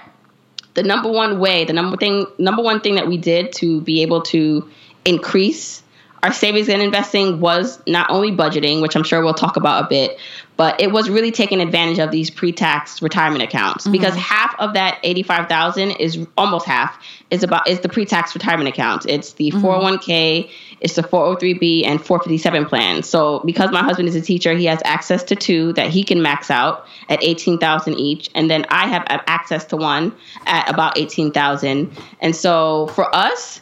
the 0.73 0.83
number 0.83 1.11
one 1.11 1.39
way, 1.39 1.65
the 1.65 1.73
number 1.73 1.97
thing, 1.97 2.25
number 2.37 2.63
one 2.63 2.81
thing 2.81 2.95
that 2.95 3.07
we 3.07 3.17
did 3.17 3.53
to 3.53 3.81
be 3.81 4.01
able 4.01 4.21
to 4.23 4.69
increase 5.05 5.83
our 6.21 6.33
savings 6.33 6.67
and 6.69 6.81
investing 6.81 7.39
was 7.39 7.81
not 7.87 8.09
only 8.09 8.31
budgeting, 8.31 8.81
which 8.81 8.95
I'm 8.95 9.03
sure 9.03 9.23
we'll 9.23 9.33
talk 9.33 9.55
about 9.55 9.85
a 9.85 9.87
bit, 9.87 10.19
but 10.57 10.81
it 10.81 10.91
was 10.91 11.09
really 11.09 11.31
taking 11.31 11.61
advantage 11.61 11.99
of 11.99 12.11
these 12.11 12.29
pre-tax 12.29 13.01
retirement 13.01 13.41
accounts 13.41 13.85
mm-hmm. 13.85 13.93
because 13.93 14.13
half 14.15 14.53
of 14.59 14.73
that 14.73 14.99
85,000 15.03 15.91
is 15.91 16.27
almost 16.37 16.65
half 16.65 17.01
is 17.29 17.43
about 17.43 17.69
is 17.69 17.79
the 17.79 17.87
pre-tax 17.87 18.35
retirement 18.35 18.67
accounts. 18.67 19.05
It's 19.05 19.33
the 19.33 19.51
mm-hmm. 19.51 19.65
401k, 19.65 20.51
it's 20.81 20.95
the 20.95 21.03
403b 21.03 21.85
and 21.85 22.03
457 22.03 22.65
plan. 22.65 23.03
So 23.03 23.39
because 23.45 23.71
my 23.71 23.83
husband 23.83 24.09
is 24.09 24.15
a 24.15 24.21
teacher, 24.21 24.53
he 24.53 24.65
has 24.65 24.81
access 24.83 25.23
to 25.25 25.35
two 25.37 25.71
that 25.73 25.89
he 25.89 26.03
can 26.03 26.21
max 26.21 26.51
out 26.51 26.85
at 27.07 27.23
18,000 27.23 27.93
each 27.93 28.29
and 28.35 28.51
then 28.51 28.65
I 28.69 28.87
have 28.87 29.05
access 29.07 29.63
to 29.65 29.77
one 29.77 30.13
at 30.45 30.69
about 30.69 30.97
18,000. 30.97 31.89
And 32.19 32.35
so 32.35 32.87
for 32.87 33.15
us, 33.15 33.61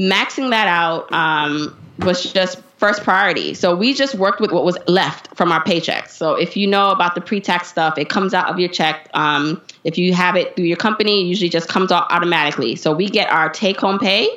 maxing 0.00 0.50
that 0.50 0.66
out 0.66 1.12
um, 1.12 1.76
was 1.98 2.32
just 2.32 2.60
first 2.78 3.04
priority. 3.04 3.52
So 3.52 3.76
we 3.76 3.92
just 3.92 4.14
worked 4.14 4.40
with 4.40 4.50
what 4.50 4.64
was 4.64 4.78
left 4.88 5.36
from 5.36 5.52
our 5.52 5.62
paychecks. 5.62 6.10
So 6.10 6.34
if 6.34 6.56
you 6.56 6.66
know 6.66 6.90
about 6.90 7.14
the 7.14 7.20
pre-tax 7.20 7.68
stuff, 7.68 7.98
it 7.98 8.08
comes 8.08 8.32
out 8.32 8.46
of 8.46 8.58
your 8.58 8.70
check. 8.70 9.10
Um, 9.12 9.60
if 9.84 9.98
you 9.98 10.14
have 10.14 10.34
it 10.34 10.56
through 10.56 10.64
your 10.64 10.78
company, 10.78 11.20
it 11.20 11.24
usually 11.26 11.50
just 11.50 11.68
comes 11.68 11.92
out 11.92 12.10
automatically. 12.10 12.76
So 12.76 12.94
we 12.94 13.08
get 13.08 13.30
our 13.30 13.50
take-home 13.50 13.98
pay, 13.98 14.28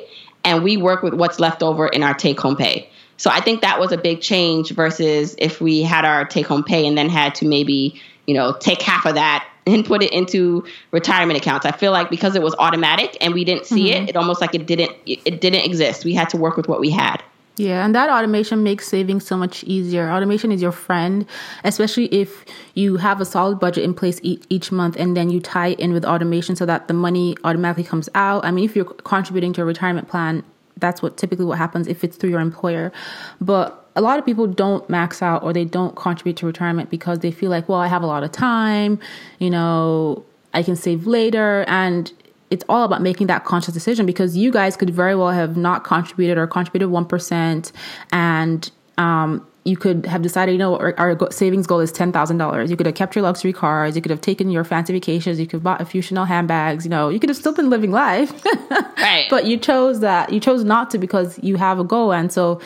and 0.44 0.62
we 0.62 0.76
work 0.76 1.02
with 1.02 1.14
what's 1.14 1.40
left 1.40 1.62
over 1.62 1.88
in 1.88 2.02
our 2.02 2.12
take-home 2.12 2.56
pay. 2.56 2.90
So 3.16 3.30
I 3.30 3.40
think 3.40 3.62
that 3.62 3.80
was 3.80 3.92
a 3.92 3.96
big 3.96 4.20
change 4.20 4.72
versus 4.72 5.34
if 5.38 5.60
we 5.60 5.82
had 5.82 6.04
our 6.04 6.26
take-home 6.26 6.64
pay 6.64 6.86
and 6.86 6.98
then 6.98 7.08
had 7.08 7.34
to 7.36 7.46
maybe 7.46 8.00
you 8.26 8.34
know 8.34 8.52
take 8.52 8.82
half 8.82 9.06
of 9.06 9.14
that 9.14 9.48
and 9.66 9.84
put 9.84 10.02
it 10.02 10.12
into 10.12 10.64
retirement 10.90 11.38
accounts. 11.38 11.64
I 11.66 11.72
feel 11.72 11.92
like 11.92 12.10
because 12.10 12.36
it 12.36 12.42
was 12.42 12.54
automatic 12.58 13.16
and 13.20 13.34
we 13.34 13.44
didn't 13.44 13.66
see 13.66 13.90
mm-hmm. 13.90 14.04
it, 14.04 14.10
it 14.10 14.16
almost 14.16 14.40
like 14.40 14.54
it 14.54 14.66
didn't 14.66 14.92
it 15.06 15.40
didn't 15.40 15.64
exist. 15.64 16.04
We 16.04 16.14
had 16.14 16.28
to 16.30 16.36
work 16.36 16.56
with 16.56 16.68
what 16.68 16.80
we 16.80 16.90
had. 16.90 17.22
Yeah, 17.56 17.84
and 17.84 17.94
that 17.94 18.10
automation 18.10 18.64
makes 18.64 18.88
saving 18.88 19.20
so 19.20 19.36
much 19.36 19.62
easier. 19.62 20.10
Automation 20.10 20.50
is 20.50 20.60
your 20.60 20.72
friend, 20.72 21.24
especially 21.62 22.06
if 22.06 22.44
you 22.74 22.96
have 22.96 23.20
a 23.20 23.24
solid 23.24 23.60
budget 23.60 23.84
in 23.84 23.94
place 23.94 24.18
each, 24.24 24.42
each 24.48 24.72
month 24.72 24.96
and 24.96 25.16
then 25.16 25.30
you 25.30 25.38
tie 25.38 25.70
in 25.74 25.92
with 25.92 26.04
automation 26.04 26.56
so 26.56 26.66
that 26.66 26.88
the 26.88 26.94
money 26.94 27.36
automatically 27.44 27.84
comes 27.84 28.08
out. 28.16 28.44
I 28.44 28.50
mean, 28.50 28.64
if 28.64 28.74
you're 28.74 28.84
contributing 28.84 29.52
to 29.52 29.62
a 29.62 29.64
retirement 29.64 30.08
plan, 30.08 30.42
that's 30.78 31.00
what 31.00 31.16
typically 31.16 31.44
what 31.44 31.58
happens 31.58 31.86
if 31.86 32.02
it's 32.02 32.16
through 32.16 32.30
your 32.30 32.40
employer. 32.40 32.90
But 33.40 33.83
a 33.96 34.00
lot 34.00 34.18
of 34.18 34.26
people 34.26 34.46
don't 34.46 34.88
max 34.90 35.22
out 35.22 35.42
or 35.42 35.52
they 35.52 35.64
don't 35.64 35.94
contribute 35.94 36.36
to 36.38 36.46
retirement 36.46 36.90
because 36.90 37.20
they 37.20 37.30
feel 37.30 37.50
like, 37.50 37.68
well, 37.68 37.78
I 37.78 37.86
have 37.86 38.02
a 38.02 38.06
lot 38.06 38.24
of 38.24 38.32
time, 38.32 38.98
you 39.38 39.50
know, 39.50 40.24
I 40.52 40.62
can 40.62 40.76
save 40.76 41.06
later 41.06 41.64
and 41.68 42.12
it's 42.50 42.64
all 42.68 42.84
about 42.84 43.02
making 43.02 43.26
that 43.28 43.44
conscious 43.44 43.74
decision 43.74 44.06
because 44.06 44.36
you 44.36 44.52
guys 44.52 44.76
could 44.76 44.90
very 44.90 45.14
well 45.14 45.30
have 45.30 45.56
not 45.56 45.84
contributed 45.84 46.38
or 46.38 46.46
contributed 46.46 46.88
1% 46.88 47.72
and 48.12 48.70
um, 48.98 49.46
you 49.64 49.76
could 49.76 50.04
have 50.06 50.22
decided, 50.22 50.52
you 50.52 50.58
know, 50.58 50.76
our, 50.76 50.94
our 50.98 51.30
savings 51.30 51.66
goal 51.66 51.80
is 51.80 51.90
$10,000. 51.90 52.68
You 52.68 52.76
could 52.76 52.86
have 52.86 52.94
kept 52.94 53.16
your 53.16 53.22
luxury 53.22 53.52
cars. 53.52 53.96
You 53.96 54.02
could 54.02 54.10
have 54.10 54.20
taken 54.20 54.50
your 54.50 54.62
fancy 54.62 54.92
vacations. 54.92 55.40
You 55.40 55.46
could 55.46 55.56
have 55.56 55.62
bought 55.62 55.80
a 55.80 55.86
few 55.86 56.02
Chanel 56.02 56.26
handbags. 56.26 56.84
You 56.84 56.90
know, 56.90 57.08
you 57.08 57.18
could 57.18 57.30
have 57.30 57.36
still 57.36 57.54
been 57.54 57.70
living 57.70 57.90
life. 57.90 58.44
right. 58.98 59.26
But 59.30 59.46
you 59.46 59.56
chose 59.56 60.00
that. 60.00 60.32
You 60.32 60.38
chose 60.38 60.64
not 60.64 60.90
to 60.90 60.98
because 60.98 61.42
you 61.42 61.56
have 61.56 61.78
a 61.78 61.84
goal. 61.84 62.12
And 62.12 62.30
so, 62.30 62.60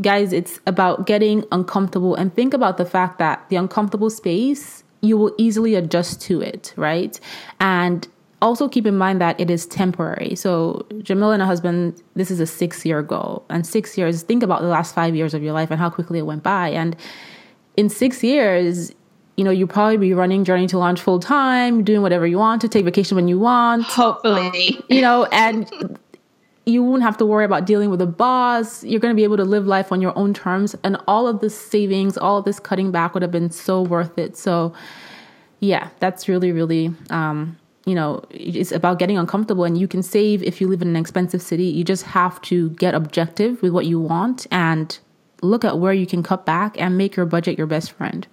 guys, 0.00 0.32
it's 0.32 0.60
about 0.66 1.06
getting 1.06 1.44
uncomfortable 1.52 2.14
and 2.14 2.34
think 2.34 2.54
about 2.54 2.76
the 2.76 2.84
fact 2.84 3.18
that 3.18 3.44
the 3.48 3.56
uncomfortable 3.56 4.10
space, 4.10 4.84
you 5.00 5.16
will 5.16 5.34
easily 5.38 5.74
adjust 5.74 6.20
to 6.22 6.40
it, 6.40 6.72
right? 6.76 7.18
And 7.60 8.06
also 8.40 8.68
keep 8.68 8.86
in 8.86 8.96
mind 8.96 9.20
that 9.20 9.38
it 9.40 9.50
is 9.50 9.66
temporary. 9.66 10.34
So 10.36 10.86
Jamila 11.02 11.32
and 11.32 11.42
her 11.42 11.46
husband, 11.46 12.00
this 12.14 12.30
is 12.30 12.38
a 12.38 12.46
six 12.46 12.84
year 12.86 13.02
goal. 13.02 13.44
And 13.50 13.66
six 13.66 13.98
years, 13.98 14.22
think 14.22 14.42
about 14.42 14.60
the 14.60 14.68
last 14.68 14.94
five 14.94 15.16
years 15.16 15.34
of 15.34 15.42
your 15.42 15.52
life 15.52 15.70
and 15.70 15.80
how 15.80 15.90
quickly 15.90 16.18
it 16.18 16.26
went 16.26 16.42
by. 16.42 16.68
And 16.68 16.96
in 17.76 17.88
six 17.88 18.22
years, 18.22 18.92
you 19.36 19.44
know, 19.44 19.50
you 19.50 19.66
probably 19.66 19.96
be 19.96 20.14
running 20.14 20.44
Journey 20.44 20.66
to 20.68 20.78
Launch 20.78 21.00
full 21.00 21.20
time, 21.20 21.84
doing 21.84 22.02
whatever 22.02 22.26
you 22.26 22.38
want 22.38 22.60
to 22.62 22.68
take 22.68 22.84
vacation 22.84 23.14
when 23.14 23.28
you 23.28 23.38
want. 23.38 23.84
Hopefully. 23.84 24.80
You 24.88 25.00
know, 25.00 25.26
and 25.26 25.98
you 26.68 26.82
won't 26.82 27.02
have 27.02 27.16
to 27.16 27.26
worry 27.26 27.44
about 27.44 27.64
dealing 27.64 27.90
with 27.90 28.00
a 28.02 28.06
boss. 28.06 28.84
You're 28.84 29.00
going 29.00 29.12
to 29.12 29.16
be 29.16 29.24
able 29.24 29.38
to 29.38 29.44
live 29.44 29.66
life 29.66 29.90
on 29.90 30.00
your 30.00 30.16
own 30.18 30.34
terms. 30.34 30.76
And 30.84 30.98
all 31.08 31.26
of 31.26 31.40
this 31.40 31.58
savings, 31.58 32.18
all 32.18 32.38
of 32.38 32.44
this 32.44 32.60
cutting 32.60 32.90
back 32.92 33.14
would 33.14 33.22
have 33.22 33.32
been 33.32 33.50
so 33.50 33.82
worth 33.82 34.18
it. 34.18 34.36
So, 34.36 34.74
yeah, 35.60 35.88
that's 35.98 36.28
really, 36.28 36.52
really, 36.52 36.94
um, 37.10 37.56
you 37.86 37.94
know, 37.94 38.22
it's 38.30 38.70
about 38.70 38.98
getting 38.98 39.16
uncomfortable. 39.16 39.64
And 39.64 39.78
you 39.78 39.88
can 39.88 40.02
save 40.02 40.42
if 40.42 40.60
you 40.60 40.68
live 40.68 40.82
in 40.82 40.88
an 40.88 40.96
expensive 40.96 41.40
city. 41.40 41.64
You 41.64 41.84
just 41.84 42.04
have 42.04 42.40
to 42.42 42.70
get 42.70 42.94
objective 42.94 43.62
with 43.62 43.72
what 43.72 43.86
you 43.86 43.98
want 43.98 44.46
and 44.50 44.98
look 45.40 45.64
at 45.64 45.78
where 45.78 45.92
you 45.92 46.06
can 46.06 46.22
cut 46.22 46.44
back 46.44 46.78
and 46.78 46.98
make 46.98 47.16
your 47.16 47.24
budget 47.24 47.56
your 47.56 47.66
best 47.66 47.92
friend. 47.92 48.26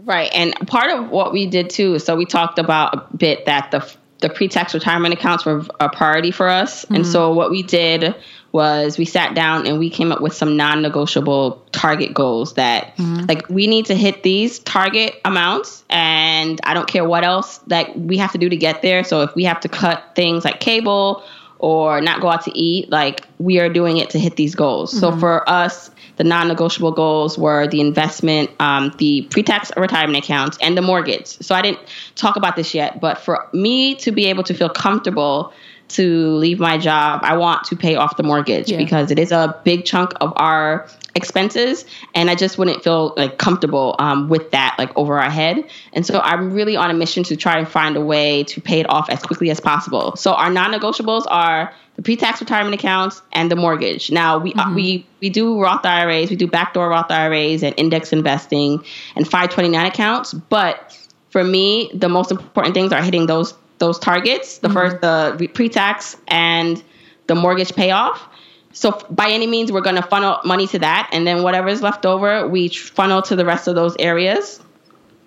Right. 0.00 0.30
And 0.34 0.54
part 0.66 0.90
of 0.90 1.10
what 1.10 1.32
we 1.32 1.46
did 1.46 1.70
too, 1.70 1.98
so 1.98 2.16
we 2.16 2.26
talked 2.26 2.58
about 2.58 2.94
a 2.94 3.16
bit 3.16 3.46
that 3.46 3.70
the 3.70 3.96
the 4.20 4.28
pre-tax 4.28 4.74
retirement 4.74 5.14
accounts 5.14 5.44
were 5.44 5.64
a 5.80 5.88
priority 5.88 6.30
for 6.30 6.48
us. 6.48 6.84
Mm-hmm. 6.84 6.96
And 6.96 7.06
so 7.06 7.32
what 7.32 7.50
we 7.50 7.62
did 7.62 8.14
was 8.52 8.98
we 8.98 9.04
sat 9.04 9.34
down 9.34 9.66
and 9.66 9.78
we 9.78 9.88
came 9.88 10.10
up 10.12 10.20
with 10.20 10.34
some 10.34 10.56
non-negotiable 10.56 11.64
target 11.72 12.12
goals 12.12 12.54
that 12.54 12.96
mm-hmm. 12.96 13.26
like 13.26 13.48
we 13.48 13.66
need 13.66 13.86
to 13.86 13.94
hit 13.94 14.22
these 14.22 14.58
target 14.60 15.20
amounts 15.24 15.84
and 15.88 16.60
I 16.64 16.74
don't 16.74 16.88
care 16.88 17.04
what 17.04 17.24
else 17.24 17.58
that 17.68 17.96
we 17.98 18.16
have 18.18 18.32
to 18.32 18.38
do 18.38 18.48
to 18.48 18.56
get 18.56 18.82
there. 18.82 19.04
So 19.04 19.22
if 19.22 19.34
we 19.34 19.44
have 19.44 19.60
to 19.60 19.68
cut 19.68 20.12
things 20.16 20.44
like 20.44 20.60
cable 20.60 21.22
or 21.58 22.00
not 22.00 22.20
go 22.20 22.28
out 22.28 22.42
to 22.44 22.58
eat, 22.58 22.90
like 22.90 23.26
we 23.38 23.60
are 23.60 23.68
doing 23.68 23.98
it 23.98 24.10
to 24.10 24.18
hit 24.18 24.36
these 24.36 24.54
goals. 24.54 24.90
Mm-hmm. 24.90 25.00
So 25.00 25.16
for 25.16 25.48
us, 25.48 25.90
the 26.20 26.24
non-negotiable 26.24 26.92
goals 26.92 27.38
were 27.38 27.66
the 27.66 27.80
investment, 27.80 28.50
um, 28.60 28.92
the 28.98 29.22
pre-tax 29.30 29.70
retirement 29.74 30.22
accounts, 30.22 30.58
and 30.60 30.76
the 30.76 30.82
mortgage. 30.82 31.28
So 31.28 31.54
I 31.54 31.62
didn't 31.62 31.80
talk 32.14 32.36
about 32.36 32.56
this 32.56 32.74
yet, 32.74 33.00
but 33.00 33.16
for 33.16 33.48
me 33.54 33.94
to 33.94 34.12
be 34.12 34.26
able 34.26 34.42
to 34.42 34.52
feel 34.52 34.68
comfortable 34.68 35.54
to 35.88 36.32
leave 36.32 36.60
my 36.60 36.76
job, 36.76 37.20
I 37.22 37.38
want 37.38 37.64
to 37.68 37.76
pay 37.76 37.96
off 37.96 38.18
the 38.18 38.22
mortgage 38.22 38.70
yeah. 38.70 38.76
because 38.76 39.10
it 39.10 39.18
is 39.18 39.32
a 39.32 39.58
big 39.64 39.86
chunk 39.86 40.12
of 40.20 40.34
our 40.36 40.86
expenses, 41.14 41.84
and 42.14 42.30
I 42.30 42.34
just 42.34 42.58
wouldn't 42.58 42.82
feel 42.82 43.14
like 43.16 43.38
comfortable 43.38 43.96
um, 43.98 44.28
with 44.28 44.50
that 44.52 44.76
like 44.78 44.96
over 44.96 45.18
our 45.18 45.30
head. 45.30 45.68
And 45.92 46.06
so 46.06 46.20
I'm 46.20 46.52
really 46.52 46.76
on 46.76 46.90
a 46.90 46.94
mission 46.94 47.24
to 47.24 47.36
try 47.36 47.58
and 47.58 47.68
find 47.68 47.96
a 47.96 48.00
way 48.00 48.44
to 48.44 48.60
pay 48.60 48.80
it 48.80 48.88
off 48.88 49.10
as 49.10 49.22
quickly 49.22 49.50
as 49.50 49.60
possible. 49.60 50.16
So 50.16 50.32
our 50.32 50.50
non-negotiables 50.50 51.24
are 51.28 51.72
the 51.96 52.02
pre-tax 52.02 52.40
retirement 52.40 52.74
accounts 52.74 53.20
and 53.32 53.50
the 53.50 53.56
mortgage. 53.56 54.10
Now 54.10 54.38
we 54.38 54.54
uh, 54.54 54.64
mm-hmm. 54.64 54.74
we 54.74 55.06
we 55.20 55.30
do 55.30 55.60
Roth 55.60 55.84
IRAs, 55.84 56.30
we 56.30 56.36
do 56.36 56.46
backdoor 56.46 56.88
Roth 56.88 57.10
IRAs 57.10 57.62
and 57.62 57.74
index 57.76 58.12
investing 58.12 58.84
and 59.16 59.26
529 59.26 59.86
accounts, 59.86 60.32
but 60.32 60.96
for 61.30 61.44
me, 61.44 61.90
the 61.94 62.08
most 62.08 62.30
important 62.30 62.74
things 62.74 62.92
are 62.92 63.02
hitting 63.02 63.26
those 63.26 63.54
those 63.78 63.98
targets. 63.98 64.58
The 64.58 64.68
mm-hmm. 64.68 64.76
first 64.76 65.00
the 65.00 65.48
pre-tax 65.52 66.16
and 66.28 66.82
the 67.26 67.34
mortgage 67.34 67.74
payoff. 67.74 68.28
So 68.72 69.00
by 69.10 69.30
any 69.30 69.46
means, 69.46 69.72
we're 69.72 69.80
going 69.80 69.96
to 69.96 70.02
funnel 70.02 70.38
money 70.44 70.66
to 70.68 70.78
that, 70.78 71.10
and 71.12 71.26
then 71.26 71.42
whatever 71.42 71.68
is 71.68 71.82
left 71.82 72.06
over, 72.06 72.46
we 72.46 72.68
funnel 72.68 73.20
to 73.22 73.36
the 73.36 73.44
rest 73.44 73.66
of 73.66 73.74
those 73.74 73.96
areas, 73.98 74.60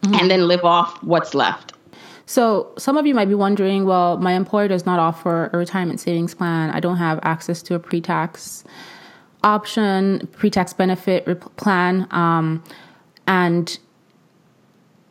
mm-hmm. 0.01 0.15
and 0.15 0.31
then 0.31 0.47
live 0.47 0.63
off 0.63 1.01
what's 1.03 1.33
left. 1.33 1.73
So, 2.25 2.71
some 2.77 2.95
of 2.95 3.05
you 3.05 3.13
might 3.13 3.27
be 3.27 3.35
wondering 3.35 3.85
well, 3.85 4.17
my 4.17 4.33
employer 4.33 4.69
does 4.69 4.85
not 4.85 4.99
offer 4.99 5.49
a 5.51 5.57
retirement 5.57 5.99
savings 5.99 6.33
plan. 6.33 6.69
I 6.69 6.79
don't 6.79 6.97
have 6.97 7.19
access 7.21 7.61
to 7.63 7.75
a 7.75 7.79
pre 7.79 7.99
tax 7.99 8.63
option, 9.43 10.27
pre 10.31 10.49
tax 10.49 10.71
benefit 10.71 11.25
plan. 11.57 12.07
Um, 12.11 12.63
and 13.27 13.77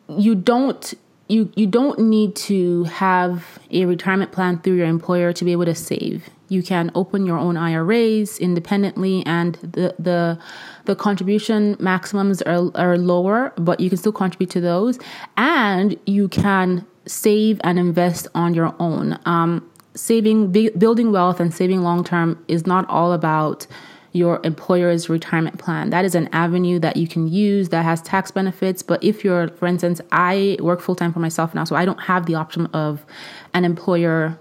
you 0.09 0.35
don't 0.35 0.95
you 1.29 1.51
you 1.55 1.66
don't 1.66 1.99
need 1.99 2.37
to 2.37 2.85
have 2.85 3.59
a 3.71 3.85
retirement 3.85 4.33
plan 4.33 4.59
through 4.59 4.75
your 4.75 4.87
employer 4.87 5.33
to 5.33 5.45
be 5.45 5.53
able 5.53 5.64
to 5.64 5.75
save. 5.75 6.29
You 6.53 6.62
can 6.62 6.91
open 6.95 7.25
your 7.25 7.38
own 7.38 7.57
IRAs 7.57 8.38
independently, 8.38 9.25
and 9.25 9.55
the 9.57 9.95
the 9.99 10.38
the 10.85 10.95
contribution 10.95 11.77
maximums 11.81 12.43
are, 12.43 12.71
are 12.75 12.99
lower, 12.99 13.53
but 13.57 13.81
you 13.81 13.88
can 13.88 13.97
still 13.97 14.12
contribute 14.12 14.51
to 14.51 14.61
those, 14.61 14.99
and 15.37 15.97
you 16.05 16.29
can 16.29 16.87
save 17.07 17.61
and 17.65 17.79
invest 17.79 18.29
on 18.35 18.53
your 18.53 18.75
own. 18.79 19.19
Um, 19.25 19.69
saving, 19.95 20.53
building 20.53 21.11
wealth, 21.11 21.41
and 21.41 21.55
saving 21.55 21.83
long 21.83 22.05
term 22.05 22.43
is 22.49 22.67
not 22.67 22.88
all 22.88 23.12
about 23.12 23.67
your 24.12 24.41
employer's 24.45 25.09
retirement 25.09 25.59
plan. 25.59 25.88
That 25.88 26.05
is 26.05 26.15
an 26.15 26.29
avenue 26.33 26.79
that 26.81 26.97
you 26.99 27.09
can 27.09 27.29
use 27.29 27.71
that 27.71 27.83
has 27.83 28.03
tax 28.03 28.31
benefits. 28.31 28.83
But 28.83 29.03
if 29.03 29.25
you're, 29.25 29.49
for 29.49 29.67
instance, 29.67 30.03
I 30.12 30.59
work 30.61 30.81
full 30.83 30.95
time 30.95 31.12
for 31.15 31.21
myself 31.21 31.55
now, 31.55 31.65
so 31.65 31.77
I 31.77 31.87
don't 31.87 32.01
have 32.03 32.27
the 32.27 32.35
option 32.35 32.67
of 32.67 33.07
an 33.55 33.65
employer 33.65 34.38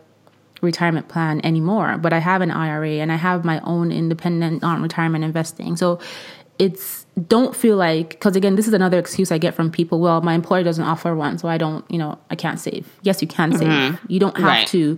retirement 0.61 1.07
plan 1.07 1.43
anymore, 1.43 1.97
but 1.97 2.13
I 2.13 2.19
have 2.19 2.41
an 2.41 2.51
IRA 2.51 2.93
and 2.99 3.11
I 3.11 3.15
have 3.15 3.43
my 3.43 3.59
own 3.61 3.91
independent 3.91 4.61
non 4.61 4.81
retirement 4.81 5.23
investing. 5.23 5.75
So 5.75 5.99
it's 6.59 7.05
don't 7.27 7.55
feel 7.55 7.75
like 7.75 8.11
because 8.11 8.35
again 8.35 8.55
this 8.55 8.67
is 8.67 8.73
another 8.73 8.99
excuse 8.99 9.31
i 9.31 9.37
get 9.37 9.53
from 9.55 9.71
people 9.71 9.99
well 9.99 10.21
my 10.21 10.33
employer 10.33 10.63
doesn't 10.63 10.83
offer 10.83 11.15
one 11.15 11.37
so 11.37 11.47
i 11.47 11.57
don't 11.57 11.89
you 11.89 11.97
know 11.97 12.17
i 12.29 12.35
can't 12.35 12.59
save 12.59 12.87
yes 13.01 13.21
you 13.21 13.27
can 13.27 13.51
save 13.51 13.67
mm-hmm. 13.67 14.05
you 14.07 14.19
don't 14.19 14.37
have 14.37 14.45
right. 14.45 14.67
to 14.67 14.97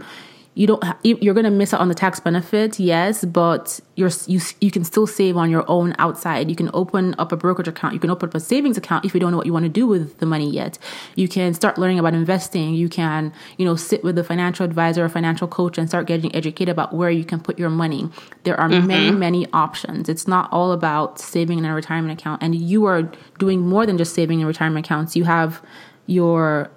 you 0.55 0.67
don't 0.67 0.83
you're 1.03 1.33
going 1.33 1.45
to 1.45 1.51
miss 1.51 1.73
out 1.73 1.81
on 1.81 1.87
the 1.87 1.95
tax 1.95 2.19
benefit 2.19 2.79
yes 2.79 3.25
but 3.25 3.79
you're 3.95 4.09
you, 4.27 4.39
you 4.59 4.71
can 4.71 4.83
still 4.83 5.05
save 5.05 5.37
on 5.37 5.49
your 5.49 5.63
own 5.67 5.95
outside. 5.99 6.49
You 6.49 6.55
can 6.55 6.69
open 6.73 7.13
up 7.17 7.31
a 7.31 7.37
brokerage 7.37 7.67
account. 7.67 7.93
You 7.93 7.99
can 7.99 8.09
open 8.09 8.29
up 8.29 8.35
a 8.35 8.39
savings 8.39 8.77
account 8.77 9.05
if 9.05 9.13
you 9.13 9.19
don't 9.19 9.31
know 9.31 9.37
what 9.37 9.45
you 9.45 9.53
want 9.53 9.65
to 9.65 9.69
do 9.69 9.85
with 9.85 10.17
the 10.17 10.25
money 10.25 10.49
yet. 10.49 10.79
You 11.15 11.27
can 11.27 11.53
start 11.53 11.77
learning 11.77 11.99
about 11.99 12.13
investing. 12.13 12.73
You 12.73 12.89
can 12.89 13.31
you 13.57 13.65
know 13.65 13.75
sit 13.75 14.03
with 14.03 14.17
a 14.17 14.23
financial 14.23 14.65
advisor 14.65 15.05
or 15.05 15.09
financial 15.09 15.47
coach 15.47 15.77
and 15.77 15.87
start 15.87 16.07
getting 16.07 16.35
educated 16.35 16.69
about 16.69 16.93
where 16.93 17.11
you 17.11 17.23
can 17.23 17.39
put 17.39 17.59
your 17.59 17.69
money. 17.69 18.09
There 18.43 18.59
are 18.59 18.69
mm-hmm. 18.69 18.87
many 18.87 19.11
many 19.11 19.47
options. 19.53 20.09
It's 20.09 20.27
not 20.27 20.51
all 20.51 20.71
about 20.71 21.19
saving 21.19 21.59
in 21.59 21.65
a 21.65 21.73
retirement 21.73 22.19
account 22.19 22.41
and 22.41 22.55
you 22.55 22.85
are 22.85 23.03
doing 23.37 23.61
more 23.61 23.85
than 23.85 23.97
just 23.97 24.15
saving 24.15 24.39
in 24.39 24.47
retirement 24.47 24.85
accounts. 24.85 25.15
You 25.15 25.25
have 25.25 25.61
your 26.07 26.71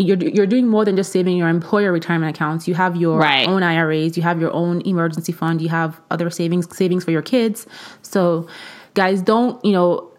you're 0.00 0.18
you're 0.18 0.46
doing 0.46 0.66
more 0.66 0.84
than 0.84 0.96
just 0.96 1.12
saving 1.12 1.36
your 1.36 1.48
employer 1.48 1.92
retirement 1.92 2.34
accounts. 2.34 2.66
You 2.66 2.74
have 2.74 2.96
your 2.96 3.18
right. 3.18 3.46
own 3.48 3.62
IRAs, 3.62 4.16
you 4.16 4.22
have 4.22 4.40
your 4.40 4.52
own 4.52 4.80
emergency 4.82 5.32
fund, 5.32 5.60
you 5.60 5.68
have 5.68 6.00
other 6.10 6.30
savings 6.30 6.74
savings 6.76 7.04
for 7.04 7.10
your 7.10 7.22
kids. 7.22 7.66
So 8.02 8.48
guys, 8.94 9.22
don't, 9.22 9.62
you 9.64 9.72
know, 9.72 10.09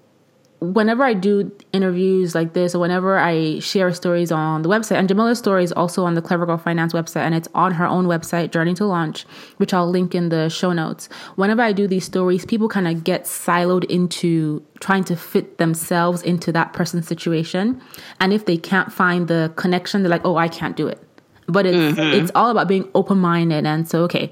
whenever 0.62 1.04
I 1.04 1.16
do 1.16 1.52
interviews 1.74 2.36
like 2.36 2.54
this, 2.54 2.76
or 2.76 2.80
whenever 2.80 3.18
I 3.18 3.60
share 3.60 3.92
stories 3.94 4.32
on 4.32 4.62
the 4.62 4.70
website, 4.70 4.98
and 4.98 5.10
Jamila's 5.10 5.40
story 5.40 5.64
is 5.64 5.72
also 5.72 6.06
on 6.06 6.14
the 6.14 6.22
Clever 6.22 6.46
Girl 6.46 6.58
Finance 6.58 6.94
website, 6.94 7.22
and 7.22 7.34
it's 7.34 7.48
on 7.56 7.74
her 7.74 7.86
own 7.86 8.06
website, 8.06 8.52
Journey 8.52 8.76
to 8.76 8.86
Launch, 8.86 9.24
which 9.58 9.74
I'll 9.74 9.90
link 9.90 10.14
in 10.14 10.30
the 10.30 10.50
show 10.50 10.72
notes. 10.72 11.10
Whenever 11.36 11.64
I 11.64 11.74
do 11.74 11.88
these 11.88 12.06
stories, 12.06 12.46
people 12.46 12.70
kind 12.70 12.88
of 12.88 13.04
get 13.04 13.24
siloed 13.24 13.86
into 13.86 14.64
trying 14.80 15.04
to 15.06 15.16
fit 15.16 15.58
themselves 15.58 16.22
into 16.22 16.52
that 16.52 16.74
person's 16.74 17.08
situation, 17.08 17.82
and 18.20 18.32
if 18.32 18.46
they 18.46 18.58
can't 18.58 18.94
find 18.94 19.28
the 19.28 19.52
connection, 19.56 20.04
they're 20.04 20.12
like, 20.12 20.26
"Oh, 20.26 20.38
I 20.38 20.48
can't 20.48 20.78
do 20.78 20.88
it." 20.88 21.02
But 21.48 21.66
it's 21.66 21.98
mm-hmm. 21.98 22.22
it's 22.22 22.32
all 22.36 22.52
about 22.52 22.68
being 22.68 22.88
open 22.94 23.18
minded, 23.18 23.66
and 23.66 23.90
so 23.90 24.04
okay, 24.04 24.32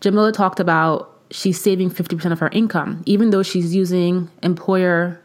Jamila 0.00 0.30
talked 0.30 0.60
about 0.60 1.12
she's 1.32 1.60
saving 1.60 1.90
50% 1.90 2.30
of 2.30 2.38
her 2.38 2.48
income 2.50 3.02
even 3.04 3.30
though 3.30 3.42
she's 3.42 3.74
using 3.74 4.30
employer 4.44 5.20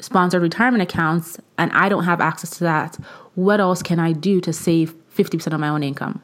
sponsored 0.00 0.42
retirement 0.42 0.82
accounts 0.82 1.38
and 1.58 1.70
I 1.72 1.88
don't 1.88 2.04
have 2.04 2.20
access 2.20 2.50
to 2.58 2.64
that, 2.64 2.96
what 3.34 3.60
else 3.60 3.82
can 3.82 3.98
I 3.98 4.12
do 4.12 4.40
to 4.40 4.52
save 4.52 4.94
50% 5.14 5.52
of 5.52 5.60
my 5.60 5.68
own 5.68 5.82
income? 5.82 6.22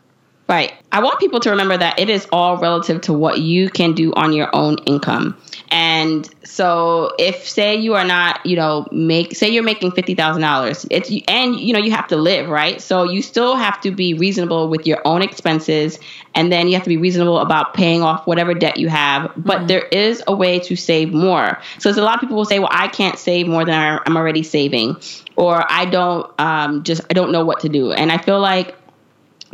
Right. 0.48 0.72
I 0.90 1.00
want 1.00 1.20
people 1.20 1.38
to 1.40 1.50
remember 1.50 1.76
that 1.76 1.98
it 1.98 2.10
is 2.10 2.26
all 2.32 2.56
relative 2.56 3.00
to 3.02 3.12
what 3.12 3.40
you 3.40 3.70
can 3.70 3.94
do 3.94 4.12
on 4.14 4.32
your 4.32 4.54
own 4.54 4.78
income. 4.84 5.40
And 5.70 6.28
so 6.42 7.12
if 7.18 7.48
say 7.48 7.76
you 7.76 7.94
are 7.94 8.04
not, 8.04 8.44
you 8.44 8.56
know, 8.56 8.88
make 8.90 9.36
say 9.36 9.48
you're 9.48 9.62
making 9.62 9.92
fifty 9.92 10.16
thousand 10.16 10.42
dollars, 10.42 10.84
it's 10.90 11.10
and 11.28 11.58
you 11.58 11.72
know 11.72 11.78
you 11.78 11.92
have 11.92 12.08
to 12.08 12.16
live, 12.16 12.48
right? 12.48 12.80
So 12.80 13.04
you 13.04 13.22
still 13.22 13.54
have 13.54 13.80
to 13.82 13.92
be 13.92 14.14
reasonable 14.14 14.68
with 14.68 14.84
your 14.84 15.00
own 15.04 15.22
expenses, 15.22 16.00
and 16.34 16.50
then 16.50 16.66
you 16.66 16.74
have 16.74 16.82
to 16.82 16.88
be 16.88 16.96
reasonable 16.96 17.38
about 17.38 17.74
paying 17.74 18.02
off 18.02 18.26
whatever 18.26 18.52
debt 18.52 18.78
you 18.78 18.88
have. 18.88 19.32
But 19.36 19.58
mm-hmm. 19.58 19.66
there 19.68 19.86
is 19.92 20.24
a 20.26 20.34
way 20.34 20.58
to 20.60 20.74
save 20.74 21.12
more. 21.12 21.60
So 21.78 21.88
there's 21.88 21.98
a 21.98 22.02
lot 22.02 22.14
of 22.14 22.20
people 22.20 22.36
will 22.36 22.44
say, 22.44 22.58
well, 22.58 22.68
I 22.72 22.88
can't 22.88 23.18
save 23.18 23.46
more 23.46 23.64
than 23.64 24.00
I'm 24.04 24.16
already 24.16 24.42
saving, 24.42 24.96
or 25.36 25.64
I 25.70 25.84
don't 25.84 26.28
um, 26.40 26.82
just 26.82 27.02
I 27.10 27.14
don't 27.14 27.30
know 27.30 27.44
what 27.44 27.60
to 27.60 27.68
do. 27.68 27.92
And 27.92 28.10
I 28.10 28.18
feel 28.18 28.40
like 28.40 28.74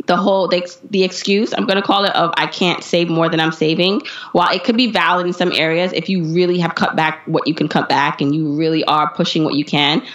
the 0.05 0.15
whole 0.15 0.47
the, 0.47 0.77
the 0.91 1.03
excuse 1.03 1.53
i'm 1.53 1.65
going 1.65 1.75
to 1.75 1.81
call 1.81 2.05
it 2.05 2.15
of 2.15 2.31
i 2.37 2.45
can't 2.45 2.83
save 2.83 3.09
more 3.09 3.29
than 3.29 3.39
i'm 3.39 3.51
saving. 3.51 4.01
While 4.31 4.53
it 4.53 4.63
could 4.63 4.77
be 4.77 4.91
valid 4.91 5.25
in 5.25 5.33
some 5.33 5.51
areas 5.51 5.91
if 5.93 6.07
you 6.07 6.23
really 6.23 6.59
have 6.59 6.75
cut 6.75 6.95
back 6.95 7.23
what 7.25 7.47
you 7.47 7.55
can 7.55 7.67
cut 7.67 7.89
back 7.89 8.21
and 8.21 8.35
you 8.35 8.55
really 8.55 8.83
are 8.85 9.09
pushing 9.11 9.43
what 9.43 9.55
you 9.55 9.65
can 9.65 10.05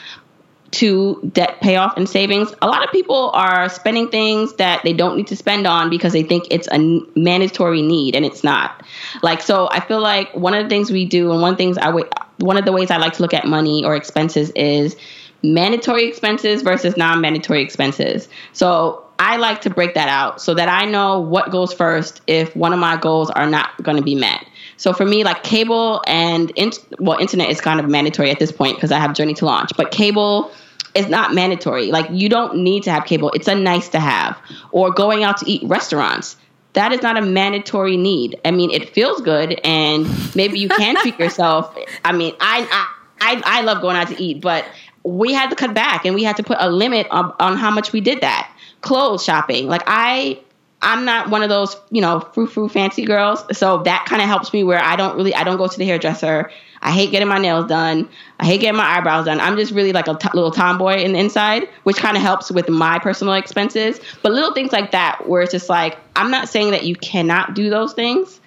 to 0.73 1.21
debt 1.33 1.61
payoff 1.61 1.97
and 1.97 2.09
savings 2.09 2.55
a 2.63 2.67
lot 2.67 2.85
of 2.85 2.91
people 2.93 3.31
are 3.35 3.69
spending 3.69 4.09
things 4.09 4.55
that 4.55 4.83
they 4.85 4.93
don't 4.93 5.17
need 5.17 5.27
to 5.27 5.37
spend 5.37 5.67
on 5.67 5.91
because 5.91 6.13
they 6.13 6.23
think 6.23 6.47
it's 6.51 6.69
a 6.69 6.79
mandatory 7.15 7.83
need 7.83 8.15
and 8.15 8.25
it's 8.25 8.45
not. 8.45 8.83
Like 9.23 9.43
so 9.43 9.69
i 9.73 9.81
feel 9.81 10.01
like 10.01 10.35
one 10.35 10.55
of 10.55 10.65
the 10.65 10.69
things 10.69 10.91
we 10.91 11.05
do 11.05 11.33
and 11.33 11.43
one 11.43 11.57
things 11.57 11.77
i 11.77 11.91
would 11.91 12.09
one 12.39 12.57
of 12.57 12.65
the 12.65 12.73
ways 12.73 12.91
i 12.91 12.97
like 12.97 13.15
to 13.15 13.23
look 13.23 13.35
at 13.35 13.47
money 13.47 13.85
or 13.85 13.97
expenses 13.97 14.51
is 14.55 14.97
mandatory 15.43 16.05
expenses 16.05 16.63
versus 16.63 16.97
non-mandatory 16.97 17.63
expenses. 17.63 18.29
So 18.53 19.05
I 19.23 19.37
like 19.37 19.61
to 19.61 19.71
break 19.71 19.95
that 19.95 20.09
out 20.09 20.43
so 20.43 20.53
that 20.55 20.69
I 20.69 20.85
know 20.85 21.21
what 21.21 21.53
goes 21.53 21.73
first 21.73 22.21
if 22.27 22.57
one 22.57 22.73
of 22.73 22.81
my 22.81 22.97
goals 22.97 23.31
are 23.31 23.47
not 23.47 23.81
going 23.81 23.97
to 23.97 24.03
be 24.03 24.17
met. 24.17 24.45
So 24.79 24.93
for 24.93 25.07
me, 25.07 25.23
like 25.23 25.45
cable 25.45 26.03
and 26.09 26.51
in, 26.57 26.73
well, 26.99 27.19
internet 27.19 27.49
is 27.49 27.61
kind 27.61 27.79
of 27.79 27.89
mandatory 27.89 28.33
at 28.33 28.41
this 28.41 28.51
point 28.51 28.77
because 28.77 28.91
I 28.91 28.99
have 28.99 29.15
Journey 29.15 29.35
to 29.35 29.45
Launch, 29.45 29.71
but 29.77 29.93
cable 29.93 30.51
is 30.97 31.07
not 31.07 31.35
mandatory. 31.35 31.93
Like 31.93 32.11
you 32.11 32.29
don't 32.29 32.57
need 32.65 32.83
to 32.83 32.91
have 32.91 33.05
cable; 33.05 33.31
it's 33.31 33.47
a 33.47 33.55
nice 33.55 33.89
to 33.91 34.01
have. 34.01 34.37
Or 34.73 34.91
going 34.91 35.23
out 35.23 35.37
to 35.37 35.49
eat 35.49 35.63
restaurants. 35.69 36.37
That 36.73 36.91
is 36.91 37.01
not 37.01 37.17
a 37.17 37.23
mandatory 37.23 37.97
need. 37.97 38.41
I 38.45 38.51
mean, 38.51 38.73
it 38.73 38.89
feels 38.89 39.21
good, 39.21 39.61
and 39.63 40.05
maybe 40.35 40.59
you 40.59 40.69
can 40.69 40.97
treat 40.97 41.17
yourself. 41.21 41.73
I 42.05 42.11
mean, 42.11 42.35
I, 42.41 42.89
I 43.21 43.41
I 43.45 43.61
love 43.61 43.83
going 43.83 43.97
out 43.97 44.09
to 44.09 44.21
eat, 44.21 44.41
but 44.41 44.65
we 45.05 45.33
had 45.33 45.51
to 45.51 45.57
cut 45.57 45.75
back 45.75 46.05
and 46.05 46.15
we 46.15 46.23
had 46.23 46.37
to 46.37 46.43
put 46.43 46.57
a 46.61 46.71
limit 46.71 47.07
on, 47.11 47.33
on 47.41 47.57
how 47.57 47.71
much 47.71 47.93
we 47.93 48.01
did 48.01 48.21
that. 48.21 48.49
Clothes 48.83 49.25
shopping. 49.25 49.67
Like 49.67 49.83
I 49.87 50.39
I'm 50.83 51.05
not 51.05 51.31
one 51.31 51.45
of 51.45 51.49
those, 51.49 51.77
you 51.91 52.01
know, 52.01 52.21
frou 52.21 52.47
frou 52.49 52.69
fancy 52.69 53.05
girls. 53.05 53.45
So 53.57 53.85
that 53.85 54.05
kind 54.07 54.21
of 54.21 54.27
helps 54.27 54.53
me 54.53 54.65
where 54.65 54.83
I 54.83 54.97
don't 54.97 55.17
really, 55.17 55.33
I 55.33 55.45
don't 55.45 55.57
go 55.57 55.69
to 55.69 55.79
the 55.79 55.87
hairdresser. 55.87 56.51
I 56.85 56.91
hate 56.91 57.13
getting 57.13 57.29
my 57.29 57.39
nails 57.39 57.69
done. 57.69 58.09
I 58.41 58.47
hate 58.47 58.61
getting 58.61 58.77
my 58.77 58.97
eyebrows 58.99 59.27
done. 59.27 59.39
I'm 59.39 59.57
just 59.57 59.71
really 59.71 59.93
like 59.93 60.09
a 60.09 60.15
t- 60.17 60.29
little 60.35 60.51
tomboy 60.51 60.97
in 60.97 61.13
the 61.13 61.21
inside, 61.21 61.69
which 61.85 61.99
kind 61.99 62.17
of 62.17 62.23
helps 62.25 62.51
with 62.51 62.69
my 62.69 62.99
personal 62.99 63.35
expenses. 63.35 64.01
But 64.23 64.33
little 64.33 64.53
things 64.53 64.73
like 64.73 64.91
that, 64.91 65.29
where 65.29 65.43
it's 65.43 65.53
just 65.53 65.69
like, 65.69 65.97
I'm 66.17 66.33
not 66.33 66.49
saying 66.49 66.73
that 66.73 66.83
you 66.83 66.97
cannot 66.97 67.55
do 67.55 67.71
those 67.71 67.93
things, 67.93 68.41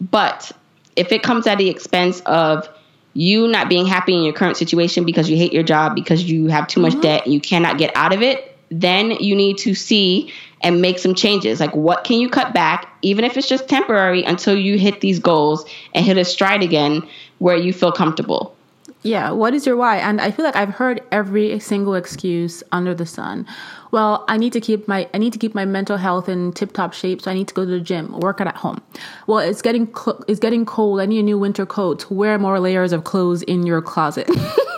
but 0.00 0.50
if 0.96 1.12
it 1.12 1.22
comes 1.22 1.46
at 1.46 1.58
the 1.58 1.68
expense 1.68 2.20
of 2.20 2.66
you 3.12 3.46
not 3.46 3.68
being 3.68 3.84
happy 3.84 4.14
in 4.14 4.22
your 4.22 4.32
current 4.32 4.56
situation 4.56 5.04
because 5.04 5.28
you 5.28 5.36
hate 5.36 5.52
your 5.52 5.62
job, 5.62 5.94
because 5.94 6.24
you 6.24 6.46
have 6.46 6.66
too 6.66 6.80
much 6.80 6.92
mm-hmm. 6.92 7.02
debt 7.02 7.24
and 7.26 7.34
you 7.34 7.40
cannot 7.40 7.76
get 7.76 7.94
out 7.94 8.14
of 8.14 8.22
it, 8.22 8.57
then 8.70 9.12
you 9.12 9.34
need 9.34 9.58
to 9.58 9.74
see 9.74 10.32
and 10.62 10.82
make 10.82 10.98
some 10.98 11.14
changes. 11.14 11.60
Like, 11.60 11.74
what 11.74 12.04
can 12.04 12.18
you 12.18 12.28
cut 12.28 12.52
back, 12.52 12.92
even 13.02 13.24
if 13.24 13.36
it's 13.36 13.48
just 13.48 13.68
temporary, 13.68 14.24
until 14.24 14.56
you 14.56 14.78
hit 14.78 15.00
these 15.00 15.18
goals 15.18 15.64
and 15.94 16.04
hit 16.04 16.18
a 16.18 16.24
stride 16.24 16.62
again 16.62 17.06
where 17.38 17.56
you 17.56 17.72
feel 17.72 17.92
comfortable? 17.92 18.54
Yeah, 19.02 19.30
what 19.30 19.54
is 19.54 19.64
your 19.64 19.76
why? 19.76 19.98
And 19.98 20.20
I 20.20 20.32
feel 20.32 20.44
like 20.44 20.56
I've 20.56 20.70
heard 20.70 21.00
every 21.12 21.60
single 21.60 21.94
excuse 21.94 22.64
under 22.72 22.94
the 22.94 23.06
sun. 23.06 23.46
Well, 23.92 24.24
I 24.28 24.36
need 24.36 24.52
to 24.54 24.60
keep 24.60 24.88
my 24.88 25.08
I 25.14 25.18
need 25.18 25.32
to 25.32 25.38
keep 25.38 25.54
my 25.54 25.64
mental 25.64 25.96
health 25.96 26.28
in 26.28 26.52
tip-top 26.52 26.92
shape, 26.92 27.22
so 27.22 27.30
I 27.30 27.34
need 27.34 27.46
to 27.48 27.54
go 27.54 27.64
to 27.64 27.70
the 27.70 27.80
gym, 27.80 28.18
work 28.18 28.40
out 28.40 28.48
at 28.48 28.56
home. 28.56 28.82
Well, 29.28 29.38
it's 29.38 29.62
getting 29.62 29.86
cl- 29.86 30.24
it's 30.26 30.40
getting 30.40 30.66
cold. 30.66 31.00
I 31.00 31.06
need 31.06 31.20
a 31.20 31.22
new 31.22 31.38
winter 31.38 31.64
coat. 31.64 32.10
Wear 32.10 32.38
more 32.38 32.58
layers 32.58 32.92
of 32.92 33.04
clothes 33.04 33.42
in 33.42 33.64
your 33.64 33.80
closet. 33.80 34.28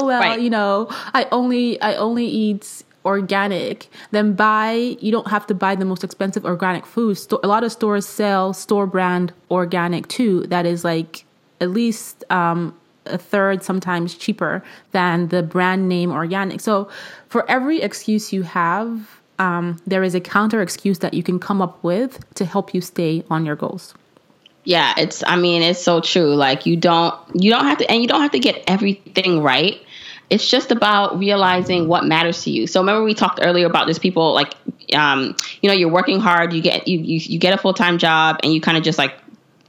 oh 0.00 0.06
well, 0.06 0.20
right. 0.20 0.40
you 0.40 0.50
know, 0.50 0.88
I 1.14 1.26
only 1.32 1.80
I 1.80 1.94
only 1.96 2.26
eat 2.26 2.84
organic, 3.04 3.88
then 4.10 4.34
buy, 4.34 4.96
you 5.00 5.10
don't 5.10 5.28
have 5.28 5.46
to 5.48 5.54
buy 5.54 5.74
the 5.74 5.84
most 5.84 6.04
expensive 6.04 6.44
organic 6.44 6.86
food. 6.86 7.18
a 7.42 7.48
lot 7.48 7.64
of 7.64 7.72
stores 7.72 8.06
sell 8.06 8.52
store 8.52 8.86
brand 8.86 9.32
organic 9.50 10.08
too, 10.08 10.46
that 10.48 10.66
is 10.66 10.84
like 10.84 11.24
at 11.60 11.70
least 11.70 12.24
um, 12.30 12.76
a 13.06 13.18
third, 13.18 13.62
sometimes 13.62 14.14
cheaper 14.14 14.62
than 14.92 15.28
the 15.28 15.42
brand 15.42 15.88
name 15.88 16.10
organic. 16.10 16.60
So 16.60 16.88
for 17.28 17.48
every 17.50 17.80
excuse 17.80 18.32
you 18.32 18.42
have, 18.42 19.20
um, 19.38 19.80
there 19.86 20.04
is 20.04 20.14
a 20.14 20.20
counter 20.20 20.62
excuse 20.62 21.00
that 21.00 21.14
you 21.14 21.22
can 21.22 21.38
come 21.38 21.60
up 21.60 21.82
with 21.82 22.22
to 22.34 22.44
help 22.44 22.74
you 22.74 22.80
stay 22.80 23.24
on 23.30 23.44
your 23.44 23.56
goals. 23.56 23.94
Yeah, 24.64 24.94
it's 24.96 25.24
I 25.26 25.36
mean, 25.36 25.62
it's 25.62 25.82
so 25.82 26.00
true. 26.00 26.34
Like 26.34 26.66
you 26.66 26.76
don't 26.76 27.14
you 27.34 27.50
don't 27.50 27.64
have 27.64 27.78
to 27.78 27.90
and 27.90 28.00
you 28.00 28.08
don't 28.08 28.22
have 28.22 28.32
to 28.32 28.38
get 28.38 28.62
everything 28.66 29.42
right 29.42 29.80
it's 30.32 30.48
just 30.48 30.70
about 30.70 31.18
realizing 31.18 31.88
what 31.88 32.06
matters 32.06 32.44
to 32.44 32.50
you. 32.50 32.66
So 32.66 32.80
remember 32.80 33.04
we 33.04 33.12
talked 33.12 33.40
earlier 33.42 33.66
about 33.66 33.86
this 33.86 33.98
people 33.98 34.32
like 34.32 34.54
um, 34.94 35.36
you 35.60 35.68
know, 35.68 35.74
you're 35.74 35.90
working 35.90 36.20
hard, 36.20 36.54
you 36.54 36.62
get 36.62 36.88
you 36.88 36.98
you, 36.98 37.18
you 37.18 37.38
get 37.38 37.52
a 37.52 37.58
full-time 37.58 37.98
job 37.98 38.40
and 38.42 38.50
you 38.52 38.60
kind 38.60 38.78
of 38.78 38.82
just 38.82 38.96
like 38.96 39.14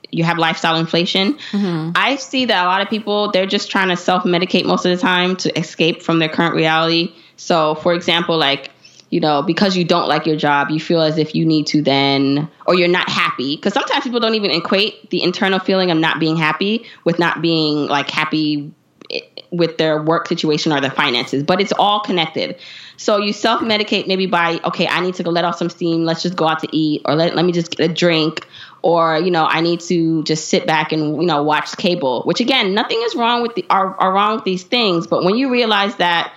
you 0.09 0.23
have 0.23 0.37
lifestyle 0.37 0.77
inflation. 0.77 1.33
Mm-hmm. 1.51 1.91
I 1.95 2.15
see 2.15 2.45
that 2.45 2.63
a 2.63 2.67
lot 2.67 2.81
of 2.81 2.89
people 2.89 3.31
they're 3.31 3.45
just 3.45 3.69
trying 3.71 3.89
to 3.89 3.97
self-medicate 3.97 4.63
most 4.63 4.85
of 4.85 4.95
the 4.95 5.01
time 5.01 5.35
to 5.37 5.59
escape 5.59 6.01
from 6.01 6.19
their 6.19 6.29
current 6.29 6.55
reality. 6.55 7.13
So 7.35 7.75
for 7.75 7.93
example, 7.93 8.37
like 8.37 8.71
you 9.13 9.19
know, 9.19 9.43
because 9.43 9.77
you 9.77 9.85
don't 9.85 10.07
like 10.07 10.25
your 10.25 10.35
job, 10.35 10.71
you 10.71 10.79
feel 10.79 10.99
as 10.99 11.19
if 11.19 11.35
you 11.35 11.45
need 11.45 11.67
to 11.67 11.83
then, 11.83 12.49
or 12.65 12.73
you're 12.73 12.87
not 12.87 13.07
happy. 13.07 13.55
Because 13.55 13.71
sometimes 13.71 14.03
people 14.03 14.19
don't 14.19 14.33
even 14.33 14.49
equate 14.49 15.11
the 15.11 15.21
internal 15.21 15.59
feeling 15.59 15.91
of 15.91 15.99
not 15.99 16.19
being 16.19 16.35
happy 16.35 16.83
with 17.03 17.19
not 17.19 17.39
being 17.39 17.85
like 17.85 18.09
happy 18.09 18.71
eh, 19.11 19.19
with 19.51 19.77
their 19.77 20.01
work 20.01 20.27
situation 20.27 20.71
or 20.71 20.81
their 20.81 20.89
finances, 20.89 21.43
but 21.43 21.61
it's 21.61 21.71
all 21.73 21.99
connected. 21.99 22.59
So 22.97 23.17
you 23.17 23.33
self 23.33 23.61
medicate 23.61 24.07
maybe 24.07 24.25
by, 24.25 24.59
okay, 24.65 24.87
I 24.87 24.99
need 25.01 25.13
to 25.15 25.23
go 25.23 25.29
let 25.29 25.45
off 25.45 25.59
some 25.59 25.69
steam. 25.69 26.05
Let's 26.05 26.23
just 26.23 26.35
go 26.35 26.47
out 26.47 26.61
to 26.61 26.75
eat, 26.75 27.03
or 27.05 27.13
let, 27.13 27.35
let 27.35 27.45
me 27.45 27.51
just 27.51 27.69
get 27.69 27.91
a 27.91 27.93
drink, 27.93 28.47
or, 28.81 29.19
you 29.19 29.29
know, 29.29 29.45
I 29.45 29.61
need 29.61 29.81
to 29.81 30.23
just 30.23 30.49
sit 30.49 30.65
back 30.65 30.91
and, 30.91 31.21
you 31.21 31.27
know, 31.27 31.43
watch 31.43 31.77
cable, 31.77 32.23
which 32.23 32.39
again, 32.39 32.73
nothing 32.73 32.99
is 33.03 33.13
wrong 33.13 33.43
with 33.43 33.53
the, 33.53 33.63
are, 33.69 33.93
are 33.99 34.11
wrong 34.11 34.37
with 34.37 34.43
these 34.43 34.63
things. 34.63 35.05
But 35.05 35.23
when 35.23 35.35
you 35.35 35.51
realize 35.51 35.97
that 35.97 36.33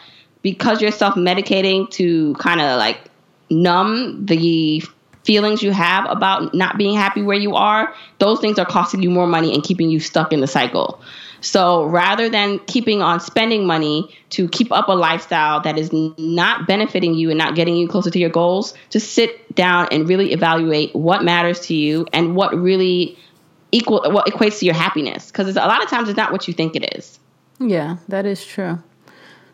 because 0.47 0.81
you're 0.81 0.93
self 0.93 1.17
medicating 1.17 1.91
to 1.91 2.33
kind 2.35 2.61
of 2.61 2.79
like 2.79 3.01
numb 3.51 4.27
the 4.27 4.81
feelings 5.25 5.61
you 5.61 5.73
have 5.73 6.09
about 6.09 6.55
not 6.55 6.79
being 6.79 6.95
happy 6.95 7.21
where 7.21 7.37
you 7.37 7.57
are, 7.57 7.93
those 8.21 8.39
things 8.39 8.57
are 8.57 8.65
costing 8.65 9.03
you 9.03 9.11
more 9.11 9.27
money 9.27 9.53
and 9.53 9.65
keeping 9.65 9.91
you 9.91 9.99
stuck 9.99 10.33
in 10.33 10.41
the 10.41 10.47
cycle. 10.47 11.01
So 11.41 11.85
rather 11.87 12.29
than 12.29 12.61
keeping 12.61 13.03
on 13.03 13.19
spending 13.19 13.67
money 13.67 14.09
to 14.31 14.49
keep 14.49 14.71
up 14.71 14.87
a 14.87 14.93
lifestyle 14.93 15.63
that 15.63 15.79
is 15.79 15.91
not 15.93 16.69
benefiting 16.69 17.15
you 17.15 17.31
and 17.31 17.39
not 17.39 17.57
getting 17.57 17.75
you 17.77 17.89
closer 17.89 18.11
to 18.11 18.19
your 18.21 18.31
goals, 18.31 18.73
just 18.89 19.15
sit 19.15 19.53
down 19.57 19.89
and 19.91 20.09
really 20.09 20.33
evaluate 20.33 20.95
what 20.95 21.25
matters 21.25 21.59
to 21.63 21.75
you 21.75 22.07
and 22.13 22.37
what 22.37 22.57
really 22.57 23.19
equal 23.73 24.01
what 24.13 24.27
equates 24.29 24.61
to 24.61 24.65
your 24.65 24.77
happiness 24.77 25.27
because 25.27 25.57
a 25.57 25.61
lot 25.61 25.83
of 25.83 25.91
times 25.91 26.09
it's 26.09 26.17
not 26.17 26.31
what 26.31 26.47
you 26.47 26.55
think 26.55 26.77
it 26.77 26.97
is. 26.97 27.19
Yeah, 27.59 27.97
that 28.07 28.27
is 28.27 28.47
true. 28.47 28.79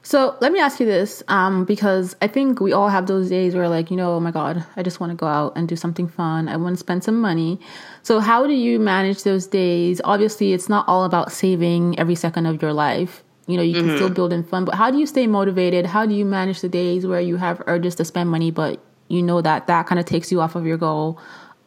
So 0.04 0.36
let 0.40 0.50
me 0.50 0.58
ask 0.58 0.80
you 0.80 0.86
this, 0.86 1.22
um, 1.28 1.64
because 1.64 2.16
I 2.20 2.26
think 2.26 2.60
we 2.60 2.72
all 2.72 2.88
have 2.88 3.06
those 3.06 3.28
days 3.28 3.54
where, 3.54 3.68
like, 3.68 3.88
you 3.88 3.96
know, 3.96 4.14
oh 4.14 4.20
my 4.20 4.32
God, 4.32 4.64
I 4.74 4.82
just 4.82 4.98
want 4.98 5.10
to 5.10 5.16
go 5.16 5.26
out 5.26 5.52
and 5.54 5.68
do 5.68 5.76
something 5.76 6.08
fun. 6.08 6.48
I 6.48 6.56
want 6.56 6.74
to 6.74 6.80
spend 6.80 7.04
some 7.04 7.20
money. 7.20 7.60
So, 8.02 8.18
how 8.18 8.46
do 8.46 8.52
you 8.52 8.80
manage 8.80 9.22
those 9.22 9.46
days? 9.46 10.00
Obviously, 10.02 10.52
it's 10.52 10.68
not 10.68 10.88
all 10.88 11.04
about 11.04 11.30
saving 11.30 11.98
every 12.00 12.16
second 12.16 12.46
of 12.46 12.60
your 12.60 12.72
life. 12.72 13.22
You 13.46 13.56
know, 13.56 13.62
you 13.62 13.74
can 13.74 13.86
mm-hmm. 13.86 13.96
still 13.96 14.10
build 14.10 14.32
in 14.32 14.42
fun, 14.42 14.64
but 14.64 14.74
how 14.74 14.90
do 14.90 14.98
you 14.98 15.06
stay 15.06 15.26
motivated? 15.26 15.86
How 15.86 16.04
do 16.04 16.14
you 16.14 16.24
manage 16.24 16.60
the 16.60 16.68
days 16.68 17.06
where 17.06 17.20
you 17.20 17.36
have 17.36 17.62
urges 17.66 17.94
to 17.96 18.04
spend 18.04 18.28
money, 18.28 18.50
but 18.50 18.80
you 19.08 19.22
know 19.22 19.40
that 19.40 19.66
that 19.68 19.86
kind 19.86 19.98
of 19.98 20.04
takes 20.04 20.32
you 20.32 20.40
off 20.40 20.56
of 20.56 20.66
your 20.66 20.78
goal? 20.78 21.18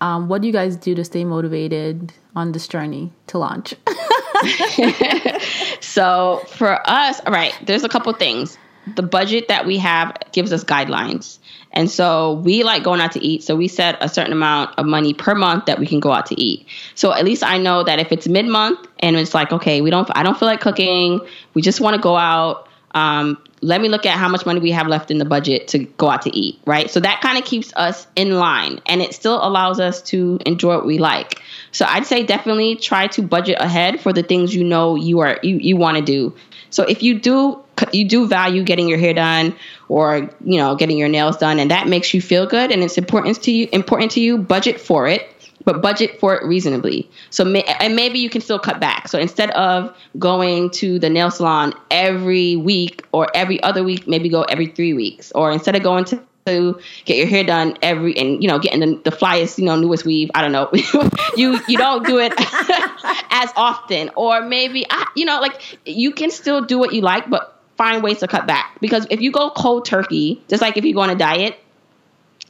Um, 0.01 0.27
what 0.27 0.41
do 0.41 0.47
you 0.47 0.53
guys 0.53 0.75
do 0.75 0.93
to 0.95 1.05
stay 1.05 1.23
motivated 1.23 2.11
on 2.35 2.51
this 2.51 2.67
journey 2.67 3.13
to 3.27 3.37
launch? 3.37 3.75
so 5.81 6.43
for 6.47 6.87
us, 6.89 7.19
all 7.25 7.33
right, 7.33 7.53
there's 7.65 7.83
a 7.83 7.89
couple 7.89 8.11
things. 8.13 8.57
The 8.95 9.03
budget 9.03 9.47
that 9.47 9.65
we 9.65 9.77
have 9.79 10.15
gives 10.31 10.53
us 10.53 10.63
guidelines. 10.63 11.39
And 11.75 11.91
so 11.91 12.33
we 12.33 12.63
like 12.63 12.83
going 12.83 13.01
out 13.01 13.11
to 13.13 13.19
eat. 13.19 13.43
So 13.43 13.55
we 13.55 13.67
set 13.67 13.97
a 13.99 14.07
certain 14.07 14.31
amount 14.31 14.79
of 14.79 14.85
money 14.85 15.13
per 15.13 15.35
month 15.35 15.65
that 15.65 15.77
we 15.77 15.85
can 15.85 15.99
go 15.99 16.11
out 16.11 16.27
to 16.27 16.41
eat. 16.41 16.67
So 16.95 17.11
at 17.11 17.25
least 17.25 17.43
I 17.43 17.57
know 17.57 17.83
that 17.83 17.99
if 17.99 18.11
it's 18.11 18.27
mid 18.27 18.45
month 18.45 18.87
and 18.99 19.15
it's 19.17 19.33
like, 19.33 19.51
okay, 19.51 19.81
we 19.81 19.89
don't, 19.89 20.09
I 20.15 20.23
don't 20.23 20.37
feel 20.39 20.47
like 20.47 20.61
cooking. 20.61 21.19
We 21.53 21.61
just 21.61 21.81
want 21.81 21.95
to 21.95 22.01
go 22.01 22.15
out. 22.15 22.69
Um, 22.91 23.37
let 23.61 23.81
me 23.81 23.89
look 23.89 24.05
at 24.05 24.17
how 24.17 24.29
much 24.29 24.45
money 24.45 24.61
we 24.61 24.71
have 24.71 24.87
left 24.87 25.11
in 25.11 25.17
the 25.17 25.25
budget 25.25 25.67
to 25.69 25.79
go 25.79 26.09
out 26.09 26.21
to 26.21 26.35
eat, 26.35 26.59
right? 26.65 26.89
So 26.89 27.01
that 27.01 27.19
kind 27.19 27.37
of 27.37 27.43
keeps 27.43 27.73
us 27.75 28.07
in 28.15 28.37
line 28.37 28.79
and 28.85 29.01
it 29.01 29.13
still 29.13 29.45
allows 29.45 29.79
us 29.79 30.01
to 30.03 30.39
enjoy 30.45 30.75
what 30.75 30.85
we 30.85 30.97
like. 30.97 31.41
So 31.75 31.85
I'd 31.85 32.05
say 32.05 32.23
definitely 32.23 32.77
try 32.77 33.07
to 33.07 33.21
budget 33.21 33.57
ahead 33.59 33.99
for 33.99 34.13
the 34.13 34.23
things 34.23 34.55
you 34.55 34.63
know 34.63 34.95
you 34.95 35.19
are 35.19 35.37
you, 35.43 35.57
you 35.57 35.75
want 35.75 35.97
to 35.97 36.01
do. 36.01 36.33
So 36.69 36.83
if 36.83 37.03
you 37.03 37.19
do 37.19 37.61
you 37.91 38.07
do 38.07 38.27
value 38.27 38.63
getting 38.63 38.87
your 38.87 38.97
hair 38.97 39.13
done 39.13 39.53
or 39.89 40.29
you 40.45 40.57
know 40.57 40.77
getting 40.77 40.97
your 40.97 41.09
nails 41.09 41.35
done 41.35 41.59
and 41.59 41.69
that 41.71 41.89
makes 41.89 42.13
you 42.13 42.21
feel 42.21 42.45
good 42.45 42.71
and 42.71 42.81
it's 42.81 42.97
important 42.97 43.43
to 43.43 43.51
you 43.51 43.67
important 43.73 44.11
to 44.11 44.21
you, 44.21 44.37
budget 44.37 44.79
for 44.79 45.05
it 45.09 45.29
but 45.65 45.81
budget 45.81 46.17
for 46.19 46.35
it 46.35 46.45
reasonably. 46.45 47.09
So, 47.31 47.43
may, 47.43 47.63
and 47.63 47.95
maybe 47.95 48.19
you 48.19 48.29
can 48.29 48.39
still 48.39 48.59
cut 48.59 48.79
back. 48.79 49.07
So 49.07 49.17
instead 49.17 49.49
of 49.51 49.97
going 50.19 50.69
to 50.71 50.99
the 50.99 51.09
nail 51.09 51.31
salon 51.31 51.73
every 51.89 52.55
week 52.55 53.03
or 53.11 53.27
every 53.35 53.61
other 53.63 53.83
week, 53.83 54.07
maybe 54.07 54.29
go 54.29 54.43
every 54.43 54.67
three 54.67 54.93
weeks. 54.93 55.31
Or 55.31 55.51
instead 55.51 55.75
of 55.75 55.81
going 55.81 56.05
to 56.05 56.21
to 56.45 56.79
get 57.05 57.17
your 57.17 57.25
hair 57.25 57.43
done 57.43 57.75
every 57.81 58.15
and 58.15 58.43
you 58.43 58.47
know 58.47 58.59
getting 58.59 58.79
the, 58.79 59.01
the 59.03 59.09
flyest 59.09 59.57
you 59.57 59.65
know 59.65 59.75
newest 59.75 60.05
weave. 60.05 60.29
I 60.35 60.43
don't 60.43 60.51
know. 60.51 60.71
You 61.37 61.59
you 61.67 61.77
don't 61.77 62.05
do 62.05 62.19
it 62.19 62.33
as 63.31 63.49
often. 63.57 64.11
Or 64.15 64.41
maybe 64.41 64.85
I, 64.89 65.07
you 65.15 65.25
know 65.25 65.41
like 65.41 65.79
you 65.85 66.11
can 66.11 66.29
still 66.29 66.61
do 66.61 66.77
what 66.77 66.93
you 66.93 67.01
like 67.01 67.29
but 67.29 67.59
find 67.77 68.03
ways 68.03 68.19
to 68.19 68.27
cut 68.27 68.45
back. 68.45 68.77
Because 68.79 69.07
if 69.09 69.21
you 69.21 69.31
go 69.31 69.49
cold 69.49 69.85
turkey 69.85 70.41
just 70.47 70.61
like 70.61 70.77
if 70.77 70.85
you 70.85 70.93
go 70.93 71.01
on 71.01 71.09
a 71.09 71.15
diet 71.15 71.57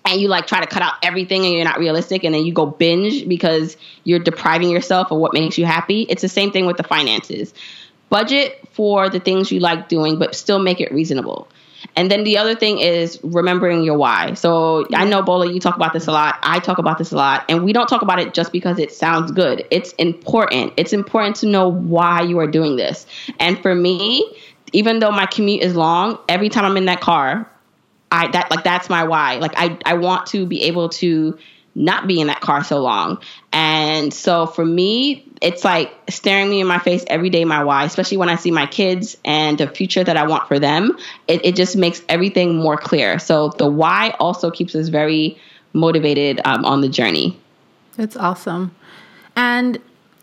and 0.03 0.19
you 0.19 0.27
like 0.27 0.45
try 0.45 0.59
to 0.59 0.67
cut 0.67 0.83
out 0.83 0.95
everything 1.01 1.45
and 1.45 1.53
you're 1.53 1.63
not 1.63 1.79
realistic 1.79 2.25
and 2.25 2.35
then 2.35 2.45
you 2.45 2.53
go 2.53 2.65
binge 2.65 3.27
because 3.29 3.77
you're 4.03 4.19
depriving 4.19 4.69
yourself 4.69 5.09
of 5.09 5.17
what 5.19 5.33
makes 5.33 5.57
you 5.57 5.65
happy 5.65 6.01
it's 6.09 6.21
the 6.21 6.29
same 6.29 6.51
thing 6.51 6.65
with 6.65 6.75
the 6.75 6.83
finances. 6.83 7.53
Budget 8.09 8.59
for 8.71 9.09
the 9.09 9.21
things 9.21 9.53
you 9.53 9.61
like 9.61 9.87
doing 9.87 10.19
but 10.19 10.35
still 10.35 10.59
make 10.59 10.81
it 10.81 10.91
reasonable 10.91 11.47
And 11.95 12.11
then 12.11 12.23
the 12.23 12.37
other 12.37 12.55
thing 12.55 12.79
is 12.79 13.19
remembering 13.23 13.83
your 13.83 13.97
why. 13.97 14.33
So 14.33 14.85
I 14.85 14.87
mm-hmm. 14.87 15.09
know 15.09 15.21
Bola, 15.21 15.51
you 15.51 15.59
talk 15.59 15.75
about 15.75 15.93
this 15.93 16.07
a 16.07 16.11
lot. 16.11 16.37
I 16.43 16.59
talk 16.59 16.77
about 16.77 16.97
this 16.97 17.11
a 17.11 17.15
lot, 17.15 17.45
and 17.49 17.63
we 17.63 17.73
don't 17.73 17.87
talk 17.87 18.01
about 18.01 18.19
it 18.19 18.33
just 18.33 18.51
because 18.51 18.79
it 18.79 18.91
sounds 18.93 19.31
good. 19.31 19.65
It's 19.71 19.93
important. 19.93 20.73
It's 20.77 20.93
important 20.93 21.35
to 21.37 21.47
know 21.47 21.69
why 21.69 22.21
you 22.21 22.39
are 22.39 22.47
doing 22.47 22.75
this. 22.75 23.05
And 23.39 23.61
for 23.61 23.75
me, 23.75 24.35
even 24.73 24.99
though 24.99 25.11
my 25.11 25.25
commute 25.25 25.61
is 25.61 25.75
long, 25.75 26.19
every 26.27 26.49
time 26.49 26.65
I'm 26.65 26.77
in 26.77 26.85
that 26.85 27.01
car, 27.01 27.49
I 28.11 28.27
that 28.31 28.49
like 28.51 28.63
that's 28.63 28.89
my 28.89 29.03
why. 29.03 29.37
Like 29.37 29.53
I 29.55 29.77
I 29.85 29.93
want 29.95 30.27
to 30.27 30.45
be 30.45 30.63
able 30.63 30.89
to 30.89 31.37
not 31.75 32.07
be 32.07 32.21
in 32.21 32.27
that 32.27 32.39
car 32.39 32.63
so 32.63 32.79
long. 32.79 33.19
And 33.51 34.13
so 34.13 34.45
for 34.45 34.65
me, 34.65 35.27
it's 35.41 35.65
like 35.65 35.93
staring 36.09 36.49
me 36.49 36.61
in 36.61 36.67
my 36.67 36.79
face 36.79 37.03
every 37.07 37.29
day, 37.29 37.43
my 37.43 37.63
why, 37.63 37.83
especially 37.83 38.17
when 38.17 38.29
I 38.29 38.35
see 38.35 38.51
my 38.51 38.65
kids 38.65 39.17
and 39.25 39.57
the 39.57 39.67
future 39.67 40.03
that 40.03 40.15
I 40.15 40.25
want 40.25 40.47
for 40.47 40.57
them. 40.57 40.97
It, 41.27 41.45
it 41.45 41.55
just 41.55 41.75
makes 41.75 42.01
everything 42.07 42.55
more 42.55 42.77
clear. 42.77 43.19
So 43.19 43.49
the 43.49 43.67
why 43.67 44.15
also 44.19 44.49
keeps 44.49 44.73
us 44.73 44.87
very 44.87 45.37
motivated 45.73 46.39
um, 46.45 46.63
on 46.63 46.79
the 46.79 46.89
journey. 46.89 47.37
That's 47.97 48.15
awesome. 48.15 48.73
And 49.35 49.79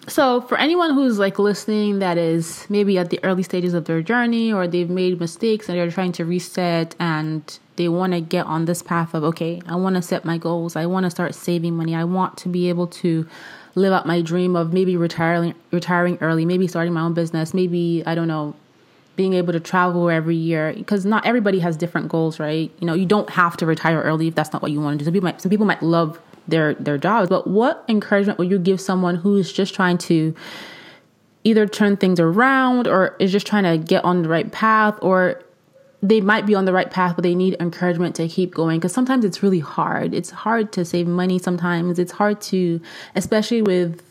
so 0.09 0.41
for 0.41 0.59
anyone 0.59 0.95
who's 0.95 1.19
like 1.19 1.39
listening 1.39 2.01
that 2.01 2.19
is 2.19 2.67
maybe 2.69 2.99
at 2.99 3.11
the 3.11 3.21
early 3.23 3.43
stages 3.43 3.75
of 3.75 3.85
their 3.85 4.03
journey 4.03 4.53
or 4.53 4.67
they've 4.67 4.91
made 4.91 5.21
mistakes 5.21 5.69
and 5.69 5.79
they're 5.79 5.91
trying 5.91 6.13
to 6.13 6.25
reset 6.25 6.97
and 6.99 7.59
they 7.83 7.89
want 7.89 8.13
to 8.13 8.21
get 8.21 8.47
on 8.47 8.65
this 8.65 8.83
path 8.83 9.13
of 9.13 9.25
okay 9.25 9.61
i 9.67 9.75
want 9.75 9.97
to 9.97 10.03
set 10.03 10.25
my 10.25 10.39
goals 10.39 10.77
i 10.77 10.87
want 10.87 11.05
to 11.05 11.11
start 11.11 11.35
saving 11.35 11.77
money 11.77 11.95
i 11.95 12.05
want 12.05 12.37
to 12.39 12.49
be 12.49 12.69
able 12.69 12.87
to 12.87 13.29
live 13.75 13.93
out 13.93 14.07
my 14.07 14.21
dream 14.21 14.55
of 14.55 14.73
maybe 14.73 14.97
retiring 14.97 15.53
retiring 15.73 16.17
early 16.21 16.45
maybe 16.45 16.69
starting 16.69 16.93
my 16.93 17.01
own 17.01 17.15
business 17.15 17.53
maybe 17.53 18.03
i 18.07 18.15
don't 18.15 18.29
know 18.29 18.55
being 19.17 19.35
able 19.35 19.53
to 19.53 19.61
travel 19.61 20.09
every 20.09 20.37
year 20.37 20.73
because 20.73 21.05
not 21.05 21.27
everybody 21.27 21.59
has 21.59 21.77
different 21.77 22.09
goals 22.09 22.41
right? 22.41 22.71
You 22.79 22.87
know 22.87 22.95
you 22.95 23.07
don't 23.07 23.29
have 23.31 23.57
to 23.59 23.67
retire 23.67 24.01
early 24.01 24.29
if 24.29 24.35
that's 24.35 24.53
not 24.53 24.63
what 24.63 24.73
you 24.73 24.81
want 24.81 24.99
to 24.99 24.99
do. 24.99 25.05
Some 25.05 25.13
people 25.13 25.27
might 25.27 25.41
some 25.41 25.51
people 25.51 25.67
might 25.67 25.83
love 25.83 26.21
their 26.49 26.75
their 26.75 26.99
jobs 26.99 27.29
but 27.29 27.47
what 27.47 27.85
encouragement 27.89 28.39
would 28.39 28.51
you 28.51 28.59
give 28.59 28.81
someone 28.81 29.15
who's 29.17 29.53
just 29.53 29.75
trying 29.75 29.97
to 29.97 30.35
either 31.45 31.67
turn 31.67 31.97
things 31.97 32.19
around 32.19 32.89
or 32.89 33.15
is 33.19 33.31
just 33.31 33.47
trying 33.47 33.65
to 33.65 33.79
get 33.79 34.05
on 34.05 34.23
the 34.23 34.29
right 34.29 34.51
path 34.51 34.99
or 35.03 35.43
they 36.03 36.21
might 36.21 36.47
be 36.47 36.55
on 36.55 36.65
the 36.65 36.73
right 36.73 36.91
path, 36.91 37.15
but 37.15 37.23
they 37.23 37.35
need 37.35 37.57
encouragement 37.61 38.17
to 38.17 38.27
keep 38.27 38.53
going 38.53 38.81
because 38.81 38.93
sometimes 38.93 39.25
it's 39.25 39.43
really 39.43 39.61
hard. 39.61 40.13
It's 40.13 40.31
hard 40.31 40.73
to 40.73 40.85
save 40.85 41.07
money 41.07 41.39
sometimes. 41.39 41.99
It's 41.99 42.13
hard 42.13 42.41
to, 42.43 42.81
especially 43.15 43.63
with 43.63 44.03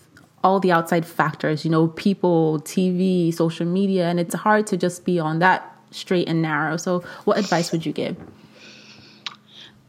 all 0.44 0.60
the 0.62 0.72
outside 0.72 1.06
factors, 1.06 1.66
you 1.66 1.70
know, 1.70 1.90
people, 1.90 2.62
TV, 2.64 3.34
social 3.34 3.66
media, 3.66 4.08
and 4.08 4.20
it's 4.20 4.34
hard 4.34 4.68
to 4.68 4.78
just 4.78 5.04
be 5.04 5.20
on 5.20 5.40
that 5.40 5.76
straight 5.92 6.30
and 6.30 6.42
narrow. 6.42 6.78
So, 6.78 7.02
what 7.26 7.38
advice 7.38 7.74
would 7.74 7.86
you 7.86 7.92
give? 7.92 8.16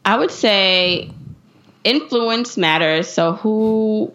I 0.05 0.19
would 0.19 0.33
say 0.33 1.13
influence 1.85 2.57
matters. 2.57 3.09
So, 3.09 3.35
who 3.35 4.13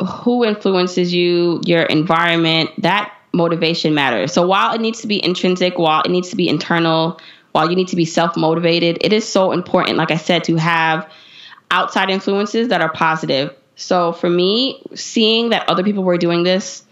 who 0.00 0.44
influences 0.44 1.12
you, 1.12 1.60
your 1.66 1.82
environment, 1.82 2.70
that 2.78 3.12
motivation 3.38 3.94
matters. 3.94 4.32
So 4.32 4.46
while 4.46 4.74
it 4.74 4.80
needs 4.82 5.00
to 5.00 5.06
be 5.06 5.24
intrinsic, 5.24 5.78
while 5.78 6.02
it 6.02 6.10
needs 6.10 6.28
to 6.30 6.36
be 6.36 6.48
internal, 6.48 7.18
while 7.52 7.70
you 7.70 7.76
need 7.76 7.88
to 7.88 7.96
be 7.96 8.04
self 8.04 8.36
motivated, 8.36 8.98
it 9.00 9.14
is 9.14 9.26
so 9.26 9.52
important, 9.52 9.96
like 9.96 10.10
I 10.10 10.16
said, 10.16 10.44
to 10.44 10.56
have 10.56 11.10
outside 11.70 12.10
influences 12.10 12.68
that 12.68 12.82
are 12.82 12.92
positive. 12.92 13.54
So 13.76 14.12
for 14.12 14.28
me, 14.28 14.82
seeing 14.94 15.50
that 15.50 15.68
other 15.68 15.84
people 15.84 16.02
were 16.04 16.18
doing 16.18 16.42
this, 16.42 16.84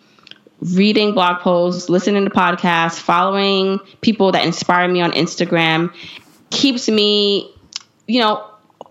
reading 0.61 1.13
blog 1.13 1.41
posts, 1.41 1.89
listening 1.89 2.25
to 2.25 2.31
podcasts, 2.31 2.99
following 2.99 3.81
people 4.01 4.33
that 4.33 4.47
inspire 4.47 4.89
me 4.89 5.01
on 5.03 5.13
Instagram 5.13 5.93
keeps 6.51 6.89
me, 6.89 7.53
you 8.07 8.21
know, 8.21 8.49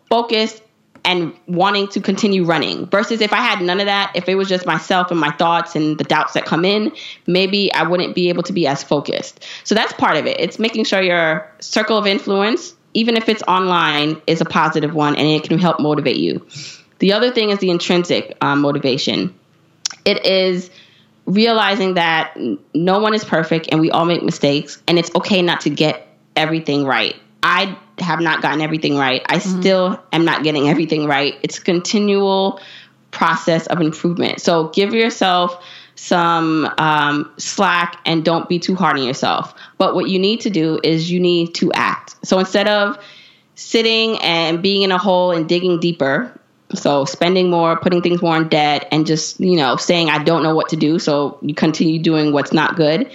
focused 0.10 0.62
and 1.06 1.34
wanting 1.48 1.88
to 1.90 2.02
continue 2.02 2.44
running 2.44 2.88
versus 2.88 3.22
if 3.22 3.32
I 3.32 3.38
had 3.38 3.62
none 3.62 3.80
of 3.80 3.86
that, 3.86 4.12
if 4.16 4.28
it 4.28 4.36
was 4.36 4.50
just 4.50 4.66
myself 4.66 5.12
and 5.12 5.20
my 5.20 5.32
thoughts 5.32 5.76
and 5.76 5.98
the 5.98 6.04
doubts 6.04 6.34
that 6.34 6.46
come 6.46 6.66
in, 6.66 6.92
maybe 7.28 7.72
I 7.74 7.84
wouldn't 7.84 8.16
be 8.16 8.30
able 8.30 8.44
to 8.44 8.54
be 8.54 8.68
as 8.68 8.84
focused. 8.84 9.46
So 9.64 9.76
that's 9.76 9.94
part 9.94 10.18
of 10.18 10.26
it. 10.26 10.40
It's 10.40 10.60
making 10.60 10.86
sure 10.86 11.02
your 11.02 11.50
circle 11.60 11.98
of 11.98 12.08
influence, 12.08 12.74
even 12.94 13.16
if 13.16 13.30
it's 13.30 13.44
online, 13.44 14.22
is 14.26 14.42
a 14.42 14.46
positive 14.46 14.94
one 14.94 15.16
and 15.16 15.28
it 15.28 15.44
can 15.44 15.60
help 15.60 15.80
motivate 15.80 16.18
you. 16.18 16.46
The 17.00 17.14
other 17.14 17.32
thing 17.32 17.52
is 17.52 17.60
the 17.60 17.70
intrinsic 17.70 18.36
um, 18.42 18.62
motivation. 18.62 19.36
It 20.06 20.26
is 20.26 20.72
realizing 21.26 21.96
that 21.96 22.38
no 22.74 23.00
one 23.00 23.14
is 23.14 23.24
perfect 23.24 23.70
and 23.72 23.80
we 23.80 23.92
all 23.92 24.06
make 24.06 24.24
mistakes 24.24 24.82
and 24.88 24.98
it's 24.98 25.14
okay 25.16 25.42
not 25.42 25.62
to 25.62 25.70
get 25.70 26.08
everything 26.36 26.86
right. 26.86 27.16
I 27.44 27.78
have 28.00 28.20
not 28.20 28.42
gotten 28.42 28.62
everything 28.62 28.98
right. 28.98 29.22
I 29.28 29.38
mm-hmm. 29.38 29.62
still 29.62 30.04
am 30.12 30.26
not 30.26 30.44
getting 30.44 30.70
everything 30.70 31.06
right. 31.08 31.36
It's 31.44 31.58
a 31.58 31.62
continual 31.62 32.60
process 33.12 33.68
of 33.68 33.82
improvement. 33.82 34.42
So 34.42 34.70
give 34.70 34.94
yourself 34.94 35.64
some 35.96 36.70
um, 36.78 37.32
slack 37.38 38.00
and 38.06 38.26
don't 38.26 38.50
be 38.50 38.60
too 38.60 38.76
hard 38.76 38.98
on 38.98 39.04
yourself. 39.04 39.54
But 39.78 39.96
what 39.96 40.10
you 40.10 40.20
need 40.20 40.42
to 40.42 40.50
do 40.50 40.80
is 40.84 41.10
you 41.10 41.20
need 41.20 41.56
to 41.56 41.72
act. 41.74 42.16
So 42.24 42.38
instead 42.40 42.68
of 42.68 42.98
sitting 43.56 44.18
and 44.20 44.62
being 44.62 44.82
in 44.82 44.92
a 44.92 44.98
hole 44.98 45.32
and 45.32 45.48
digging 45.48 45.80
deeper, 45.80 46.38
so 46.74 47.06
spending 47.06 47.50
more, 47.50 47.78
putting 47.78 48.02
things 48.02 48.22
more 48.22 48.36
in 48.36 48.50
debt, 48.50 48.88
and 48.92 49.06
just, 49.06 49.40
you 49.40 49.56
know, 49.56 49.78
saying, 49.78 50.10
I 50.10 50.22
don't 50.22 50.44
know 50.44 50.54
what 50.54 50.68
to 50.70 50.76
do. 50.76 51.00
So 51.00 51.38
you 51.42 51.54
continue 51.54 52.00
doing 52.00 52.34
what's 52.34 52.52
not 52.52 52.76
good 52.76 53.10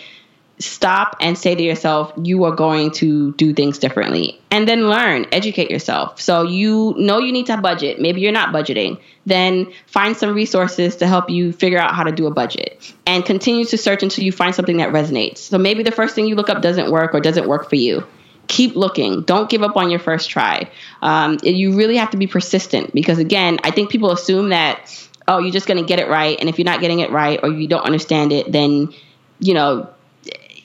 stop 0.60 1.16
and 1.20 1.36
say 1.36 1.54
to 1.54 1.62
yourself, 1.62 2.12
you 2.22 2.44
are 2.44 2.54
going 2.54 2.90
to 2.92 3.32
do 3.32 3.54
things 3.54 3.78
differently. 3.78 4.40
And 4.50 4.68
then 4.68 4.88
learn, 4.88 5.26
educate 5.32 5.70
yourself. 5.70 6.20
So 6.20 6.42
you 6.42 6.94
know 6.98 7.18
you 7.18 7.32
need 7.32 7.46
to 7.46 7.56
budget. 7.56 8.00
Maybe 8.00 8.20
you're 8.20 8.30
not 8.30 8.54
budgeting. 8.54 9.00
Then 9.24 9.72
find 9.86 10.16
some 10.16 10.34
resources 10.34 10.96
to 10.96 11.06
help 11.06 11.30
you 11.30 11.52
figure 11.52 11.78
out 11.78 11.94
how 11.94 12.04
to 12.04 12.12
do 12.12 12.26
a 12.26 12.30
budget 12.30 12.94
and 13.06 13.24
continue 13.24 13.64
to 13.64 13.78
search 13.78 14.02
until 14.02 14.24
you 14.24 14.32
find 14.32 14.54
something 14.54 14.76
that 14.78 14.90
resonates. 14.90 15.38
So 15.38 15.58
maybe 15.58 15.82
the 15.82 15.92
first 15.92 16.14
thing 16.14 16.26
you 16.26 16.34
look 16.34 16.50
up 16.50 16.62
doesn't 16.62 16.90
work 16.90 17.14
or 17.14 17.20
doesn't 17.20 17.48
work 17.48 17.68
for 17.68 17.76
you. 17.76 18.06
Keep 18.48 18.76
looking. 18.76 19.22
Don't 19.22 19.48
give 19.48 19.62
up 19.62 19.76
on 19.76 19.90
your 19.90 20.00
first 20.00 20.28
try. 20.28 20.70
Um, 21.00 21.38
you 21.42 21.76
really 21.76 21.96
have 21.96 22.10
to 22.10 22.16
be 22.16 22.26
persistent 22.26 22.92
because, 22.92 23.18
again, 23.18 23.60
I 23.64 23.70
think 23.70 23.90
people 23.90 24.10
assume 24.10 24.48
that, 24.48 25.08
oh, 25.28 25.38
you're 25.38 25.52
just 25.52 25.68
going 25.68 25.78
to 25.78 25.86
get 25.86 26.00
it 26.00 26.08
right. 26.08 26.38
And 26.38 26.48
if 26.48 26.58
you're 26.58 26.64
not 26.64 26.80
getting 26.80 26.98
it 26.98 27.10
right 27.10 27.38
or 27.42 27.48
you 27.48 27.68
don't 27.68 27.84
understand 27.84 28.32
it, 28.32 28.50
then, 28.50 28.92
you 29.38 29.54
know, 29.54 29.88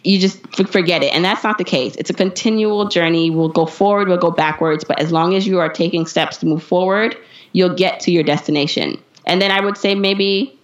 you 0.05 0.19
just 0.19 0.39
forget 0.67 1.03
it. 1.03 1.13
And 1.13 1.25
that's 1.25 1.43
not 1.43 1.57
the 1.57 1.63
case. 1.63 1.95
It's 1.95 2.09
a 2.09 2.13
continual 2.13 2.87
journey. 2.89 3.29
We'll 3.29 3.49
go 3.49 3.65
forward, 3.65 4.07
we'll 4.07 4.17
go 4.17 4.31
backwards, 4.31 4.83
but 4.83 4.99
as 4.99 5.11
long 5.11 5.35
as 5.35 5.47
you 5.47 5.59
are 5.59 5.69
taking 5.69 6.05
steps 6.05 6.37
to 6.37 6.45
move 6.45 6.63
forward, 6.63 7.17
you'll 7.53 7.75
get 7.75 8.01
to 8.01 8.11
your 8.11 8.23
destination. 8.23 9.01
And 9.25 9.41
then 9.41 9.51
I 9.51 9.59
would 9.59 9.77
say 9.77 9.95
maybe 9.95 10.57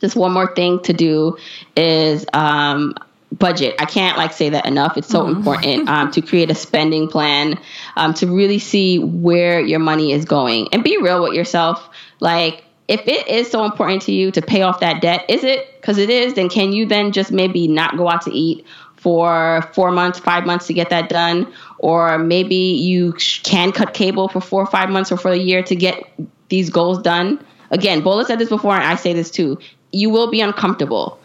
just 0.00 0.16
one 0.16 0.32
more 0.32 0.52
thing 0.52 0.80
to 0.82 0.92
do 0.92 1.38
is 1.76 2.26
um, 2.32 2.94
budget. 3.30 3.76
I 3.78 3.84
can't 3.84 4.18
like 4.18 4.32
say 4.32 4.50
that 4.50 4.66
enough. 4.66 4.96
It's 4.96 5.08
so 5.08 5.24
mm. 5.24 5.36
important 5.36 5.88
um, 5.88 6.10
to 6.10 6.20
create 6.20 6.50
a 6.50 6.54
spending 6.54 7.08
plan 7.08 7.58
um, 7.96 8.14
to 8.14 8.26
really 8.26 8.58
see 8.58 8.98
where 8.98 9.60
your 9.60 9.78
money 9.78 10.12
is 10.12 10.24
going 10.24 10.68
and 10.72 10.82
be 10.82 10.98
real 10.98 11.22
with 11.22 11.34
yourself. 11.34 11.88
Like 12.18 12.64
if 12.92 13.08
it 13.08 13.26
is 13.26 13.50
so 13.50 13.64
important 13.64 14.02
to 14.02 14.12
you 14.12 14.30
to 14.32 14.42
pay 14.42 14.60
off 14.60 14.80
that 14.80 15.00
debt, 15.00 15.24
is 15.30 15.44
it? 15.44 15.80
Because 15.80 15.96
it 15.96 16.10
is, 16.10 16.34
then 16.34 16.50
can 16.50 16.72
you 16.72 16.84
then 16.84 17.10
just 17.10 17.32
maybe 17.32 17.66
not 17.66 17.96
go 17.96 18.06
out 18.06 18.20
to 18.22 18.30
eat 18.30 18.66
for 18.96 19.62
four 19.72 19.90
months, 19.90 20.18
five 20.18 20.44
months 20.44 20.66
to 20.66 20.74
get 20.74 20.90
that 20.90 21.08
done? 21.08 21.50
Or 21.78 22.18
maybe 22.18 22.54
you 22.54 23.14
can 23.44 23.72
cut 23.72 23.94
cable 23.94 24.28
for 24.28 24.42
four 24.42 24.62
or 24.62 24.66
five 24.66 24.90
months 24.90 25.10
or 25.10 25.16
for 25.16 25.30
a 25.30 25.38
year 25.38 25.62
to 25.62 25.74
get 25.74 26.04
these 26.50 26.68
goals 26.68 27.00
done. 27.00 27.42
Again, 27.70 28.02
Bola 28.02 28.26
said 28.26 28.38
this 28.38 28.50
before, 28.50 28.74
and 28.74 28.84
I 28.84 28.96
say 28.96 29.14
this 29.14 29.30
too. 29.30 29.58
You 29.90 30.10
will 30.10 30.30
be 30.30 30.42
uncomfortable. 30.42 31.18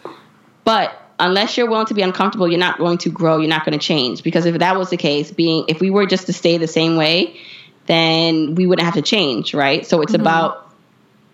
But 0.64 0.98
unless 1.20 1.58
you're 1.58 1.68
willing 1.68 1.86
to 1.88 1.94
be 1.94 2.00
uncomfortable, 2.00 2.48
you're 2.48 2.58
not 2.58 2.78
going 2.78 2.96
to 2.98 3.10
grow, 3.10 3.36
you're 3.36 3.50
not 3.50 3.66
going 3.66 3.78
to 3.78 3.84
change. 3.84 4.22
Because 4.22 4.46
if 4.46 4.58
that 4.58 4.78
was 4.78 4.88
the 4.88 4.96
case, 4.96 5.30
being 5.30 5.66
if 5.68 5.80
we 5.80 5.90
were 5.90 6.06
just 6.06 6.24
to 6.26 6.32
stay 6.32 6.56
the 6.56 6.66
same 6.66 6.96
way, 6.96 7.38
then 7.84 8.54
we 8.54 8.66
wouldn't 8.66 8.86
have 8.86 8.94
to 8.94 9.02
change, 9.02 9.52
right? 9.52 9.86
So 9.86 10.00
it's 10.00 10.12
mm-hmm. 10.12 10.22
about 10.22 10.67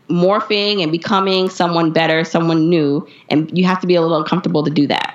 morphing 0.08 0.82
and 0.82 0.92
becoming 0.92 1.48
someone 1.48 1.92
better, 1.92 2.24
someone 2.24 2.68
new, 2.68 3.06
and 3.30 3.56
you 3.56 3.64
have 3.64 3.80
to 3.80 3.86
be 3.86 3.94
a 3.94 4.02
little 4.02 4.16
uncomfortable 4.16 4.62
to 4.62 4.70
do 4.70 4.86
that. 4.86 5.14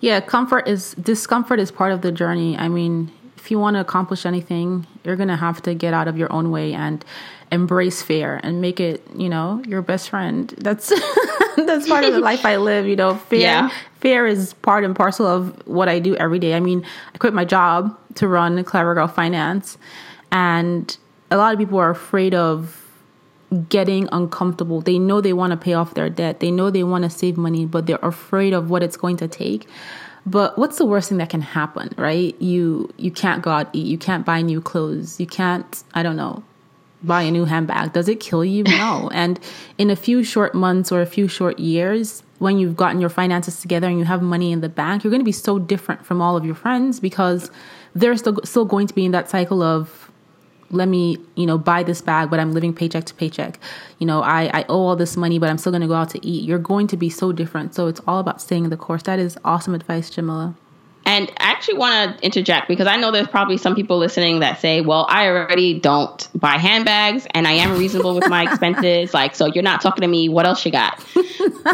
Yeah, 0.00 0.20
comfort 0.20 0.68
is 0.68 0.94
discomfort 0.94 1.58
is 1.58 1.70
part 1.70 1.92
of 1.92 2.02
the 2.02 2.12
journey. 2.12 2.56
I 2.56 2.68
mean, 2.68 3.10
if 3.36 3.50
you 3.50 3.58
want 3.58 3.74
to 3.74 3.80
accomplish 3.80 4.26
anything, 4.26 4.86
you're 5.04 5.16
going 5.16 5.28
to 5.28 5.36
have 5.36 5.62
to 5.62 5.74
get 5.74 5.94
out 5.94 6.08
of 6.08 6.16
your 6.16 6.32
own 6.32 6.50
way 6.50 6.74
and 6.74 7.04
embrace 7.52 8.02
fear 8.02 8.40
and 8.42 8.60
make 8.60 8.80
it, 8.80 9.02
you 9.16 9.28
know, 9.28 9.62
your 9.66 9.82
best 9.82 10.10
friend. 10.10 10.52
That's 10.58 10.88
that's 11.56 11.88
part 11.88 12.04
of 12.04 12.12
the 12.12 12.20
life 12.20 12.44
I 12.44 12.56
live, 12.56 12.86
you 12.86 12.96
know. 12.96 13.14
Fear 13.14 13.40
yeah. 13.40 13.70
fear 14.00 14.26
is 14.26 14.52
part 14.54 14.84
and 14.84 14.94
parcel 14.94 15.26
of 15.26 15.66
what 15.66 15.88
I 15.88 15.98
do 15.98 16.14
every 16.16 16.38
day. 16.38 16.54
I 16.54 16.60
mean, 16.60 16.84
I 17.14 17.18
quit 17.18 17.32
my 17.32 17.44
job 17.44 17.96
to 18.16 18.28
run 18.28 18.62
Clever 18.64 18.94
Girl 18.94 19.08
Finance 19.08 19.78
and 20.32 20.96
a 21.30 21.36
lot 21.36 21.52
of 21.52 21.58
people 21.58 21.78
are 21.78 21.90
afraid 21.90 22.34
of 22.34 22.75
getting 23.68 24.08
uncomfortable. 24.12 24.80
They 24.80 24.98
know 24.98 25.20
they 25.20 25.32
want 25.32 25.52
to 25.52 25.56
pay 25.56 25.74
off 25.74 25.94
their 25.94 26.10
debt. 26.10 26.40
They 26.40 26.50
know 26.50 26.70
they 26.70 26.82
want 26.82 27.04
to 27.04 27.10
save 27.10 27.36
money, 27.36 27.66
but 27.66 27.86
they're 27.86 27.98
afraid 28.02 28.52
of 28.52 28.70
what 28.70 28.82
it's 28.82 28.96
going 28.96 29.16
to 29.18 29.28
take. 29.28 29.66
But 30.26 30.58
what's 30.58 30.78
the 30.78 30.86
worst 30.86 31.08
thing 31.08 31.18
that 31.18 31.30
can 31.30 31.40
happen, 31.40 31.94
right? 31.96 32.40
You 32.40 32.92
you 32.96 33.12
can't 33.12 33.42
go 33.42 33.50
out 33.50 33.68
eat, 33.72 33.86
you 33.86 33.96
can't 33.96 34.26
buy 34.26 34.42
new 34.42 34.60
clothes, 34.60 35.20
you 35.20 35.26
can't, 35.26 35.84
I 35.94 36.02
don't 36.02 36.16
know, 36.16 36.42
buy 37.04 37.22
a 37.22 37.30
new 37.30 37.44
handbag. 37.44 37.92
Does 37.92 38.08
it 38.08 38.18
kill 38.18 38.44
you? 38.44 38.64
No. 38.64 39.08
and 39.14 39.38
in 39.78 39.88
a 39.88 39.96
few 39.96 40.24
short 40.24 40.52
months 40.52 40.90
or 40.90 41.00
a 41.00 41.06
few 41.06 41.28
short 41.28 41.60
years, 41.60 42.24
when 42.40 42.58
you've 42.58 42.76
gotten 42.76 43.00
your 43.00 43.08
finances 43.08 43.60
together 43.60 43.86
and 43.86 44.00
you 44.00 44.04
have 44.04 44.20
money 44.20 44.50
in 44.50 44.60
the 44.60 44.68
bank, 44.68 45.04
you're 45.04 45.12
going 45.12 45.20
to 45.20 45.24
be 45.24 45.32
so 45.32 45.60
different 45.60 46.04
from 46.04 46.20
all 46.20 46.36
of 46.36 46.44
your 46.44 46.56
friends 46.56 46.98
because 46.98 47.50
they're 47.94 48.16
still 48.16 48.40
still 48.42 48.64
going 48.64 48.88
to 48.88 48.94
be 48.94 49.04
in 49.04 49.12
that 49.12 49.30
cycle 49.30 49.62
of 49.62 50.05
let 50.70 50.88
me 50.88 51.18
you 51.34 51.46
know 51.46 51.58
buy 51.58 51.82
this 51.82 52.00
bag 52.00 52.30
but 52.30 52.40
i'm 52.40 52.52
living 52.52 52.74
paycheck 52.74 53.04
to 53.04 53.14
paycheck 53.14 53.58
you 53.98 54.06
know 54.06 54.22
i, 54.22 54.50
I 54.52 54.64
owe 54.68 54.86
all 54.86 54.96
this 54.96 55.16
money 55.16 55.38
but 55.38 55.48
i'm 55.48 55.58
still 55.58 55.72
going 55.72 55.82
to 55.82 55.88
go 55.88 55.94
out 55.94 56.10
to 56.10 56.26
eat 56.26 56.44
you're 56.44 56.58
going 56.58 56.86
to 56.88 56.96
be 56.96 57.10
so 57.10 57.32
different 57.32 57.74
so 57.74 57.86
it's 57.86 58.00
all 58.06 58.18
about 58.18 58.40
staying 58.40 58.64
in 58.64 58.70
the 58.70 58.76
course 58.76 59.02
that 59.04 59.18
is 59.18 59.38
awesome 59.44 59.74
advice 59.74 60.10
jamila 60.10 60.54
and 61.06 61.30
I 61.38 61.52
actually 61.52 61.78
want 61.78 62.18
to 62.18 62.24
interject 62.26 62.66
because 62.66 62.88
I 62.88 62.96
know 62.96 63.12
there's 63.12 63.28
probably 63.28 63.58
some 63.58 63.76
people 63.76 63.96
listening 63.96 64.40
that 64.40 64.60
say, 64.60 64.80
well, 64.80 65.06
I 65.08 65.28
already 65.28 65.78
don't 65.78 66.28
buy 66.34 66.58
handbags 66.58 67.28
and 67.30 67.46
I 67.46 67.52
am 67.52 67.78
reasonable 67.78 68.16
with 68.16 68.28
my 68.28 68.42
expenses. 68.42 69.14
Like, 69.14 69.36
so 69.36 69.46
you're 69.46 69.62
not 69.62 69.80
talking 69.80 70.02
to 70.02 70.08
me. 70.08 70.28
What 70.28 70.46
else 70.46 70.66
you 70.66 70.72
got? 70.72 71.02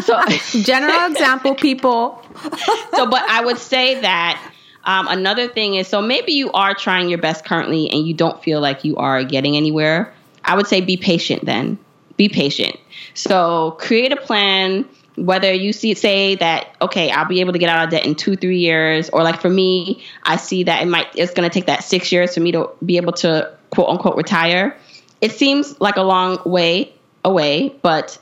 So, 0.01 0.19
general 0.61 1.11
example, 1.11 1.53
people. 1.53 2.19
so, 2.95 3.07
but 3.07 3.23
I 3.29 3.41
would 3.45 3.59
say 3.59 4.01
that 4.01 4.52
um, 4.85 5.07
another 5.07 5.47
thing 5.47 5.75
is 5.75 5.87
so 5.87 6.01
maybe 6.01 6.33
you 6.33 6.51
are 6.51 6.73
trying 6.73 7.09
your 7.09 7.19
best 7.19 7.45
currently 7.45 7.89
and 7.89 8.05
you 8.05 8.13
don't 8.13 8.41
feel 8.43 8.59
like 8.59 8.83
you 8.83 8.97
are 8.97 9.23
getting 9.23 9.55
anywhere. 9.55 10.13
I 10.43 10.55
would 10.55 10.67
say 10.67 10.81
be 10.81 10.97
patient 10.97 11.45
then. 11.45 11.79
Be 12.17 12.29
patient. 12.29 12.77
So 13.13 13.71
create 13.79 14.11
a 14.11 14.17
plan 14.17 14.85
whether 15.15 15.53
you 15.53 15.71
see 15.71 15.93
say 15.93 16.33
that 16.33 16.75
okay 16.81 17.11
i'll 17.11 17.27
be 17.27 17.39
able 17.39 17.53
to 17.53 17.59
get 17.59 17.69
out 17.69 17.83
of 17.83 17.91
debt 17.91 18.03
in 18.03 18.15
two 18.15 18.35
three 18.35 18.57
years 18.57 19.11
or 19.11 19.21
like 19.21 19.39
for 19.39 19.49
me 19.49 20.03
i 20.23 20.35
see 20.35 20.63
that 20.63 20.81
it 20.81 20.87
might 20.87 21.05
it's 21.13 21.31
going 21.33 21.47
to 21.47 21.53
take 21.53 21.67
that 21.67 21.83
six 21.83 22.11
years 22.11 22.33
for 22.33 22.39
me 22.39 22.51
to 22.51 22.67
be 22.83 22.97
able 22.97 23.13
to 23.13 23.55
quote 23.69 23.89
unquote 23.89 24.17
retire 24.17 24.75
it 25.21 25.31
seems 25.31 25.79
like 25.79 25.97
a 25.97 26.01
long 26.01 26.39
way 26.45 26.91
away 27.23 27.69
but 27.83 28.17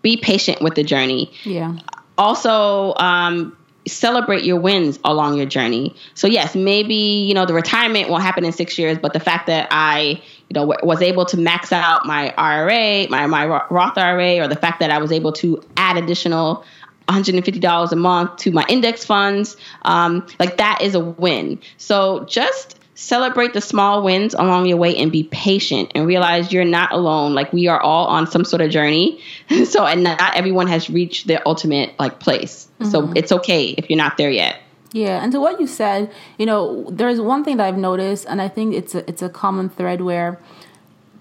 be 0.00 0.16
patient 0.16 0.62
with 0.62 0.74
the 0.74 0.82
journey 0.82 1.30
yeah 1.44 1.76
also 2.16 2.94
um, 2.94 3.56
celebrate 3.86 4.44
your 4.44 4.60
wins 4.60 4.98
along 5.04 5.36
your 5.36 5.46
journey. 5.46 5.94
So 6.14 6.26
yes, 6.26 6.54
maybe 6.54 6.94
you 6.94 7.34
know 7.34 7.46
the 7.46 7.54
retirement 7.54 8.08
won't 8.08 8.22
happen 8.22 8.44
in 8.44 8.52
six 8.52 8.78
years, 8.78 8.98
but 8.98 9.12
the 9.12 9.20
fact 9.20 9.46
that 9.46 9.68
I 9.70 10.22
you 10.48 10.54
know 10.54 10.74
was 10.82 11.02
able 11.02 11.24
to 11.26 11.36
max 11.36 11.72
out 11.72 12.06
my 12.06 12.32
IRA, 12.36 13.08
my 13.08 13.26
my 13.26 13.46
Roth 13.46 13.98
IRA, 13.98 14.38
or 14.38 14.48
the 14.48 14.56
fact 14.56 14.80
that 14.80 14.90
I 14.90 14.98
was 14.98 15.12
able 15.12 15.32
to 15.34 15.62
add 15.76 15.96
additional. 15.96 16.64
$150 17.08 17.92
a 17.92 17.96
month 17.96 18.36
to 18.36 18.52
my 18.52 18.64
index 18.68 19.04
funds. 19.04 19.56
Um, 19.82 20.24
like 20.38 20.58
that 20.58 20.80
is 20.82 20.94
a 20.94 21.00
win. 21.00 21.58
So 21.76 22.24
just 22.26 22.78
celebrate 23.02 23.52
the 23.52 23.60
small 23.60 24.02
wins 24.02 24.32
along 24.32 24.66
your 24.66 24.76
way 24.76 24.96
and 24.96 25.10
be 25.10 25.24
patient 25.24 25.90
and 25.94 26.06
realize 26.06 26.52
you're 26.52 26.64
not 26.64 26.92
alone. 26.92 27.34
Like 27.34 27.52
we 27.52 27.66
are 27.66 27.80
all 27.80 28.06
on 28.06 28.30
some 28.30 28.44
sort 28.44 28.62
of 28.62 28.70
journey. 28.70 29.20
So 29.64 29.84
and 29.84 30.02
not 30.02 30.36
everyone 30.36 30.66
has 30.68 30.88
reached 30.88 31.26
their 31.26 31.40
ultimate 31.46 31.94
like 31.98 32.20
place. 32.20 32.68
Mm-hmm. 32.80 32.90
so 32.90 33.12
it's 33.14 33.32
okay 33.32 33.68
if 33.70 33.88
you're 33.88 33.96
not 33.96 34.16
there 34.16 34.30
yet. 34.30 34.60
Yeah 34.92 35.22
and 35.22 35.32
to 35.32 35.40
what 35.40 35.60
you 35.60 35.66
said 35.66 36.12
you 36.36 36.46
know 36.46 36.86
there's 36.90 37.20
one 37.20 37.44
thing 37.44 37.56
that 37.56 37.66
i've 37.66 37.78
noticed 37.78 38.26
and 38.28 38.42
i 38.42 38.48
think 38.48 38.74
it's 38.74 38.94
a, 38.94 39.08
it's 39.08 39.22
a 39.22 39.30
common 39.30 39.70
thread 39.70 40.02
where 40.02 40.38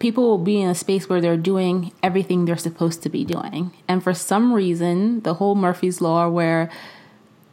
people 0.02 0.28
will 0.28 0.44
be 0.44 0.60
in 0.60 0.68
a 0.68 0.76
space 0.76 1.08
where 1.08 1.22
they're 1.22 1.38
doing 1.38 1.94
everything 2.04 2.44
they're 2.44 2.58
supposed 2.58 3.04
to 3.04 3.10
be 3.10 3.24
doing. 3.24 3.72
And 3.88 4.04
for 4.04 4.14
some 4.14 4.52
reason 4.52 5.22
the 5.22 5.36
whole 5.36 5.56
murphy's 5.56 6.02
law 6.02 6.28
where 6.28 6.70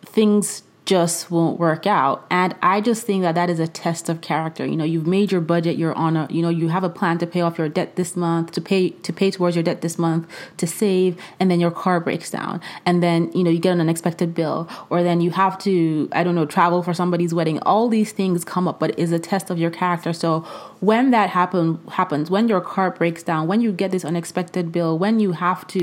things 0.04 0.62
just 0.88 1.30
won't 1.30 1.60
work 1.60 1.86
out. 1.86 2.26
And 2.30 2.56
I 2.62 2.80
just 2.80 3.04
think 3.04 3.22
that 3.22 3.34
that 3.34 3.50
is 3.50 3.60
a 3.60 3.68
test 3.68 4.08
of 4.08 4.22
character. 4.22 4.64
You 4.64 4.74
know, 4.74 4.84
you've 4.84 5.06
made 5.06 5.30
your 5.30 5.42
budget, 5.42 5.76
you're 5.76 5.92
on 5.92 6.16
a, 6.16 6.26
you 6.30 6.40
know, 6.40 6.48
you 6.48 6.68
have 6.68 6.82
a 6.82 6.88
plan 6.88 7.18
to 7.18 7.26
pay 7.26 7.42
off 7.42 7.58
your 7.58 7.68
debt 7.68 7.96
this 7.96 8.16
month, 8.16 8.52
to 8.52 8.62
pay 8.62 8.88
to 8.88 9.12
pay 9.12 9.30
towards 9.30 9.54
your 9.54 9.62
debt 9.62 9.82
this 9.82 9.98
month, 9.98 10.26
to 10.56 10.66
save, 10.66 11.20
and 11.38 11.50
then 11.50 11.60
your 11.60 11.70
car 11.70 12.00
breaks 12.00 12.30
down. 12.30 12.62
And 12.86 13.02
then, 13.02 13.30
you 13.34 13.44
know, 13.44 13.50
you 13.50 13.58
get 13.58 13.74
an 13.74 13.82
unexpected 13.82 14.34
bill, 14.34 14.66
or 14.88 15.02
then 15.02 15.20
you 15.20 15.30
have 15.32 15.58
to, 15.58 16.08
I 16.12 16.24
don't 16.24 16.34
know, 16.34 16.46
travel 16.46 16.82
for 16.82 16.94
somebody's 16.94 17.34
wedding. 17.34 17.58
All 17.60 17.90
these 17.90 18.12
things 18.12 18.42
come 18.42 18.66
up, 18.66 18.80
but 18.80 18.98
is 18.98 19.12
a 19.12 19.18
test 19.18 19.50
of 19.50 19.58
your 19.58 19.70
character. 19.70 20.14
So 20.14 20.40
when 20.80 21.10
that 21.10 21.28
happen 21.28 21.80
happens, 21.90 22.30
when 22.30 22.48
your 22.48 22.62
car 22.62 22.92
breaks 22.92 23.22
down, 23.22 23.46
when 23.46 23.60
you 23.60 23.72
get 23.72 23.90
this 23.90 24.06
unexpected 24.06 24.72
bill, 24.72 24.98
when 24.98 25.20
you 25.20 25.32
have 25.32 25.66
to, 25.66 25.80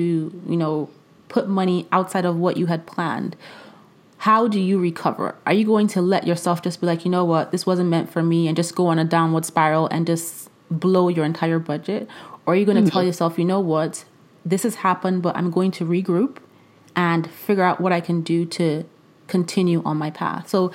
you 0.47 0.58
know, 0.58 0.89
put 1.30 1.47
money 1.47 1.88
outside 1.91 2.26
of 2.26 2.38
what 2.38 2.58
you 2.58 2.66
had 2.66 2.88
planned 2.88 3.36
how 4.18 4.47
do 4.47 4.59
you 4.59 4.80
recover? 4.80 5.36
Are 5.45 5.53
you 5.53 5.66
going 5.66 5.88
to 5.88 6.01
let 6.01 6.26
yourself 6.26 6.61
just 6.61 6.82
be 6.82 6.88
like, 6.88 7.05
you 7.05 7.11
know 7.11 7.26
what, 7.26 7.51
this 7.51 7.66
wasn't 7.66 7.89
meant 7.89 8.11
for 8.11 8.24
me 8.24 8.47
and 8.47 8.55
just 8.55 8.76
go 8.76 8.88
on 8.88 8.97
a 8.97 9.05
downward 9.05 9.45
spiral 9.45 9.88
and 9.88 10.07
just 10.07 10.49
blow 10.72 11.09
your 11.09 11.26
entire 11.26 11.59
budget? 11.59 12.07
Or 12.45 12.53
are 12.53 12.57
you 12.57 12.66
going 12.66 12.78
to 12.78 12.82
mm-hmm. 12.84 12.91
tell 12.91 13.03
yourself, 13.03 13.38
you 13.38 13.45
know 13.45 13.59
what, 13.59 14.05
this 14.45 14.63
has 14.63 14.76
happened, 14.76 15.22
but 15.22 15.36
I'm 15.36 15.51
going 15.51 15.72
to 15.72 15.86
regroup 15.86 16.38
and 16.95 17.30
figure 17.30 17.63
out 17.63 17.82
what 17.82 17.91
I 17.91 17.99
can 17.99 18.22
do 18.22 18.45
to 18.45 18.86
continue 19.28 19.84
on 19.84 19.97
my 19.97 20.11
path? 20.11 20.47
So 20.47 20.72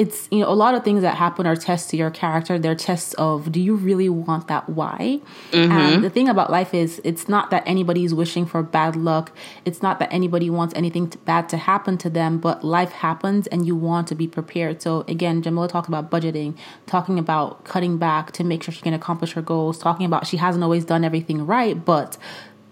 it's 0.00 0.28
you 0.30 0.38
know 0.38 0.48
a 0.48 0.56
lot 0.56 0.74
of 0.74 0.82
things 0.82 1.02
that 1.02 1.18
happen 1.18 1.46
are 1.46 1.54
tests 1.54 1.90
to 1.90 1.96
your 1.96 2.10
character. 2.10 2.58
They're 2.58 2.74
tests 2.74 3.12
of 3.14 3.52
do 3.52 3.60
you 3.60 3.76
really 3.76 4.08
want 4.08 4.48
that 4.48 4.66
why? 4.66 5.20
Mm-hmm. 5.50 5.72
and 5.72 6.02
the 6.02 6.08
thing 6.08 6.26
about 6.26 6.50
life 6.50 6.72
is 6.72 7.02
it's 7.04 7.28
not 7.28 7.50
that 7.50 7.62
anybody's 7.66 8.14
wishing 8.14 8.46
for 8.46 8.62
bad 8.62 8.96
luck. 8.96 9.30
It's 9.66 9.82
not 9.82 9.98
that 9.98 10.10
anybody 10.10 10.48
wants 10.48 10.72
anything 10.74 11.10
to, 11.10 11.18
bad 11.18 11.50
to 11.50 11.58
happen 11.58 11.98
to 11.98 12.08
them 12.08 12.38
but 12.38 12.64
life 12.64 12.92
happens 12.92 13.46
and 13.48 13.66
you 13.66 13.76
want 13.76 14.08
to 14.08 14.14
be 14.14 14.26
prepared. 14.26 14.80
So 14.80 15.04
again 15.06 15.42
jamila 15.42 15.68
talked 15.68 15.88
about 15.88 16.10
budgeting 16.10 16.56
talking 16.86 17.18
about 17.18 17.64
cutting 17.64 17.98
back 17.98 18.32
to 18.32 18.42
make 18.42 18.62
sure 18.62 18.72
she 18.72 18.80
can 18.80 18.94
accomplish 18.94 19.32
her 19.32 19.42
goals 19.42 19.78
talking 19.78 20.06
about 20.06 20.26
she 20.26 20.38
hasn't 20.38 20.64
always 20.64 20.86
done 20.86 21.04
everything 21.04 21.44
right 21.44 21.84
but 21.84 22.16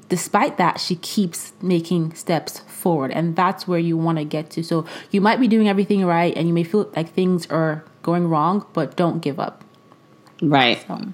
despite 0.09 0.57
that, 0.59 0.81
she 0.81 0.97
keeps 0.97 1.53
making 1.63 2.15
steps 2.15 2.61
forward. 2.61 3.11
And 3.11 3.37
that's 3.37 3.69
where 3.69 3.79
you 3.79 3.97
want 3.97 4.19
to 4.19 4.25
get 4.25 4.51
to. 4.51 4.63
So 4.63 4.87
you 5.11 5.21
might 5.21 5.41
be 5.41 5.49
doing 5.49 5.69
everything 5.69 6.05
right 6.05 6.37
and 6.37 6.49
you 6.49 6.55
may 6.55 6.65
feel 6.65 6.91
like 6.97 7.13
things 7.13 7.47
are 7.47 7.85
going 8.03 8.29
wrong, 8.29 8.67
but 8.73 8.97
don't 8.97 9.21
give 9.21 9.39
up. 9.39 9.65
Right. 10.41 10.85
So, 10.87 11.13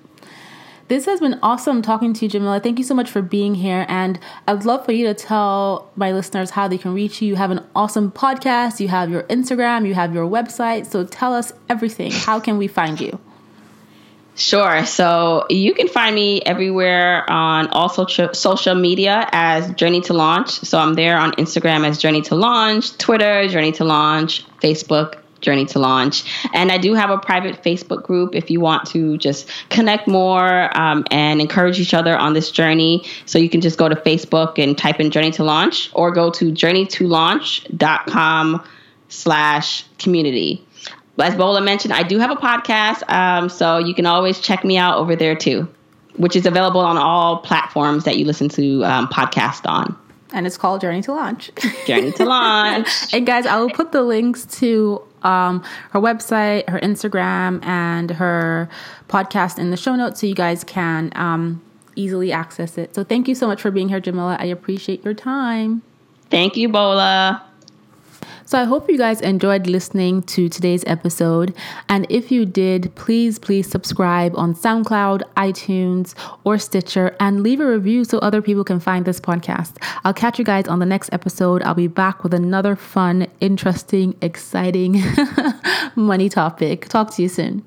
this 0.89 1.07
has 1.07 1.19
been 1.19 1.39
awesome 1.43 1.81
talking 1.81 2.13
to 2.13 2.25
you, 2.27 2.29
Jamila. 2.29 2.61
Thank 2.61 2.79
you 2.79 2.85
so 2.85 2.95
much 2.95 3.11
for 3.11 3.23
being 3.23 3.55
here. 3.55 3.87
And 3.89 4.21
I'd 4.47 4.67
love 4.67 4.85
for 4.85 4.93
you 4.93 5.07
to 5.07 5.15
tell 5.15 5.91
my 5.97 6.13
listeners 6.13 6.51
how 6.51 6.69
they 6.69 6.77
can 6.77 6.93
reach 6.93 7.23
you. 7.23 7.29
You 7.29 7.37
have 7.37 7.51
an 7.51 7.65
awesome 7.75 8.13
podcast, 8.13 8.81
you 8.81 8.89
have 8.89 9.11
your 9.11 9.23
Instagram, 9.25 9.87
you 9.87 9.95
have 9.95 10.15
your 10.15 10.29
website. 10.29 10.87
So 10.87 11.05
tell 11.05 11.33
us 11.33 11.55
everything. 11.71 12.13
How 12.13 12.39
can 12.39 12.59
we 12.59 12.69
find 12.69 13.01
you? 13.01 13.19
Sure. 14.37 14.85
So 14.85 15.47
you 15.49 15.75
can 15.75 15.89
find 15.89 16.15
me 16.15 16.43
everywhere 16.43 17.29
on 17.31 17.69
all 17.69 17.89
social 17.89 18.35
social 18.35 18.75
media 18.75 19.29
as 19.31 19.73
Journey 19.75 20.01
to 20.03 20.13
Launch. 20.13 20.51
So 20.51 20.79
I'm 20.79 20.95
there 20.95 21.17
on 21.17 21.33
Instagram 21.33 21.87
as 21.87 21.99
Journey 21.99 22.23
to 22.23 22.35
Launch, 22.35 22.99
Twitter, 22.99 23.47
Journey 23.47 23.71
to 23.73 23.85
Launch, 23.85 24.45
Facebook, 24.61 25.19
Journey 25.41 25.67
to 25.67 25.79
Launch. 25.79 26.25
And 26.53 26.73
I 26.73 26.79
do 26.79 26.95
have 26.95 27.11
a 27.11 27.19
private 27.19 27.63
Facebook 27.63 28.03
group 28.03 28.35
if 28.35 28.51
you 28.51 28.59
want 28.59 28.89
to 28.91 29.17
just 29.19 29.49
connect 29.69 30.09
more 30.09 30.77
um, 30.77 31.05
and 31.13 31.41
encourage 31.41 31.79
each 31.79 31.95
other 31.95 32.17
on 32.17 32.33
this 32.33 32.51
journey. 32.51 33.07
So 33.27 33.39
you 33.39 33.49
can 33.49 33.61
just 33.61 33.79
go 33.79 33.89
to 33.89 33.95
Facebook 33.95 34.59
and 34.59 34.77
type 34.77 34.99
in 34.99 35.13
Journey 35.13 35.31
to 35.33 35.45
Launch 35.45 35.91
or 35.93 36.11
go 36.11 36.31
to 36.31 36.51
journeytolaunch.com 36.51 38.65
slash 39.09 39.85
community 39.99 40.67
as 41.19 41.35
Bola 41.35 41.61
mentioned, 41.61 41.93
I 41.93 42.03
do 42.03 42.19
have 42.19 42.31
a 42.31 42.37
podcast, 42.37 43.09
um, 43.11 43.49
so 43.49 43.79
you 43.79 43.95
can 43.95 44.07
always 44.07 44.41
check 44.41 44.65
me 44.65 44.77
out 44.77 44.99
over 44.99 45.15
there 45.15 45.37
too, 45.37 45.69
which 46.17 46.35
is 46.35 46.47
available 46.47 46.81
on 46.81 46.97
all 46.97 47.39
platforms 47.39 48.05
that 48.05 48.17
you 48.17 48.25
listen 48.25 48.49
to 48.51 48.85
um, 48.85 49.07
podcast 49.09 49.69
on. 49.69 49.97
And 50.33 50.47
it's 50.47 50.57
called 50.57 50.81
Journey 50.81 51.01
to 51.03 51.13
Launch. 51.13 51.51
Journey 51.87 52.11
to 52.13 52.25
Launch. 52.25 52.89
and 53.15 53.25
guys, 53.25 53.47
I 53.47 53.61
will 53.61 53.71
put 53.71 53.93
the 53.93 54.03
links 54.03 54.45
to 54.59 55.01
um, 55.23 55.63
her 55.91 56.01
website, 56.01 56.69
her 56.69 56.81
Instagram, 56.81 57.65
and 57.65 58.11
her 58.11 58.69
podcast 59.09 59.59
in 59.61 59.71
the 59.71 59.77
show 59.77 59.95
notes 59.95 60.21
so 60.21 60.27
you 60.27 60.35
guys 60.35 60.65
can 60.65 61.13
um, 61.15 61.63
easily 61.95 62.33
access 62.33 62.77
it. 62.77 62.95
So 62.97 63.05
thank 63.05 63.29
you 63.29 63.37
so 63.37 63.47
much 63.47 63.63
for 63.63 63.71
being 63.71 63.89
here, 63.89 64.01
Jamila. 64.01 64.37
I 64.41 64.47
appreciate 64.47 65.05
your 65.05 65.15
time. 65.15 65.83
Thank 66.31 66.57
you, 66.57 66.69
Bola. 66.69 67.45
So 68.47 68.61
I 68.61 68.65
hope 68.65 68.91
you 68.91 68.99
guys 68.99 69.21
enjoyed 69.21 69.67
listening 69.67 70.23
to 70.23 70.49
today's 70.49 70.85
episode. 70.87 71.55
And 71.89 72.07
if 72.11 72.31
you 72.31 72.45
did, 72.45 72.95
please, 72.95 73.39
please 73.39 73.71
subscribe 73.71 74.37
on 74.37 74.55
SoundCloud, 74.55 75.23
iTunes, 75.37 76.15
or 76.45 76.59
Stitcher 76.59 77.17
and 77.19 77.43
leave 77.43 77.61
a 77.61 77.67
review 77.67 78.05
so 78.05 78.19
other 78.19 78.43
people 78.43 78.65
can 78.65 78.81
find 78.81 79.07
this 79.07 79.19
podcast. 79.19 79.83
I'll 80.05 80.15
catch 80.15 80.39
you 80.39 80.45
guys 80.45 80.69
on 80.69 80.79
the 80.79 80.87
next 80.87 81.13
episode. 81.13 81.63
I'll 81.63 81.75
be 81.75 81.87
back 81.87 82.23
with 82.23 82.35
another 82.35 82.77
fun, 82.77 83.27
interesting, 83.41 84.15
exciting 84.21 85.03
money 85.95 86.29
topic. 86.29 86.89
Talk 86.89 87.15
to 87.15 87.23
you 87.23 87.29
soon. 87.29 87.65